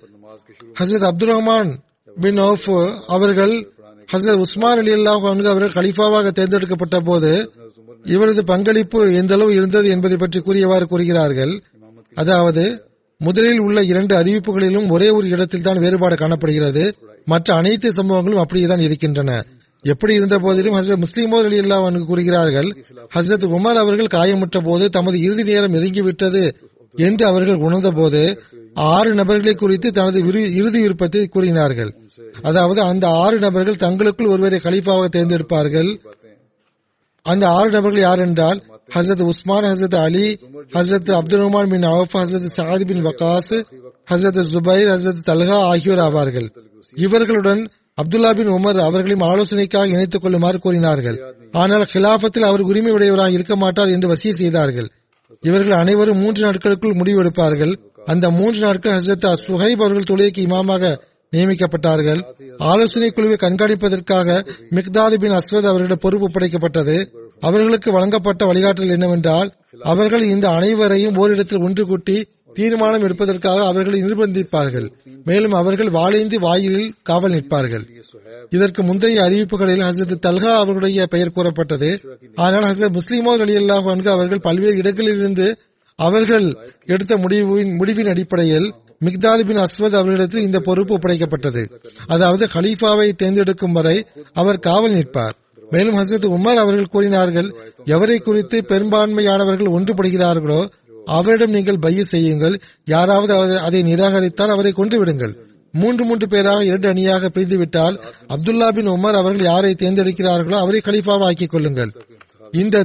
ஹசரத் 0.79 1.07
அப்துல் 1.09 1.33
ரஹ்மான் 1.35 1.71
பின் 2.21 2.37
அவுஃப் 2.37 2.93
அவர்கள் 3.07 3.53
ஹசரத் 4.11 4.43
உஸ்மான் 4.45 4.79
அலி 4.81 4.91
அல்லாஹ் 4.97 5.25
அவர்கள் 5.51 5.75
கலிஃபாவாக 5.77 6.31
தேர்ந்தெடுக்கப்பட்ட 6.39 6.97
போது 7.09 7.31
இவரது 8.05 8.41
பங்களிப்பு 8.51 8.99
எந்த 9.21 9.33
அளவு 9.37 9.51
இருந்தது 9.59 9.87
என்பதை 9.95 10.17
பற்றி 10.17 10.39
கூறியவாறு 10.39 10.85
கூறுகிறார்கள். 10.91 11.53
அதாவது 12.15 12.63
முதலில் 13.21 13.61
உள்ள 13.65 13.79
இரண்டு 13.91 14.13
அறிவிப்புகளிலும் 14.21 14.87
ஒரே 14.95 15.09
ஒரு 15.17 15.27
இடத்தில் 15.35 15.65
தான் 15.67 15.81
வேறுபாடு 15.83 16.15
காணப்படுகிறது. 16.21 16.83
மற்ற 17.31 17.49
அனைத்து 17.59 17.89
சம்பவங்களும் 17.97 18.41
அப்படியே 18.43 18.67
தான் 18.71 18.85
இருக்கின்றன. 18.87 19.31
எப்படி 19.83 20.13
இருந்த 20.19 20.35
போதிலும் 20.43 20.75
ஹசரத் 20.77 21.03
முஸ்லிமோர் 21.05 21.47
அலி 21.49 21.57
அல்லாஹ் 21.63 22.09
கூறுகிறார்கள் 22.11 22.69
ஹசரத் 23.15 23.47
உமர் 23.57 23.79
அவர்கள் 23.83 24.13
காயமுற்ற 24.15 24.59
போது 24.69 24.85
தமது 24.97 25.17
இறுதி 25.25 25.43
நேரம் 25.49 25.73
நெருங்கிவிட்டது 25.75 26.43
என்று 26.95 27.25
அவர்கள் 27.25 27.55
உணர்ந்த 27.55 27.91
போது 27.91 28.41
ஆறு 28.73 29.13
நபர்களை 29.13 29.55
குறித்து 29.55 29.91
தனது 29.91 30.19
இறுதி 30.55 30.81
விருப்பத்தை 30.81 31.27
கூறினார்கள். 31.27 31.91
அதாவது 32.41 32.81
அந்த 32.81 33.07
ஆறு 33.07 33.39
நபர்கள் 33.39 33.75
தங்களுக்குள் 33.75 34.27
ஒருவரை 34.27 34.59
கலிப்பாவாக 34.63 35.09
தேர்ந்தெடுப்பார்கள். 35.15 35.99
அந்த 37.21 37.49
ஆறு 37.49 37.69
நபர்கள் 37.69 38.01
யார் 38.01 38.19
என்றால் 38.19 38.63
ஹசரத் 38.95 39.21
உஸ்மான் 39.21 39.63
ஹசரத் 39.63 39.95
அலி 39.95 40.39
ஹசரத் 40.73 41.11
அப்துல் 41.11 41.39
ரஹ்மான் 41.39 41.69
பின் 41.69 41.83
அவப் 41.83 42.15
ஹசரத் 42.15 42.49
சாத் 42.57 42.85
பின் 42.85 43.05
வக்காஸ் 43.05 43.63
ஹசரத் 44.11 44.41
ஜுபைர் 44.53 44.91
ஹசரத் 44.93 45.23
தல்ஹா 45.25 45.57
ஆகியோர் 45.71 45.99
ஆவார்கள். 45.99 46.47
இவர்களுடன் 46.95 47.67
அப்துல்லா 48.01 48.35
பின் 48.35 48.49
உமர் 48.49 48.79
அவர்களையும் 48.79 49.27
ஆலோசனைக்காக 49.29 49.85
இணைத்துக் 49.85 50.21
கொள்ளுமாறு 50.21 50.59
கூறினார்கள். 50.59 51.17
ஆனால் 51.51 51.85
கிலாபத்தில் 51.93 52.49
அவர் 52.49 52.61
உரிமை 52.61 52.91
உடையவராக 52.91 53.31
இருக்க 53.31 53.55
மாட்டார் 53.55 53.87
என்று 53.87 54.07
வசிய 54.07 54.29
செய்தார்கள். 54.29 54.89
இவர்கள் 55.41 55.77
அனைவரும் 55.77 56.17
மூன்று 56.17 56.41
நாட்களுக்குள் 56.41 56.95
முடிவெடுப்பார்கள். 56.95 57.75
அந்த 58.05 58.29
மூன்று 58.29 58.59
நாட்கள் 58.59 58.93
ஹசரத் 58.93 59.33
சுஹைப் 59.47 59.81
அவர்கள் 59.81 60.09
தொழுகைக்கு 60.09 60.41
இமாமாக 60.41 60.97
நியமிக்கப்பட்டார்கள். 61.31 62.21
ஆலோசனை 62.57 63.09
குழுவை 63.09 63.37
கண்காணிப்பதற்காக 63.41 64.45
மிக்தாது 64.69 65.17
பின் 65.17 65.31
அஸ்வத் 65.31 65.69
அவர்களிடம் 65.69 65.97
பொறுப்பு 66.01 66.29
படைக்கப்பட்டது 66.29 67.07
அவர்களுக்கு 67.39 67.91
வழங்கப்பட்ட 67.91 68.45
வழிகாட்டல் 68.45 68.89
என்னவென்றால் 68.89 69.53
அவர்கள் 69.81 70.21
இந்த 70.21 70.49
அனைவரையும் 70.49 71.15
ஓரிடத்தில் 71.15 71.61
ஒன்று 71.61 71.85
கூட்டி 71.85 72.27
தீர்மானம் 72.53 73.01
எடுப்பதற்காக 73.01 73.65
அவர்களை 73.65 73.99
நிர்பந்திப்பார்கள். 74.03 74.87
மேலும் 75.23 75.51
அவர்கள் 75.51 75.89
வாழேந்தி 75.89 76.37
வாயிலில் 76.37 76.93
காவல் 77.03 77.31
நிற்பார்கள். 77.31 77.85
இதற்கு 78.49 78.83
முந்தைய 78.83 79.21
அறிவிப்புகளில் 79.21 79.85
ஹசரத் 79.87 80.23
தல்ஹா 80.25 80.53
அவர்களுடைய 80.53 81.05
பெயர் 81.05 81.31
கூறப்பட்டது. 81.31 81.89
ஆனால் 82.35 82.63
ஹசரத் 82.63 82.97
முஸ்லிமோ 82.97 83.33
அலி 83.45 83.55
அல்லாஹ் 83.55 84.07
அவர்கள் 84.07 84.39
பல்வேறு 84.39 84.77
இடங்களிலிருந்து 84.77 85.47
அவர்கள் 85.99 86.47
எடுத்த 86.85 87.17
முடிவின் 87.17 87.75
முடிவின் 87.75 88.07
அடிப்படையில் 88.07 88.73
மிக்தாது 89.05 89.43
பின் 89.43 89.57
அஸ்வத் 89.57 89.97
அவர்களிடத்தில் 89.99 90.41
இந்த 90.41 90.59
பொறுப்பு 90.59 90.97
ஒப்படைக்கப்பட்டது. 90.97 91.63
அதாவது 92.07 92.49
ஹலீஃபாவை 92.53 93.11
தேர்ந்தெடுக்கும் 93.11 93.71
வரை 93.71 94.05
அவர் 94.33 94.59
காவல் 94.59 94.91
நிற்பார். 94.91 95.35
மேலும் 95.69 95.97
ஹசரத் 95.97 96.27
உமர் 96.35 96.61
அவர்கள் 96.63 96.87
கூறினார்கள் 96.87 97.49
எவரை 97.85 98.17
குறித்து 98.21 98.57
பெரும்பான்மையானவர்கள் 98.67 99.73
ஒன்றுபடுகிறார்களோ 99.75 100.59
அவரிடம் 101.05 101.55
நீங்கள் 101.55 101.83
பைய 101.85 102.03
செய்யுங்கள். 102.03 102.55
யாராவது 102.85 103.33
அதை 103.67 103.81
நிராகரித்தால் 103.83 104.53
அவரை 104.55 104.71
கொன்றுவிடுங்கள். 104.77 105.33
மூன்று 105.73 106.03
மூன்று 106.05 106.25
பேராக 106.27 106.65
இரண்டு 106.69 106.87
அணியாக 106.87 107.29
பிரிந்துவிட்டால் 107.29 107.95
அப்துல்லா 108.33 108.67
பின் 108.77 108.89
உமர் 108.95 109.19
அவர்கள் 109.21 109.49
யாரை 109.51 109.71
தேர்ந்தெடுக்கிறார்களோ 109.73 110.57
அவரை 110.63 110.81
கலிப்பாக 110.85 111.27
ஆக்கிக் 111.29 111.53
கொள்ளுங்கள். 111.53 111.91
இந்த 112.61 112.77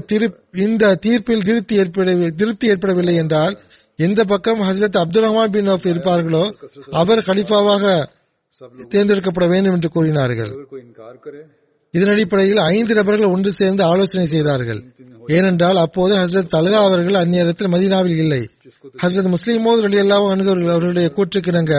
இந்த 0.66 0.94
தீர்ப்பில் 1.04 1.46
திருப்தி 1.48 1.74
ஏற்பட 1.76 2.14
திருப்தி 2.40 2.66
ஏற்படவில்லை 2.72 3.14
என்றால் 3.14 3.56
எந்த 3.98 4.20
பக்கம் 4.24 4.60
Hazrat 4.68 5.00
Abdul 5.02 5.26
Rahman 5.26 5.52
bin 5.56 5.70
Auf 5.74 5.86
இருப்பார்களோ 5.90 6.44
அவர் 7.00 7.26
கலிஃபாவாக 7.28 7.84
தேர்ந்தெடுக்கப்பட 8.92 9.46
வேண்டும் 9.48 9.74
என்று 9.76 9.88
கூறினார்கள். 9.96 10.52
இதன் 11.94 12.12
அடிப்படையில் 12.14 12.60
ஐந்து 12.74 12.94
நபர்கள் 12.94 13.32
ஒன்று 13.34 13.52
சேர்ந்து 13.52 13.84
ஆலோசனை 13.84 14.26
செய்தார்கள். 14.26 14.80
ஏனென்றால் 15.28 15.76
அப்போது 15.76 16.14
ஹசரத் 16.14 16.52
தலகா 16.54 16.80
அவர்கள் 16.80 17.20
அந்நேரத்தில் 17.22 17.72
மதீனாவில் 17.74 18.16
இல்லை. 18.16 18.48
ஹசரத் 19.02 19.28
முஸ்லீம் 19.28 19.66
மோது 19.66 19.82
அலி 19.82 19.98
அல்லாஹ் 20.00 20.32
அணுகவர்கள் 20.34 20.74
அவர்களுடைய 20.74 21.12
கூற்றுக்கிணங்க 21.16 21.74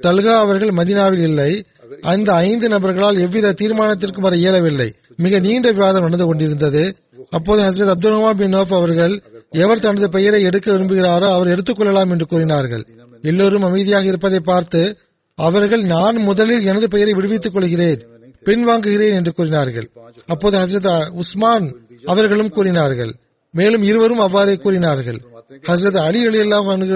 தல்கா 0.00 0.34
அவர்கள் 0.38 0.68
மதினாவில் 0.68 1.22
இல்லை. 1.28 1.64
அந்த 2.00 2.34
ஐந்து 2.34 2.68
நபர்களால் 2.68 3.20
எவ்வித 3.20 3.52
தீர்மானத்திற்கும் 3.52 4.26
வர 4.26 4.36
இயலவில்லை. 4.36 4.94
மிக 5.16 5.38
நீண்ட 5.38 5.70
விவாதம் 5.70 6.02
நடந்து 6.02 6.26
கொண்டிருந்தது. 6.26 6.96
அப்போது 7.30 7.62
ஹசரத் 7.62 7.88
அப்துல் 7.88 8.12
ரஹ்மா 8.12 8.32
பின் 8.34 8.54
நோப் 8.54 8.74
அவர்கள் 8.74 9.22
எவர் 9.50 9.80
தனது 9.80 10.08
பெயரை 10.10 10.42
எடுக்க 10.42 10.72
விரும்புகிறாரோ 10.72 11.28
அவர் 11.32 11.48
எடுத்துக்கொள்ளலாம் 11.48 12.10
என்று 12.10 12.26
கூறினார்கள். 12.26 12.84
எல்லோரும் 13.22 13.62
அமைதியாக 13.62 14.06
இருப்பதை 14.06 14.40
பார்த்து 14.40 14.96
அவர்கள் 15.34 15.82
நான் 15.82 16.16
முதலில் 16.16 16.66
எனது 16.66 16.88
பெயரை 16.88 17.12
விடுவித்துக் 17.12 17.52
கொள்கிறேன் 17.52 18.02
பின்வாங்குகிறேன் 18.44 19.14
என்று 19.14 19.32
கூறினார்கள். 19.32 19.90
அப்போது 20.26 20.58
ஹசரத் 20.58 21.08
உஸ்மான் 21.08 21.66
அவர்களும் 22.04 22.48
கூறினார்கள். 22.48 23.14
மேலும் 23.52 23.82
இருவரும் 23.82 24.18
அவ்வாறே 24.18 24.56
கூறினார்கள். 24.56 25.20
ஹசரத் 25.68 25.96
அலி 25.96 26.26
அலி 26.26 26.50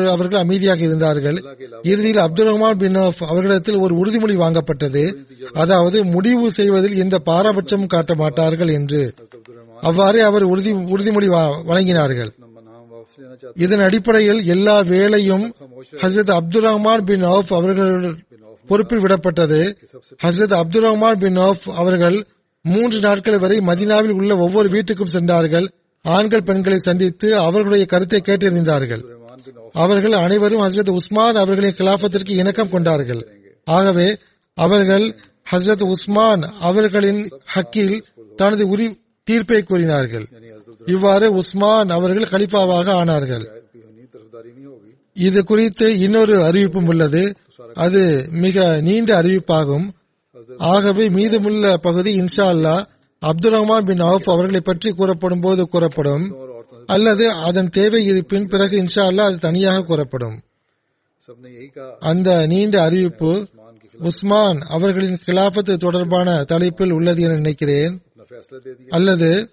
அவர்கள் 0.07 0.39
அமைதியாக 0.39 0.81
இருந்தார்கள். 0.81 1.45
இறுதியில் 1.83 2.19
அப்துல் 2.19 2.47
ரஹ்மான் 2.47 2.79
பின் 2.79 2.95
அவர்களிடத்தில் 2.95 3.77
ஒரு 3.77 3.97
உறுதிமொழி 3.97 4.37
வாங்கப்பட்டது. 4.37 5.15
அதாவது 5.53 6.05
முடிவு 6.05 6.51
செய்வதில் 6.51 6.97
எந்த 6.97 7.21
பாரபட்சமும் 7.27 7.87
காட்ட 7.87 8.15
மாட்டார்கள் 8.15 8.69
என்று. 8.69 9.15
அவ்வாறே 9.81 10.21
அவர் 10.21 10.43
உறுதி 10.43 10.73
உறுதிமொழி 10.73 11.29
வழங்கினார்கள். 11.67 12.31
இதன் 13.55 13.81
அடிப்படையில் 13.81 14.45
எல்லா 14.45 14.81
வேலையும் 14.81 15.55
ஹசரத் 15.97 16.31
அப்துல் 16.31 16.65
ரஹ்மான் 16.65 17.05
பின் 17.05 17.23
அவுப் 17.23 17.53
அவர்கள் 17.53 18.15
பொறுப்பில் 18.67 19.03
விடப்பட்டது. 19.03 19.77
ஹசரத் 20.25 20.55
அப்துல் 20.55 20.85
ரஹ்மான் 20.85 21.19
பின் 21.19 21.37
அவர்கள் 21.75 22.25
மூன்று 22.63 23.01
நாட்கள் 23.01 23.39
வரை 23.39 23.59
மதினாவில் 23.59 24.11
உள்ள 24.11 24.37
ஒவ்வொரு 24.37 24.69
வீட்டுக்கும் 24.69 25.07
சென்றார்கள். 25.07 25.71
ஆண்கள் 26.03 26.43
பெண்களை 26.43 26.79
சந்தித்து 26.79 27.39
அவர்களுடைய 27.39 27.87
கருத்தை 27.87 28.21
கேட்டறிந்தார்கள். 28.25 29.03
அவர்கள் 29.73 30.13
அனைவரும் 30.13 30.61
ஹசரத் 30.61 30.91
உஸ்மான் 30.91 31.35
அவர்களின் 31.35 31.75
கிலாபத்திற்கு 31.75 32.31
இணக்கம் 32.31 32.71
கொண்டார்கள். 32.71 33.29
ஆகவே 33.65 34.17
அவர்கள் 34.55 35.17
ஹசரத் 35.53 35.83
உஸ்மான் 35.83 36.43
அவர்களின் 36.61 37.31
ஹக்கில் 37.55 38.03
தனது 38.37 38.77
உரி 38.77 39.01
தீர்ப்பை 39.25 39.63
கூறினார்கள். 39.63 40.27
இவ்வாறு 40.87 41.33
உஸ்மான் 41.33 41.89
அவர்கள் 41.89 42.29
கலிஃபாவாக 42.31 42.89
ஆனார்கள். 43.03 43.47
இது 45.13 45.45
குறித்து 45.45 45.99
இன்னொரு 45.99 46.43
அறிவிப்பும் 46.43 46.87
உள்ளது. 46.87 47.35
அது 47.75 48.29
மிக 48.31 48.79
நீண்ட 48.81 49.23
அறிவிப்பாகும். 49.23 49.89
ஆகவே 50.59 51.09
மீதமுள்ள 51.09 51.77
பகுதி 51.77 52.21
இன்ஷா 52.21 52.47
அல்லா 52.53 52.85
அப்துல் 53.19 53.53
ரஹ்மான் 53.53 53.85
பின் 53.85 54.01
அவுப் 54.01 54.31
அவர்களை 54.31 54.61
பற்றி 54.61 54.91
கூறப்படும் 54.91 55.41
போது 55.41 55.69
கூறப்படும். 55.69 56.25
அல்லது 56.87 57.31
அதன் 57.31 57.69
தேவை 57.69 58.05
இருப்பின் 58.05 58.47
பிறகு 58.47 58.83
இன்ஷா 58.83 59.03
அல்லா 59.11 59.21
அது 59.21 59.39
தனியாக 59.39 59.83
கூறப்படும். 59.83 60.41
அந்த 61.99 62.47
நீண்ட 62.47 62.83
அறிவிப்பு 62.83 63.49
உஸ்மான் 63.99 64.59
அவர்களின் 64.59 65.19
கிலாபத்து 65.27 65.77
தொடர்பான 65.77 66.45
தலைப்பில் 66.45 66.91
உள்ளது 66.91 67.23
என 67.23 67.35
நினைக்கிறேன். 67.35 68.03
அல்லது 68.89 69.51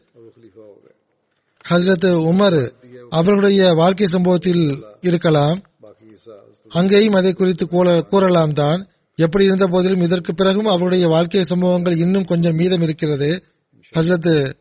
ஹசரத் 1.70 2.10
உமர் 2.30 2.72
அவர்களுடைய 3.10 3.74
வாழ்க்கை 3.74 4.08
சம்பவத்தில் 4.08 4.84
இருக்கலாம். 5.02 5.62
அங்கேயும் 6.70 7.14
அதை 7.14 7.34
குறித்து 7.34 7.68
கூறலாம் 8.10 8.54
தான் 8.54 8.88
எப்படி 9.18 9.45
இருந்த 9.45 9.68
போதிலும் 9.68 10.01
இதற்கு 10.01 10.34
பிறகும் 10.34 10.65
அவருடைய 10.65 11.07
வாழ்க்கை 11.07 11.43
சம்பவங்கள் 11.43 11.97
இன்னும் 11.97 12.26
கொஞ்சம் 12.26 12.55
மீதம் 12.55 12.82
இருக்கிறது. 12.82 13.43
ஹசரத் 13.95 14.53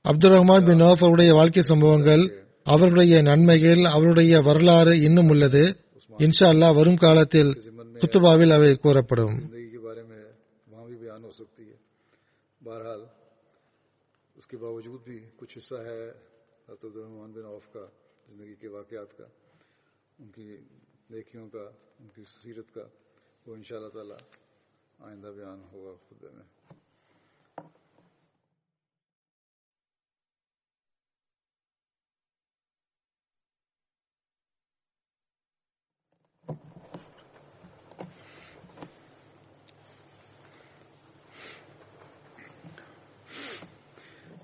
அப்துல் 0.00 0.32
ரஹ்மான் 0.32 0.66
பின் 0.66 0.80
நோஃப் 0.80 1.02
அவருடைய 1.02 1.34
வாழ்க்கை 1.34 1.62
சம்பவங்கள் 1.62 2.44
அவருடைய 2.64 3.22
நன்மைகள் 3.22 3.84
அவருடைய 3.84 4.40
வரலாறு 4.40 5.00
இன்னும் 5.00 5.28
உள்ளது. 5.28 5.76
இன்ஷா 6.18 6.46
அல்லா 6.46 6.74
வரும் 6.74 6.96
காலத்தில் 6.96 7.50
குத்துபாவில் 7.98 8.52
அவை 8.52 8.76
கூறப்படும். 8.76 9.36
کے 14.52 14.58
باوجود 14.58 15.00
بھی 15.08 15.18
کچھ 15.36 15.54
حصہ 15.58 15.78
ہے 15.88 16.00
حضرت 16.68 16.82
عبدالرحمٰن 16.84 17.30
بن 17.36 17.44
عوف 17.52 17.66
کا 17.74 17.84
زندگی 18.28 18.54
کے 18.62 18.68
واقعات 18.78 19.10
کا 19.18 19.26
ان 20.20 20.28
کی 20.34 20.44
نیکیوں 21.12 21.46
کا 21.54 21.64
ان 22.00 22.08
کی 22.14 22.22
سیرت 22.32 22.68
کا 22.74 22.84
وإن 23.46 23.62
شاء 23.62 23.78
الله 23.78 23.88
تعالى 23.88 24.16
آئندہ 25.08 25.30
بیان 25.36 25.62
ہوگا 25.72 25.94
خود 26.08 26.22
میں 26.34 26.50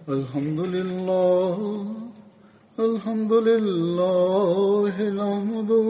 الحمد 0.09 0.61
لله 0.61 1.59
الحمد 2.79 3.33
لله 3.33 4.95
نحمده 5.11 5.87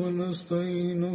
ونستعينه 0.00 1.14